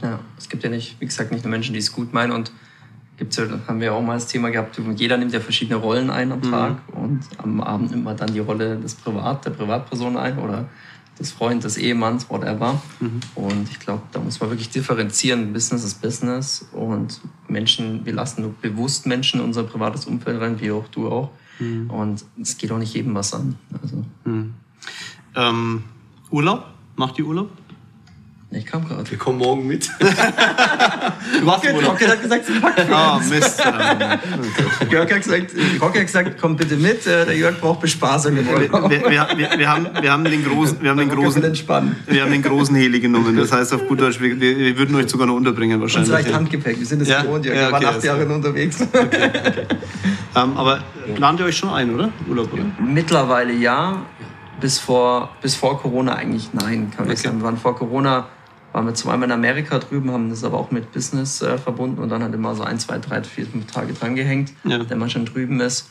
[0.02, 2.50] Ja, es gibt ja nicht, wie gesagt, nicht nur Menschen, die es gut meinen und
[3.16, 6.32] gibt's ja, haben wir auch mal das Thema gehabt, jeder nimmt ja verschiedene Rollen ein
[6.32, 10.38] am Tag und am Abend nimmt man dann die Rolle des Privat, der Privatperson ein
[10.38, 10.68] oder
[11.18, 12.80] des Freundes, des Ehemanns, whatever.
[13.34, 15.52] Und ich glaube, da muss man wirklich differenzieren.
[15.52, 20.60] Business ist Business und Menschen, wir lassen nur bewusst Menschen in unser privates Umfeld rein,
[20.60, 21.30] wie auch du auch.
[21.88, 23.56] Und es geht auch nicht jedem was an.
[23.82, 24.04] Also,
[25.34, 25.84] Ähm,
[26.30, 26.66] Urlaub?
[26.96, 27.50] Macht ihr Urlaub?
[28.58, 29.08] Ich kam gerade.
[29.10, 29.88] Wir kommen morgen mit.
[31.40, 32.00] Du warst im Urlaub.
[32.00, 33.60] hat gesagt, sie packt Ah, Mist.
[34.90, 35.50] Jörg hat gesagt,
[35.80, 39.68] Rock hat gesagt, komm bitte mit, äh, der Jörg braucht Bespaßung wir, wir, wir, wir,
[39.68, 41.96] haben, wir haben den großen, wir haben den großen, entspannen.
[42.06, 43.36] wir haben den großen Heli genommen.
[43.36, 46.12] Das heißt auf gut Deutsch, wir, wir, würden euch sogar noch unterbringen Uns wahrscheinlich.
[46.14, 46.36] reicht ja.
[46.36, 47.56] Handgepäck, wir sind es Ja, gewohnt, Jörg.
[47.58, 48.78] ja, wir waren okay, acht das- Jahre unterwegs.
[50.36, 50.80] Ähm, aber
[51.14, 52.10] plant ihr euch schon ein, oder?
[52.28, 52.62] Urlaub, oder?
[52.80, 54.02] Mittlerweile ja,
[54.60, 57.22] bis vor, bis vor Corona eigentlich nein, kann ich Okay.
[57.28, 57.38] sagen.
[57.38, 58.26] Wir waren vor Corona,
[58.76, 62.10] waren wir zweimal in Amerika drüben, haben das aber auch mit Business äh, verbunden und
[62.10, 64.78] dann halt immer so ein, zwei, drei, vier, fünf Tage dran gehängt, Ja.
[64.90, 65.88] wenn man schon drüben ist.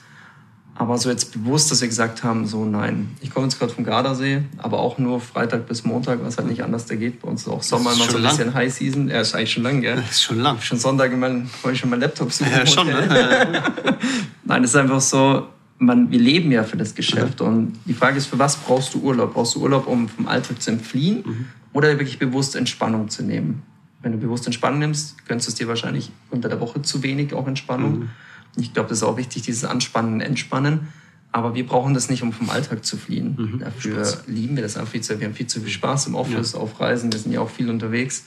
[0.75, 3.15] Aber so jetzt bewusst, dass wir gesagt haben, so nein.
[3.21, 6.61] Ich komme jetzt gerade vom Gardasee, aber auch nur Freitag bis Montag, was halt nicht
[6.63, 7.23] anders da geht.
[7.23, 8.37] Bei uns ist auch Sommer ist immer so ein lang.
[8.37, 9.07] bisschen High Season.
[9.09, 9.95] Ja, ist eigentlich schon lang, gell?
[9.95, 10.61] Das ist schon lang.
[10.61, 12.51] Schon Sonntag wollte ich schon meinen Laptop suchen.
[12.51, 13.63] Ja, schon, ne?
[14.43, 15.47] Nein, es ist einfach so,
[15.79, 17.41] man, wir leben ja für das Geschäft.
[17.41, 19.33] Und die Frage ist, für was brauchst du Urlaub?
[19.33, 23.61] Brauchst du Urlaub, um vom Alltag zu entfliehen oder wirklich bewusst Entspannung zu nehmen?
[24.01, 27.33] Wenn du bewusst Entspannung nimmst, gönnst du es dir wahrscheinlich unter der Woche zu wenig,
[27.33, 28.09] auch Entspannung.
[28.55, 30.87] Ich glaube, das ist auch wichtig, dieses Anspannen, Entspannen.
[31.33, 33.59] Aber wir brauchen das nicht, um vom Alltag zu fliehen.
[33.59, 35.19] Dafür lieben wir das einfach viel zu.
[35.19, 37.11] Wir haben viel zu viel Spaß im Office, auf Reisen.
[37.11, 38.23] Wir sind ja auch viel unterwegs.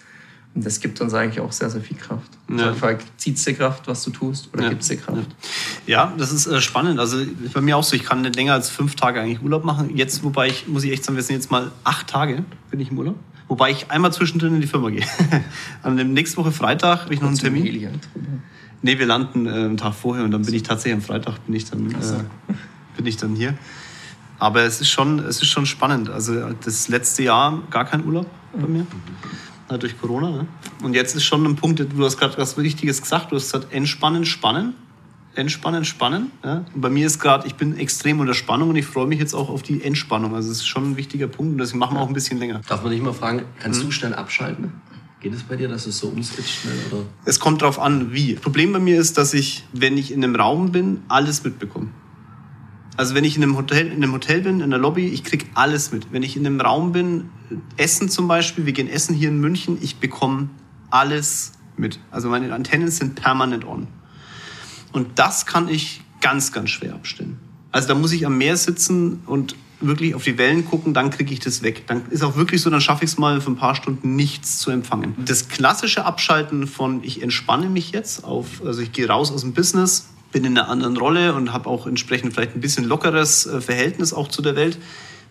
[0.54, 2.30] Und das gibt uns eigentlich auch sehr, sehr viel Kraft.
[2.50, 2.72] Ja.
[2.72, 2.98] Ja.
[3.16, 4.68] Zieht es dir Kraft, was du tust, oder Ja.
[4.70, 5.28] gibt es dir Kraft?
[5.86, 6.98] Ja, das ist äh, spannend.
[6.98, 7.24] Also
[7.54, 9.96] bei mir auch so, ich kann nicht länger als fünf Tage eigentlich Urlaub machen.
[9.96, 12.90] Jetzt, wobei ich, muss ich echt sagen, wir sind jetzt mal acht Tage, bin ich
[12.90, 13.16] im Urlaub.
[13.48, 15.04] Wobei ich einmal zwischendrin in die Firma gehe.
[15.82, 17.64] An dem nächsten Woche Freitag habe ich noch einen Termin.
[17.64, 17.90] Drüber.
[18.82, 21.54] Nee, wir landen äh, einen Tag vorher und dann bin ich tatsächlich am Freitag bin
[21.54, 21.94] ich dann, äh,
[22.96, 23.54] bin ich dann hier.
[24.38, 26.10] Aber es ist schon, es ist schon spannend.
[26.10, 28.86] Also das letzte Jahr gar kein Urlaub bei mir.
[29.68, 30.30] Halt durch Corona.
[30.30, 30.46] Ne?
[30.82, 33.72] Und jetzt ist schon ein Punkt, du hast gerade was Wichtiges gesagt, du hast gesagt,
[33.72, 34.74] entspannen, spannen.
[35.38, 36.30] Entspannen, spannen.
[36.44, 36.64] Ja?
[36.74, 39.48] Bei mir ist gerade, ich bin extrem unter Spannung und ich freue mich jetzt auch
[39.48, 40.34] auf die Entspannung.
[40.34, 42.60] Also es ist schon ein wichtiger Punkt und deswegen machen wir auch ein bisschen länger.
[42.68, 43.86] Darf man dich mal fragen, kannst Hm?
[43.86, 44.72] du schnell abschalten?
[45.20, 46.74] Geht es bei dir, dass es so umswitcht schnell?
[46.90, 47.02] Oder?
[47.24, 48.34] Es kommt drauf an, wie.
[48.34, 51.88] Problem bei mir ist, dass ich, wenn ich in einem Raum bin, alles mitbekomme.
[52.96, 55.46] Also wenn ich in einem Hotel, in einem Hotel bin, in der Lobby, ich krieg
[55.54, 56.12] alles mit.
[56.12, 57.30] Wenn ich in einem Raum bin,
[57.76, 60.48] Essen zum Beispiel, wir gehen essen hier in München, ich bekomme
[60.90, 62.00] alles mit.
[62.10, 63.86] Also meine Antennen sind permanent on.
[64.92, 67.38] Und das kann ich ganz, ganz schwer abstellen.
[67.70, 71.32] Also da muss ich am Meer sitzen und wirklich auf die Wellen gucken, dann kriege
[71.32, 71.86] ich das weg.
[71.86, 74.58] Dann ist auch wirklich so, dann schaffe ich es mal für ein paar Stunden nichts
[74.58, 75.14] zu empfangen.
[75.24, 79.52] Das klassische Abschalten von ich entspanne mich jetzt auf, also ich gehe raus aus dem
[79.52, 83.60] Business, bin in einer anderen Rolle und habe auch entsprechend vielleicht ein bisschen lockeres äh,
[83.60, 84.78] Verhältnis auch zu der Welt.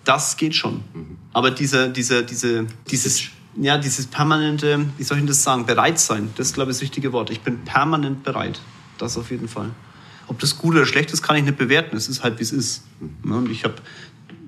[0.05, 0.81] Das geht schon.
[1.33, 3.23] Aber dieser, dieser, diese, dieses,
[3.59, 6.77] ja, dieses permanente, wie soll ich denn das sagen, bereit sein, das ist, glaube ich,
[6.77, 7.29] das wichtige Wort.
[7.29, 8.61] Ich bin permanent bereit.
[8.97, 9.71] Das auf jeden Fall.
[10.27, 11.95] Ob das gut oder schlecht ist, kann ich nicht bewerten.
[11.95, 12.83] Es ist halt, wie es ist.
[13.25, 13.75] Ja, und ich habe,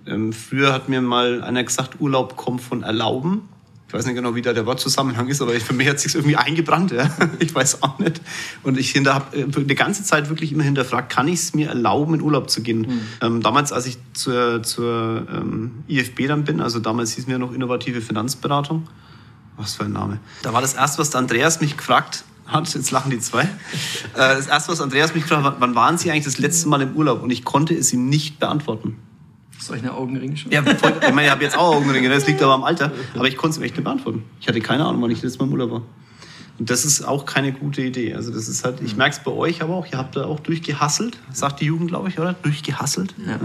[0.06, 3.48] ähm, früher hat mir mal einer gesagt, Urlaub kommt von erlauben.
[3.88, 6.36] Ich weiß nicht genau, wie da der Wortzusammenhang ist, aber für mich hat sich irgendwie
[6.36, 6.92] eingebrannt.
[6.92, 7.10] Ja?
[7.40, 8.22] Ich weiß auch nicht.
[8.62, 12.22] Und ich habe eine ganze Zeit wirklich immer hinterfragt, kann ich es mir erlauben, in
[12.22, 13.02] Urlaub zu gehen?
[13.22, 17.52] Ähm, damals, als ich zur, zur ähm, IFB dann bin, also damals hieß mir noch
[17.52, 18.88] innovative Finanzberatung.
[19.58, 20.20] Was für ein Name.
[20.44, 23.44] Da war das erste, was der Andreas mich gefragt hat, jetzt lachen die zwei.
[23.44, 23.48] Äh,
[24.14, 26.96] Das erste, was Andreas mich gefragt hat, wann waren Sie eigentlich das letzte Mal im
[26.96, 27.24] Urlaub?
[27.24, 28.98] Und ich konnte es ihm nicht beantworten.
[29.60, 30.52] Solche Augenringe schon?
[30.52, 32.92] Ja, voll, ich meine, ich habe jetzt auch Augenringe, das liegt aber am Alter.
[33.16, 34.24] Aber ich konnte es ihm echt nicht beantworten.
[34.40, 35.82] Ich hatte keine Ahnung, wann ich das Mal im Urlaub war.
[36.60, 38.14] Und das ist auch keine gute Idee.
[38.16, 40.42] Also das ist halt, ich merke es bei euch aber auch, ihr habt da auch
[40.42, 42.34] durchgehasselt, sagt die Jugend, glaube ich, oder?
[42.34, 43.16] Durchgehasselt.
[43.26, 43.40] Ja.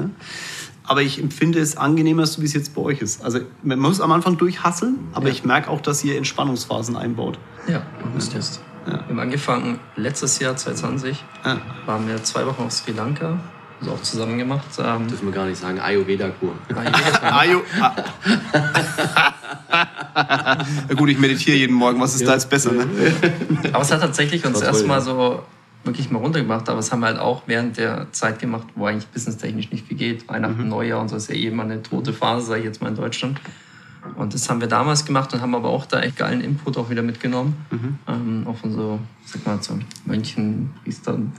[0.82, 3.24] Aber ich empfinde es angenehmer, so wie es jetzt bei euch ist.
[3.24, 7.38] Also man muss am Anfang durchhasseln, aber ich merke auch, dass ihr Entspannungsphasen einbaut.
[7.68, 8.60] Ja, bewusst.
[8.86, 8.92] Ja.
[8.92, 11.58] Wir haben angefangen letztes Jahr, 2020, Ja.
[11.86, 13.38] waren wir zwei Wochen auf Sri Lanka,
[13.80, 14.66] also auch zusammen gemacht.
[14.78, 16.54] Ähm, Dürfen wir gar nicht sagen, Ayurveda-Kur.
[17.22, 17.62] Ayo.
[17.80, 17.92] Ah.
[20.88, 22.00] Ja, gut, ich meditiere jeden Morgen.
[22.00, 22.70] Was ist da jetzt besser?
[22.72, 22.86] Ne?
[23.72, 25.04] Aber es hat tatsächlich uns erstmal ja.
[25.04, 25.42] so
[25.82, 29.06] wirklich mal runtergebracht, aber es haben wir halt auch während der Zeit gemacht, wo eigentlich
[29.08, 30.28] businesstechnisch nicht viel geht.
[30.28, 30.68] Weihnachten, Mhm.
[30.68, 32.94] Neujahr und so ist ja eh immer eine tote Phase, sage ich jetzt mal in
[32.96, 33.40] Deutschland.
[34.16, 36.90] Und das haben wir damals gemacht und haben aber auch da echt geilen Input auch
[36.90, 37.56] wieder mitgenommen.
[37.70, 37.98] Mhm.
[38.06, 41.32] Ähm, auch von so, sag mal, so Mönchen, Priestern,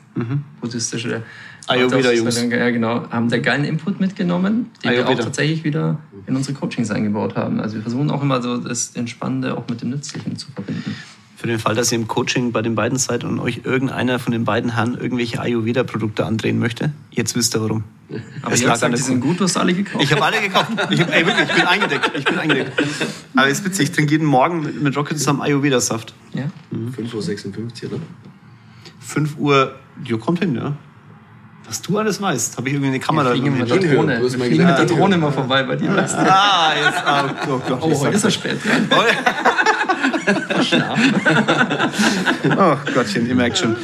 [0.61, 1.23] buddhistische Mhm.
[1.67, 2.41] Ayurveda-Jungs.
[2.51, 3.09] Ja, genau.
[3.09, 5.23] Haben da geilen Input mitgenommen, den wir auch Ayurveda.
[5.23, 5.97] tatsächlich wieder
[6.27, 7.59] in unsere Coachings eingebaut haben.
[7.59, 10.95] Also wir versuchen auch immer so das Entspannende auch mit dem Nützlichen zu verbinden.
[11.45, 14.31] Für den Fall, dass ihr im Coaching bei den beiden seid und euch irgendeiner von
[14.31, 17.83] den beiden Herren irgendwelche Ayurveda-Produkte andrehen möchte, jetzt wisst ihr warum.
[18.41, 20.03] Aber es ihr habt gesagt, die sind gut, du hast alle gekauft.
[20.03, 20.71] Ich habe alle gekauft.
[20.89, 22.11] Ich, hab, ey, wirklich, ich bin eingedeckt.
[22.15, 22.71] Ich bin eingedeckt.
[23.35, 26.15] Aber ist witzig, ich trinke jeden Morgen mit, mit Rocket zusammen Ayurveda-Saft.
[26.33, 26.45] Ja.
[26.71, 26.95] Mhm.
[26.97, 28.01] 5.56 Uhr, oder?
[29.01, 30.75] 5 Uhr, jo, kommt hin, ja.
[31.67, 33.35] Was du alles weißt, habe ich irgendwie eine Kamera.
[33.35, 35.91] Wir fliegen mit der Drohne, wir fliegen mit der Drohne mal vorbei bei dir.
[35.91, 37.79] Ah, jetzt, ah, oh Gott.
[37.81, 38.89] Oh, heute ist er spät dran.
[42.57, 43.75] Oh Gottchen, ihr merkt schon.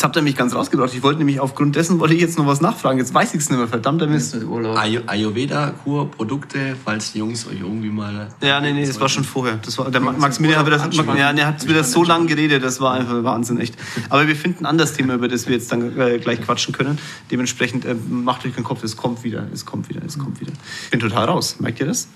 [0.00, 0.94] Jetzt habt ihr mich ganz rausgebracht.
[0.94, 2.98] Ich wollte nämlich aufgrund dessen, wollte ich jetzt noch was nachfragen.
[2.98, 3.68] Jetzt weiß ich es nicht mehr.
[3.68, 4.34] Verdammter Mist.
[4.34, 8.28] Ayurveda-Kur, Produkte, falls die Jungs euch irgendwie mal...
[8.40, 9.58] Ja, nee, nee, das war schon vorher.
[9.62, 12.64] Das war, der Maximilian hat wieder, ja, der hat wieder so lange geredet.
[12.64, 13.74] Das war einfach Wahnsinn, echt.
[14.08, 16.98] Aber wir finden ein anderes Thema, über das wir jetzt dann äh, gleich quatschen können.
[17.30, 18.82] Dementsprechend äh, macht euch keinen Kopf.
[18.82, 20.52] Es kommt wieder, es kommt wieder, es kommt wieder.
[20.84, 21.56] Ich bin total raus.
[21.58, 22.08] Merkt ihr das?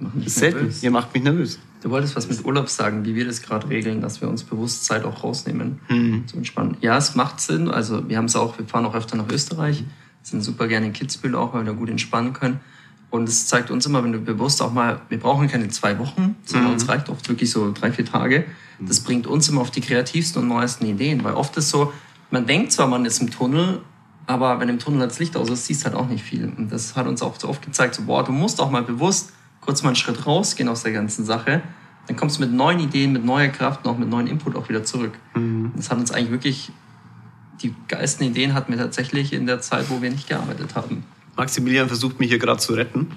[0.00, 0.74] Das ist selten.
[0.82, 1.58] Ihr macht mich nervös.
[1.82, 4.84] Du wolltest was mit Urlaub sagen, wie wir das gerade regeln, dass wir uns bewusst
[4.84, 6.26] Zeit auch rausnehmen mhm.
[6.26, 6.76] zum Entspannen.
[6.80, 7.70] Ja, es macht Sinn.
[7.70, 9.84] Also wir haben es auch, wir fahren auch öfter nach Österreich,
[10.22, 12.60] sind super gerne in Kitzbühel auch, weil wir da gut entspannen können.
[13.10, 16.36] Und es zeigt uns immer, wenn du bewusst auch mal, wir brauchen keine zwei Wochen,
[16.44, 16.74] sondern mhm.
[16.74, 18.44] uns reicht oft wirklich so drei, vier Tage.
[18.80, 21.92] Das bringt uns immer auf die kreativsten und neuesten Ideen, weil oft ist so,
[22.30, 23.80] man denkt zwar, man ist im Tunnel,
[24.26, 26.52] aber wenn im Tunnel das Licht aus ist, siehst du halt auch nicht viel.
[26.56, 29.32] Und das hat uns auch so oft gezeigt, so, boah, du musst auch mal bewusst
[29.66, 31.60] kurz mal einen Schritt rausgehen aus der ganzen Sache,
[32.06, 34.68] dann kommst du mit neuen Ideen, mit neuer Kraft und auch mit neuen Input auch
[34.68, 35.12] wieder zurück.
[35.34, 35.72] Mhm.
[35.76, 36.70] Das hat uns eigentlich wirklich,
[37.60, 41.04] die geilsten Ideen hatten wir tatsächlich in der Zeit, wo wir nicht gearbeitet haben.
[41.36, 43.08] Maximilian versucht mich hier gerade zu retten.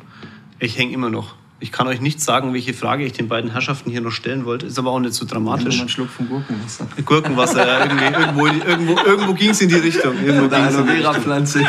[0.57, 1.35] Ich hänge immer noch.
[1.61, 4.65] Ich kann euch nicht sagen, welche Frage ich den beiden Herrschaften hier noch stellen wollte.
[4.65, 5.75] Ist aber auch nicht so dramatisch.
[5.75, 6.87] Nur einen Schluck von Gurkenwasser.
[7.05, 10.13] Gurkenwasser, ja, irgendwie, irgendwo, irgendwo, irgendwo ging es in die Richtung.
[10.23, 11.59] Irgendwo ging es in die Pflanze.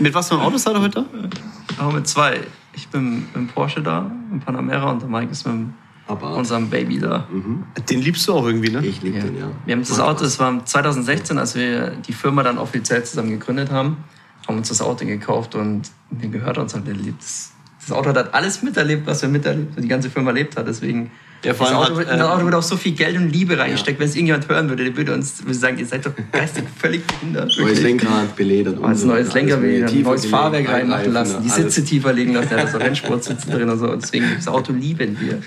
[0.00, 1.06] Mit was für einem Auto seid ihr heute
[1.78, 2.40] Aber mit zwei.
[2.74, 5.74] Ich bin mit dem Porsche da, im Panamera und der Mike ist mit dem
[6.06, 7.26] aber unserem Baby da.
[7.30, 7.64] Mhm.
[7.88, 8.84] Den liebst du auch irgendwie, ne?
[8.84, 9.24] Ich liebe ja.
[9.24, 9.50] den, ja.
[9.64, 13.70] Wir haben das Auto, das war 2016, als wir die Firma dann offiziell zusammen gegründet
[13.70, 14.04] haben,
[14.46, 18.62] haben uns das Auto gekauft und mir gehört uns halt, das, das Auto hat alles
[18.62, 20.66] miterlebt, was wir miterlebt, die ganze Firma erlebt hat.
[20.66, 21.10] Deswegen
[21.44, 23.98] allem das Auto, hat, äh, das Auto wird auch so viel Geld und Liebe reingesteckt.
[23.98, 24.00] Ja.
[24.00, 27.06] Wenn es irgendjemand hören würde, der würde uns würde sagen, ihr seid doch geistig völlig
[27.06, 27.52] behindert.
[27.58, 28.78] Neues Lenkrad beledert.
[28.78, 29.08] Und so.
[29.08, 32.78] neues Lenkrad beledert, neues Fahrwerk reinmachen lassen, die Sitze tiefer legen lassen, da ist so
[32.78, 33.94] Rennsportsitze drin und so.
[33.94, 35.40] Deswegen das Auto lieben wir.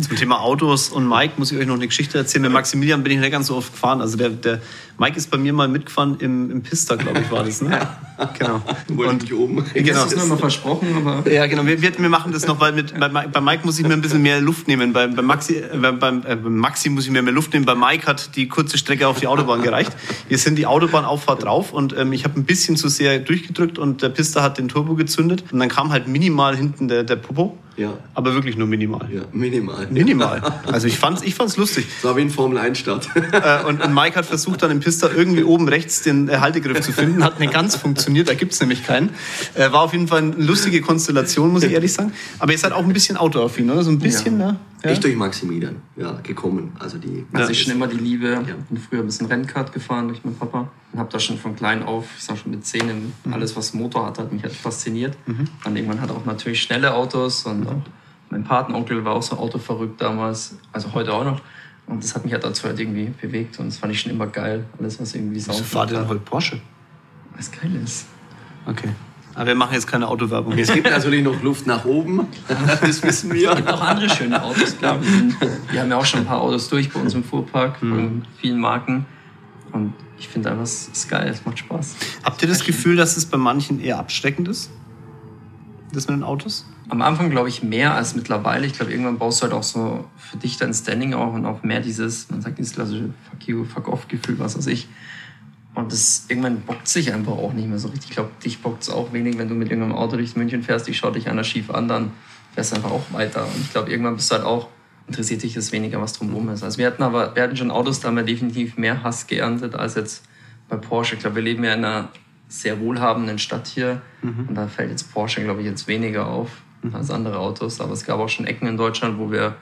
[0.00, 2.42] Zum Thema Autos und Mike muss ich euch noch eine Geschichte erzählen.
[2.42, 4.00] Mit Maximilian bin ich nicht ganz so oft gefahren.
[4.00, 4.60] Also der, der
[5.02, 7.60] Mike ist bei mir mal mitgefahren im, im Pista, glaube ich, war das.
[7.60, 7.80] Ne?
[8.38, 8.62] genau.
[8.88, 9.64] Und ich oben.
[9.74, 9.92] Genau.
[9.94, 11.28] Das ist noch mal versprochen, aber.
[11.28, 11.66] Ja, genau.
[11.66, 14.22] Wir, wir, machen das noch, weil mit, bei, bei Mike muss ich mir ein bisschen
[14.22, 14.92] mehr Luft nehmen.
[14.92, 17.64] Bei, bei, Maxi, äh, bei, bei Maxi muss ich mir mehr Luft nehmen.
[17.64, 19.90] Bei Mike hat die kurze Strecke auf die Autobahn gereicht.
[20.28, 24.02] Hier sind die Autobahnauffahrt drauf und ähm, ich habe ein bisschen zu sehr durchgedrückt und
[24.02, 25.42] der Pista hat den Turbo gezündet.
[25.50, 27.58] Und dann kam halt minimal hinten der, der Popo.
[27.76, 27.94] Ja.
[28.14, 29.08] Aber wirklich nur minimal.
[29.12, 29.86] Ja, minimal.
[29.90, 30.42] Minimal.
[30.66, 31.86] Also ich fand's, ich fand's lustig.
[31.96, 33.08] Das war wie ein Formel-1-Start.
[33.32, 36.80] Äh, und, und Mike hat versucht, dann im Pista irgendwie oben rechts den äh, Haltegriff
[36.80, 37.24] zu finden.
[37.24, 39.10] Hat nicht ganz funktioniert, da gibt's nämlich keinen.
[39.54, 42.12] Äh, war auf jeden Fall eine lustige Konstellation, muss ich ehrlich sagen.
[42.38, 43.82] Aber ihr seid auch ein bisschen autoaffin, oder?
[43.82, 44.52] So ein bisschen, ja.
[44.52, 44.56] ne?
[44.84, 44.90] Ja?
[44.90, 46.72] Ich durch Maximilian, ja, gekommen.
[46.78, 47.24] Also die.
[47.32, 48.28] Also ich schon immer die Liebe.
[48.28, 48.54] Ja.
[48.68, 50.70] Bin früher ein bisschen Rennkart gefahren durch meinen Papa.
[50.92, 53.32] Und habe da schon von klein auf, ich sag schon mit zehn, mhm.
[53.32, 55.16] alles was Motor hat, hat mich halt fasziniert.
[55.26, 55.48] Mhm.
[55.64, 57.82] Dann irgendwann hat auch natürlich schnelle Autos und mhm.
[58.30, 61.40] mein Patenonkel war auch so autoverrückt damals, also heute auch noch.
[61.86, 64.26] Und das hat mich halt dazu halt irgendwie bewegt und das fand ich schon immer
[64.26, 64.64] geil.
[64.78, 66.60] Alles, was irgendwie Sound Wieso fahrt ihr denn heute Porsche?
[67.36, 68.06] Was geil ist.
[68.66, 68.88] Okay.
[69.34, 70.56] Aber wir machen jetzt keine Autowerbung.
[70.58, 72.26] Es gibt natürlich noch Luft nach oben,
[72.80, 73.50] das wissen wir.
[73.50, 74.98] Es gibt auch andere schöne Autos, klar.
[75.70, 77.94] Wir, haben ja auch schon ein paar Autos durch bei uns im Fuhrpark mhm.
[77.94, 79.06] von vielen Marken.
[79.72, 81.96] Und ich finde einfach, es ist geil, es macht Spaß.
[82.22, 84.70] Habt ihr das Gefühl, dass es bei manchen eher abschreckend ist?
[85.92, 86.66] Das mit den Autos?
[86.92, 88.66] Am Anfang glaube ich mehr als mittlerweile.
[88.66, 91.62] Ich glaube, irgendwann baust du halt auch so für dich dein Standing auf und auch
[91.62, 94.88] mehr dieses, man sagt dieses klassische Fuck you, Fuck off Gefühl, was weiß ich.
[95.74, 98.10] Und das irgendwann bockt sich einfach auch nicht mehr so richtig.
[98.10, 100.86] Ich glaube, dich bockt es auch wenig, wenn du mit irgendeinem Auto durch München fährst,
[100.86, 102.10] ich schaue dich einer schief an, dann
[102.52, 103.46] fährst du einfach auch weiter.
[103.46, 104.68] Und ich glaube, irgendwann bist du halt auch,
[105.08, 106.62] interessiert dich das weniger, was drumherum ist.
[106.62, 109.74] Also wir hatten aber, wir hatten schon Autos, da haben wir definitiv mehr Hass geerntet
[109.74, 110.24] als jetzt
[110.68, 111.14] bei Porsche.
[111.14, 112.10] Ich glaube, wir leben ja in einer
[112.48, 114.02] sehr wohlhabenden Stadt hier.
[114.20, 114.48] Mhm.
[114.50, 116.50] Und da fällt jetzt Porsche, glaube ich, jetzt weniger auf
[116.82, 116.94] mhm.
[116.94, 117.80] als andere Autos.
[117.80, 119.56] Aber es gab auch schon Ecken in Deutschland, wo wir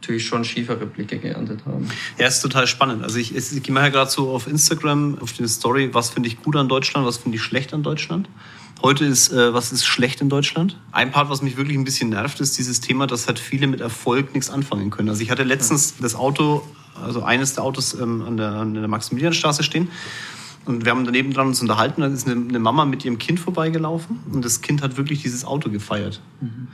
[0.00, 1.88] natürlich schon schiefere Blicke geerntet haben.
[2.18, 3.02] Ja, ist total spannend.
[3.02, 6.28] Also ich, ich, ich mache ja gerade so auf Instagram, auf die Story, was finde
[6.28, 8.28] ich gut an Deutschland, was finde ich schlecht an Deutschland.
[8.82, 10.78] Heute ist, äh, was ist schlecht in Deutschland?
[10.92, 13.80] Ein Part, was mich wirklich ein bisschen nervt, ist dieses Thema, dass halt viele mit
[13.80, 15.08] Erfolg nichts anfangen können.
[15.08, 16.62] Also ich hatte letztens das Auto,
[17.02, 19.88] also eines der Autos ähm, an der, an der Maximilianstraße stehen
[20.66, 23.40] und wir haben daneben dran uns unterhalten, dann ist eine, eine, Mama mit ihrem Kind
[23.40, 26.20] vorbeigelaufen und das Kind hat wirklich dieses Auto gefeiert.
[26.40, 26.68] Mhm.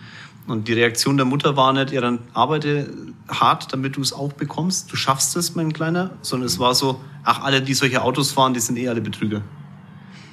[0.47, 2.91] Und die Reaktion der Mutter war nicht, ja, dann arbeite
[3.29, 4.91] hart, damit du es auch bekommst.
[4.91, 6.11] Du schaffst es, mein Kleiner.
[6.23, 9.43] Sondern es war so, ach, alle, die solche Autos fahren, die sind eh alle Betrüger.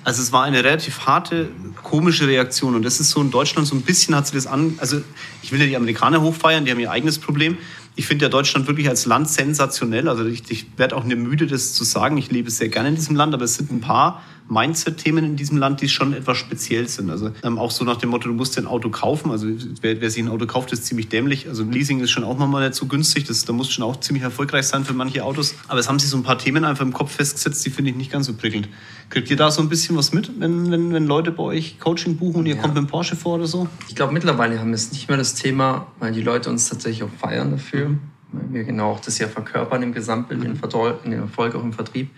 [0.03, 1.49] Also es war eine relativ harte,
[1.83, 2.73] komische Reaktion.
[2.73, 4.75] Und das ist so in Deutschland so ein bisschen hat sie das an.
[4.79, 5.01] Also
[5.43, 7.57] ich will ja die Amerikaner hochfeiern, die haben ihr eigenes Problem.
[7.95, 10.07] Ich finde ja Deutschland wirklich als Land sensationell.
[10.07, 12.17] Also ich, ich werde auch nicht müde, das zu sagen.
[12.17, 15.57] Ich lebe sehr gerne in diesem Land, aber es sind ein paar Mindset-Themen in diesem
[15.57, 17.09] Land, die schon etwas speziell sind.
[17.09, 19.31] Also ähm, auch so nach dem Motto, du musst dir ein Auto kaufen.
[19.31, 19.47] Also
[19.81, 21.47] wer, wer sich ein Auto kauft, ist ziemlich dämlich.
[21.47, 23.25] Also Leasing ist schon auch mal nicht so günstig.
[23.25, 25.55] Das, da muss schon auch ziemlich erfolgreich sein für manche Autos.
[25.67, 27.97] Aber es haben sich so ein paar Themen einfach im Kopf festgesetzt, die finde ich
[27.97, 28.69] nicht ganz so prickelnd.
[29.09, 32.17] Kriegt ihr da so ein bisschen was mit, wenn, wenn, wenn Leute bei euch Coaching
[32.17, 32.61] buchen und ihr ja.
[32.61, 33.67] kommt mit dem Porsche vor oder so?
[33.87, 37.03] Ich glaube, mittlerweile haben wir es nicht mehr das Thema, weil die Leute uns tatsächlich
[37.03, 37.89] auch feiern dafür.
[37.89, 37.99] Mhm.
[38.31, 40.57] Weil wir genau auch das ja verkörpern im Gesamtbild, mhm.
[41.03, 42.09] in den Erfolg auch im Vertrieb.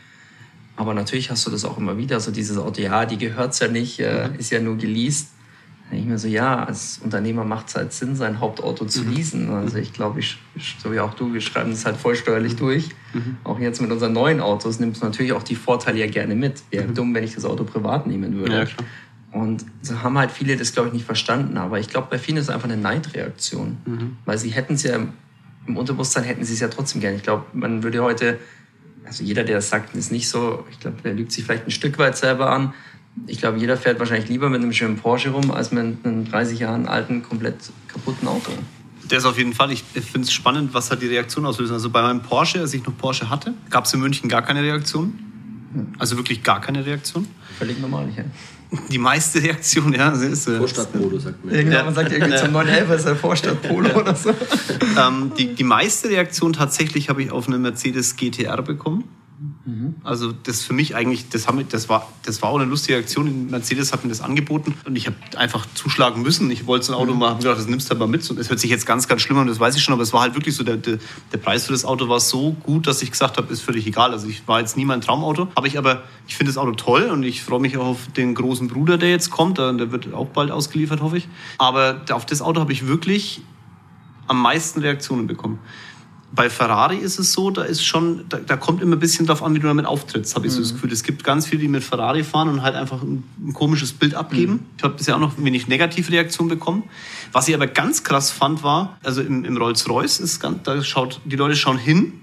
[0.81, 3.59] Aber natürlich hast du das auch immer wieder, so dieses Auto, ja, die gehört es
[3.59, 4.39] ja nicht, äh, mhm.
[4.39, 5.29] ist ja nur geleast.
[5.83, 9.03] Da denke ich mir so, ja, als Unternehmer macht es halt Sinn, sein Hauptauto zu
[9.03, 9.13] mhm.
[9.13, 9.49] leasen.
[9.51, 10.39] Also ich glaube, ich,
[10.81, 12.57] so wie auch du, wir schreiben das halt vollsteuerlich mhm.
[12.57, 12.89] durch.
[13.13, 13.37] Mhm.
[13.43, 16.63] Auch jetzt mit unseren neuen Autos nimmst du natürlich auch die Vorteile ja gerne mit.
[16.71, 16.95] Wäre mhm.
[16.95, 18.61] dumm, wenn ich das Auto privat nehmen würde.
[18.61, 21.57] Ja, und so haben halt viele das, glaube ich, nicht verstanden.
[21.57, 23.77] Aber ich glaube, bei vielen ist es einfach eine Neidreaktion.
[23.85, 24.17] Mhm.
[24.25, 27.17] Weil sie hätten es ja, im Unterbewusstsein hätten sie es ja trotzdem gerne.
[27.17, 28.39] Ich glaube, man würde heute
[29.05, 30.65] also jeder, der das sagt, ist nicht so.
[30.71, 32.73] Ich glaube, der lügt sich vielleicht ein Stück weit selber an.
[33.27, 36.59] Ich glaube, jeder fährt wahrscheinlich lieber mit einem schönen Porsche rum, als mit einem 30
[36.59, 38.51] Jahren alten, komplett kaputten Auto.
[39.09, 39.71] Das auf jeden Fall.
[39.71, 41.73] Ich finde es spannend, was hat die Reaktion auslösen.
[41.73, 44.63] Also bei meinem Porsche, als ich noch Porsche hatte, gab es in München gar keine
[44.63, 45.19] Reaktion.
[45.99, 47.27] Also wirklich gar keine Reaktion.
[47.57, 48.23] Völlig normal, ja.
[48.89, 50.47] Die meiste Reaktion, ja, ist.
[50.47, 51.53] Äh, Vorstadtpolo, sagt man.
[51.53, 54.29] Ja, genau, man sagt irgendwie zum 911 ist der Vorstadtpolo oder so.
[54.97, 59.03] ähm, die, die meiste Reaktion tatsächlich habe ich auf eine Mercedes GTR bekommen.
[59.65, 59.95] Mhm.
[60.03, 63.49] Also das für mich eigentlich, das, haben, das, war, das war auch eine lustige Aktion.
[63.49, 66.49] Mercedes hat mir das angeboten und ich habe einfach zuschlagen müssen.
[66.49, 67.19] Ich wollte so ein Auto mhm.
[67.19, 68.27] machen, gedacht, das nimmst du aber mit.
[68.29, 70.13] Und das hört sich jetzt ganz, ganz schlimm an, das weiß ich schon, aber es
[70.13, 70.97] war halt wirklich so, der, der,
[71.31, 74.11] der Preis für das Auto war so gut, dass ich gesagt habe, ist völlig egal.
[74.11, 77.03] Also ich war jetzt nie mein Traumauto, habe ich aber, ich finde das Auto toll
[77.11, 79.57] und ich freue mich auch auf den großen Bruder, der jetzt kommt.
[79.57, 81.27] Der wird auch bald ausgeliefert, hoffe ich.
[81.57, 83.41] Aber auf das Auto habe ich wirklich
[84.27, 85.59] am meisten Reaktionen bekommen
[86.33, 89.43] bei Ferrari ist es so, da ist schon, da, da kommt immer ein bisschen drauf
[89.43, 90.55] an, wie du damit auftrittst, habe ich mhm.
[90.55, 90.75] so das mhm.
[90.75, 90.91] Gefühl.
[90.93, 94.15] Es gibt ganz viele, die mit Ferrari fahren und halt einfach ein, ein komisches Bild
[94.15, 94.53] abgeben.
[94.53, 94.59] Mhm.
[94.77, 96.83] Ich habe bisher auch noch wenig Negativreaktion bekommen.
[97.33, 101.19] Was ich aber ganz krass fand, war, also im, im Rolls-Royce ist ganz, da schaut,
[101.25, 102.13] die Leute schauen hin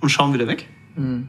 [0.00, 0.66] und schauen wieder weg.
[0.96, 1.28] Mhm.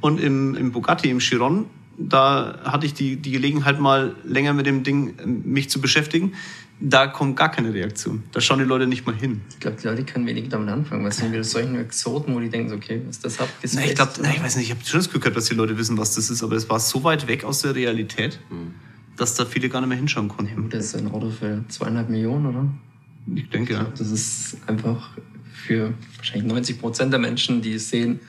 [0.00, 1.64] Und im, im Bugatti, im Chiron,
[1.96, 6.32] da hatte ich die, die Gelegenheit, mal länger mit dem Ding äh, mich zu beschäftigen
[6.80, 8.24] da kommt gar keine Reaktion.
[8.32, 9.40] Da schauen die Leute nicht mal hin.
[9.50, 11.04] Ich glaube, die Leute können wenig damit anfangen.
[11.04, 14.12] Was sind wir solchen Exoten, wo die denken, okay, was ist das Nein, ich glaube,
[14.20, 16.30] ich weiß nicht, ich habe schon das Glück gehabt, dass die Leute wissen, was das
[16.30, 18.74] ist, aber es war so weit weg aus der Realität, mhm.
[19.16, 20.62] dass da viele gar nicht mehr hinschauen konnten.
[20.62, 22.68] Ja, das ist ein Auto für zweieinhalb Millionen, oder?
[23.34, 23.94] Ich denke, ich glaub, ja.
[23.96, 25.10] Das ist einfach
[25.52, 28.20] für wahrscheinlich 90 Prozent der Menschen, die es sehen,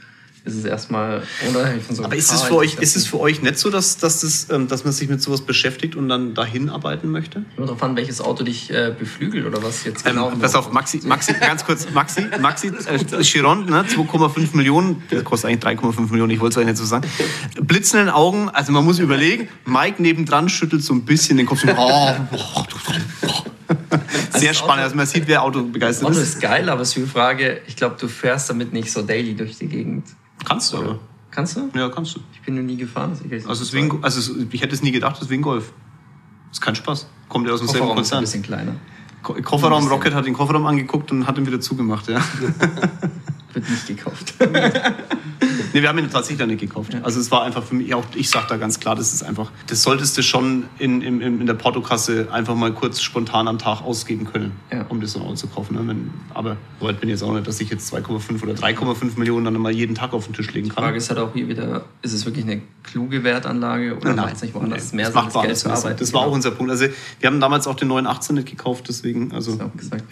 [0.46, 3.42] ist es erstmal ohne von so Aber ist es für euch, ist es für euch
[3.42, 6.70] nicht so, dass, dass, das, ähm, dass man sich mit sowas beschäftigt und dann dahin
[6.70, 7.44] arbeiten möchte?
[7.58, 10.32] Nur darauf an, welches Auto dich äh, beflügelt oder was jetzt genau.
[10.32, 15.24] Ähm, pass auf, Maxi, Maxi, ganz kurz, Maxi, Maxi, äh, Chiron, ne, 2,5 Millionen, das
[15.24, 17.08] kostet eigentlich 3,5 Millionen, ich wollte es euch nicht so sagen.
[17.62, 21.62] Blitzenden Augen, also man muss überlegen, Mike nebendran schüttelt so ein bisschen den Kopf.
[21.62, 22.64] So, oh, oh, oh,
[24.32, 24.84] Sehr also spannend.
[24.84, 26.18] Also man sieht, wer Auto begeistert ist.
[26.18, 29.02] Auto ist geil, aber es ist die Frage, ich glaube, du fährst damit nicht so
[29.02, 30.06] daily durch die Gegend.
[30.46, 31.00] Kannst du, aber.
[31.32, 31.70] Kannst du?
[31.76, 32.22] Ja, kannst du.
[32.34, 33.12] Ich bin noch nie gefahren.
[33.48, 35.74] Also, deswegen, also ich hätte es nie gedacht, deswegen Golf.
[36.50, 37.08] Das ist kein Spaß.
[37.28, 38.24] Kommt ja aus dem selben Konzern.
[38.24, 38.76] Ist ein bisschen kleiner.
[39.22, 42.22] Kofferraum Rocket hat den Kofferraum angeguckt und hat ihn wieder zugemacht, ja.
[43.56, 44.34] Wird nicht gekauft.
[45.74, 46.96] nee, wir haben ihn tatsächlich dann nicht gekauft.
[47.04, 49.50] Also es war einfach für mich auch, ich sage da ganz klar, das ist einfach,
[49.68, 53.82] das solltest du schon in, in, in der Portokasse einfach mal kurz spontan am Tag
[53.82, 54.86] ausgeben können, ja.
[54.90, 55.76] um das so zu kaufen.
[55.76, 55.88] Ne?
[55.88, 59.18] Wenn, aber so weit bin ich jetzt auch nicht, dass ich jetzt 2,5 oder 3,5
[59.18, 60.76] Millionen dann mal jeden Tag auf den Tisch legen kann.
[60.76, 64.36] Die Frage ist halt auch hier wieder, ist es wirklich eine kluge Wertanlage oder macht
[64.36, 65.98] es nicht woanders mehr Sinn, das Geld zu arbeiten?
[65.98, 66.72] Das war auch unser Punkt.
[66.72, 66.88] Also
[67.20, 69.58] wir haben damals auch den neuen 18 nicht gekauft, deswegen, also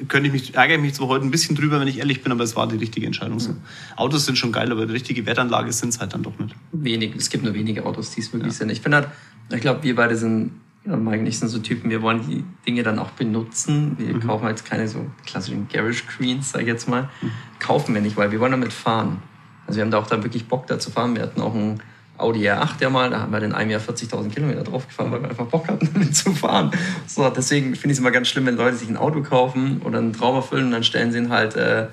[0.07, 2.31] könnte ich mich, ärgere ich mich zwar heute ein bisschen drüber, wenn ich ehrlich bin,
[2.31, 3.32] aber es war die richtige Entscheidung.
[3.39, 3.55] So.
[3.95, 6.55] Autos sind schon geil, aber die richtige Wertanlage sind es halt dann doch nicht.
[6.71, 8.59] Wenig, es gibt nur wenige Autos, die es wirklich ja.
[8.59, 8.69] sind.
[8.69, 9.07] Ich finde halt,
[9.51, 10.51] ich glaube, wir beide sind,
[10.85, 13.95] ja, Mike und ich sind so Typen, wir wollen die Dinge dann auch benutzen.
[13.97, 14.19] Wir mhm.
[14.21, 17.09] kaufen jetzt keine so klassischen Garage Queens, sag ich jetzt mal.
[17.21, 17.31] Mhm.
[17.59, 19.19] Kaufen wir nicht, weil wir wollen damit fahren.
[19.65, 21.15] Also wir haben da auch da wirklich Bock da zu fahren.
[21.15, 21.81] Wir hatten auch einen
[22.17, 25.21] Audi R8 ja mal, da haben wir in einem Jahr 40.000 Kilometer drauf gefahren, weil
[25.21, 26.71] wir einfach Bock hatten, damit zu fahren.
[27.07, 29.97] So, deswegen finde ich es immer ganz schlimm, wenn Leute sich ein Auto kaufen oder
[29.97, 31.87] einen Traum erfüllen und dann stellen sie ihn halt äh,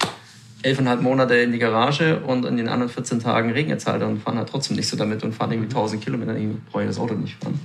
[0.62, 4.22] elfeinhalb Monate in die Garage und in den anderen 14 Tagen regnet es halt und
[4.22, 6.36] fahren halt trotzdem nicht so damit und fahren irgendwie 1000 Kilometer.
[6.36, 7.58] Ich brauche das Auto nicht fahren.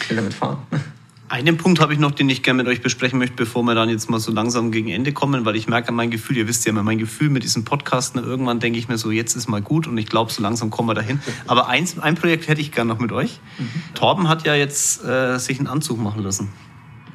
[0.00, 0.58] Ich will damit fahren.
[1.26, 3.88] Einen Punkt habe ich noch, den ich gerne mit euch besprechen möchte, bevor wir dann
[3.88, 6.66] jetzt mal so langsam gegen Ende kommen, weil ich merke an mein Gefühl, ihr wisst
[6.66, 9.48] ja immer, mein Gefühl mit diesem Podcast, ne, irgendwann denke ich mir so, jetzt ist
[9.48, 11.20] mal gut und ich glaube, so langsam kommen wir dahin.
[11.46, 13.40] Aber eins, ein Projekt hätte ich gerne noch mit euch.
[13.58, 13.94] Mhm.
[13.94, 16.50] Torben hat ja jetzt äh, sich einen Anzug machen lassen.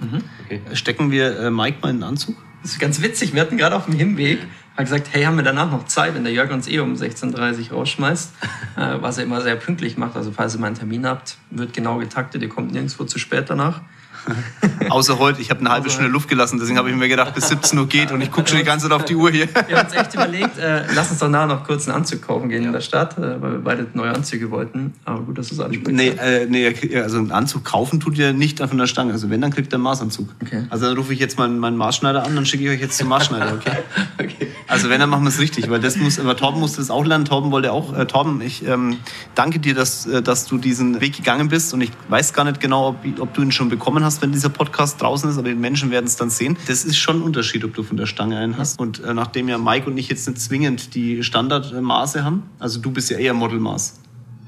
[0.02, 0.24] Mhm.
[0.44, 0.62] Okay.
[0.74, 2.36] Stecken wir äh, Mike mal in den Anzug?
[2.62, 3.34] Das ist ganz witzig.
[3.34, 4.40] Wir hatten gerade auf dem Hinweg
[4.80, 7.72] hat gesagt, hey, haben wir danach noch Zeit, wenn der Jörg uns eh um 16.30
[7.72, 8.34] Uhr rausschmeißt,
[8.78, 10.16] äh, was er immer sehr pünktlich macht.
[10.16, 13.50] Also falls ihr mal einen Termin habt, wird genau getaktet, ihr kommt nirgendwo zu spät
[13.50, 13.82] danach.
[14.90, 17.34] Außer heute, ich habe eine halbe Außer Stunde Luft gelassen, deswegen habe ich mir gedacht,
[17.36, 19.48] bis 17 Uhr geht und ich gucke schon die ganze Zeit auf die Uhr hier.
[19.68, 22.50] Wir haben uns echt überlegt, äh, lass uns doch nachher noch kurz einen Anzug kaufen
[22.50, 22.68] gehen ja.
[22.68, 24.94] in der Stadt, äh, weil wir beide neue Anzüge wollten.
[25.06, 25.92] Aber gut, dass du es ansprichst.
[25.92, 29.14] Nee, äh, nee, also einen Anzug kaufen tut ihr nicht von der Stange.
[29.14, 30.30] Also wenn, dann kriegt ihr einen Maßanzug.
[30.42, 30.66] Okay.
[30.70, 33.08] Also dann rufe ich jetzt mal meinen Maßschneider an, dann schicke ich euch jetzt zum
[33.10, 33.78] Maßschneider, okay?
[34.20, 34.48] okay.
[34.68, 37.06] Also wenn, dann machen wir es richtig, weil das muss, aber Torben musste das auch
[37.06, 37.26] lernen.
[37.26, 38.98] Torben wollte auch, äh, Torben, ich ähm,
[39.36, 42.60] danke dir, dass, äh, dass du diesen Weg gegangen bist und ich weiß gar nicht
[42.60, 45.56] genau, ob, ob du ihn schon bekommen hast, wenn dieser Podcast draußen ist, aber die
[45.56, 46.58] Menschen werden es dann sehen.
[46.68, 48.80] Das ist schon ein Unterschied, ob du von der Stange einen hast.
[48.80, 52.92] Und äh, nachdem ja Mike und ich jetzt nicht zwingend die Standardmaße haben, also du
[52.92, 54.00] bist ja eher Modelmaß.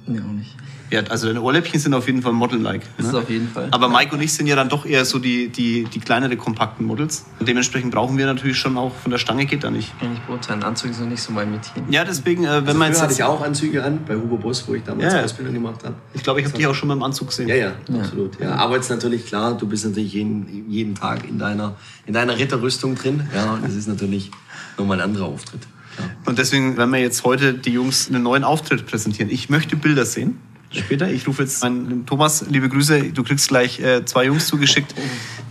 [0.07, 0.55] Nee, auch nicht.
[0.91, 2.81] Ja, also deine Ohrläppchen sind auf jeden Fall Model-like.
[2.97, 3.11] Das ne?
[3.13, 3.69] ist auf jeden Fall.
[3.71, 6.85] Aber Mike und ich sind ja dann doch eher so die, die, die kleinere, kompakten
[6.85, 7.25] Models.
[7.39, 9.93] Und dementsprechend brauchen wir natürlich schon auch, von der Stange geht da nicht.
[10.01, 10.63] Ja, ich beurteilen.
[10.63, 11.89] Anzug ist noch nicht so mein Mädchen.
[11.89, 13.01] Ja, deswegen, äh, wenn also man jetzt...
[13.01, 15.95] hatte ich auch Anzüge an, bei Hugo Boss, wo ich damals ja, Ausbildung gemacht habe.
[16.13, 17.47] Ich glaube, ich habe dich auch schon beim Anzug gesehen.
[17.47, 17.99] Ja, ja, ja.
[18.01, 18.37] absolut.
[18.41, 18.55] Ja.
[18.55, 22.95] Aber jetzt natürlich klar, du bist natürlich jeden, jeden Tag in deiner, in deiner Ritterrüstung
[22.95, 23.29] drin.
[23.33, 24.29] Ja, das ist natürlich
[24.77, 25.61] nochmal ein anderer Auftritt.
[25.97, 26.03] Ja.
[26.25, 29.31] Und deswegen werden wir jetzt heute die Jungs einen neuen Auftritt präsentieren.
[29.31, 30.37] Ich möchte Bilder sehen
[30.72, 31.09] später.
[31.09, 34.95] Ich rufe jetzt meinen Thomas, liebe Grüße, du kriegst gleich äh, zwei Jungs zugeschickt.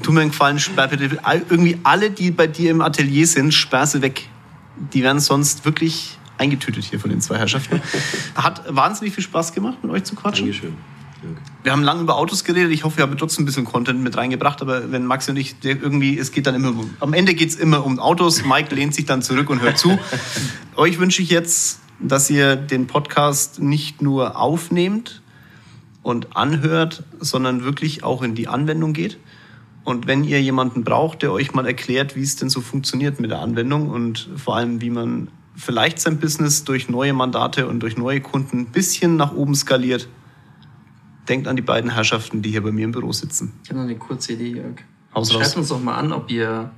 [0.02, 1.18] Tu mir einen Gefallen, sperr bitte
[1.48, 4.28] irgendwie alle, die bei dir im Atelier sind, sperr sie weg.
[4.92, 7.82] Die werden sonst wirklich eingetütet hier von den zwei Herrschaften.
[8.34, 10.46] Hat wahnsinnig viel Spaß gemacht, mit euch zu quatschen.
[10.46, 10.76] Dankeschön.
[11.62, 12.72] Wir haben lange über Autos geredet.
[12.72, 14.62] Ich hoffe, wir haben trotzdem ein bisschen Content mit reingebracht.
[14.62, 17.56] Aber wenn Maxi und ich irgendwie, es geht dann immer um, am Ende geht es
[17.56, 18.42] immer um Autos.
[18.44, 19.98] Mike lehnt sich dann zurück und hört zu.
[20.76, 25.22] Euch wünsche ich jetzt dass ihr den Podcast nicht nur aufnehmt
[26.02, 29.18] und anhört, sondern wirklich auch in die Anwendung geht.
[29.84, 33.30] Und wenn ihr jemanden braucht, der euch mal erklärt, wie es denn so funktioniert mit
[33.30, 37.96] der Anwendung und vor allem, wie man vielleicht sein Business durch neue Mandate und durch
[37.96, 40.08] neue Kunden ein bisschen nach oben skaliert,
[41.28, 43.52] denkt an die beiden Herrschaften, die hier bei mir im Büro sitzen.
[43.62, 44.76] Ich habe noch eine kurze Idee, Jörg.
[45.26, 46.70] Schreibt uns doch mal an, ob ihr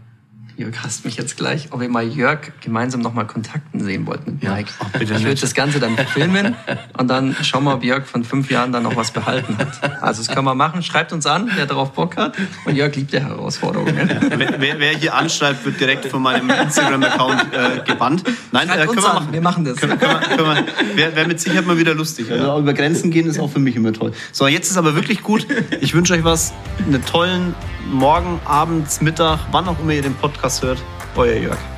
[0.62, 4.42] Jörg hasst mich jetzt gleich, ob ihr mal Jörg gemeinsam nochmal Kontakten sehen wollt mit
[4.44, 4.70] Mike.
[4.94, 6.54] Ja, ich würde das Ganze dann filmen
[6.96, 10.02] und dann schauen wir, ob Jörg von fünf Jahren dann noch was behalten hat.
[10.02, 10.82] Also das können wir machen.
[10.82, 12.36] Schreibt uns an, wer darauf Bock hat.
[12.64, 14.08] Und Jörg liebt ja Herausforderungen.
[14.36, 18.22] Wer, wer, hier anschreibt, wird direkt von meinem Instagram-Account äh, gebannt.
[18.52, 19.32] Nein, äh, können wir machen.
[19.32, 19.76] Wir machen das.
[19.76, 22.30] Können, können wir, können wir, Wäre wär mit Sicherheit mal wieder lustig.
[22.30, 24.12] Also über Grenzen gehen ist auch für mich immer toll.
[24.30, 25.46] So, jetzt ist aber wirklich gut.
[25.80, 26.52] Ich wünsche euch was.
[26.86, 27.54] Einen tollen
[27.91, 30.83] Morgen, Abend, Mittag, wann auch immer ihr den Podcast hört.
[31.16, 31.72] Euer Jörg.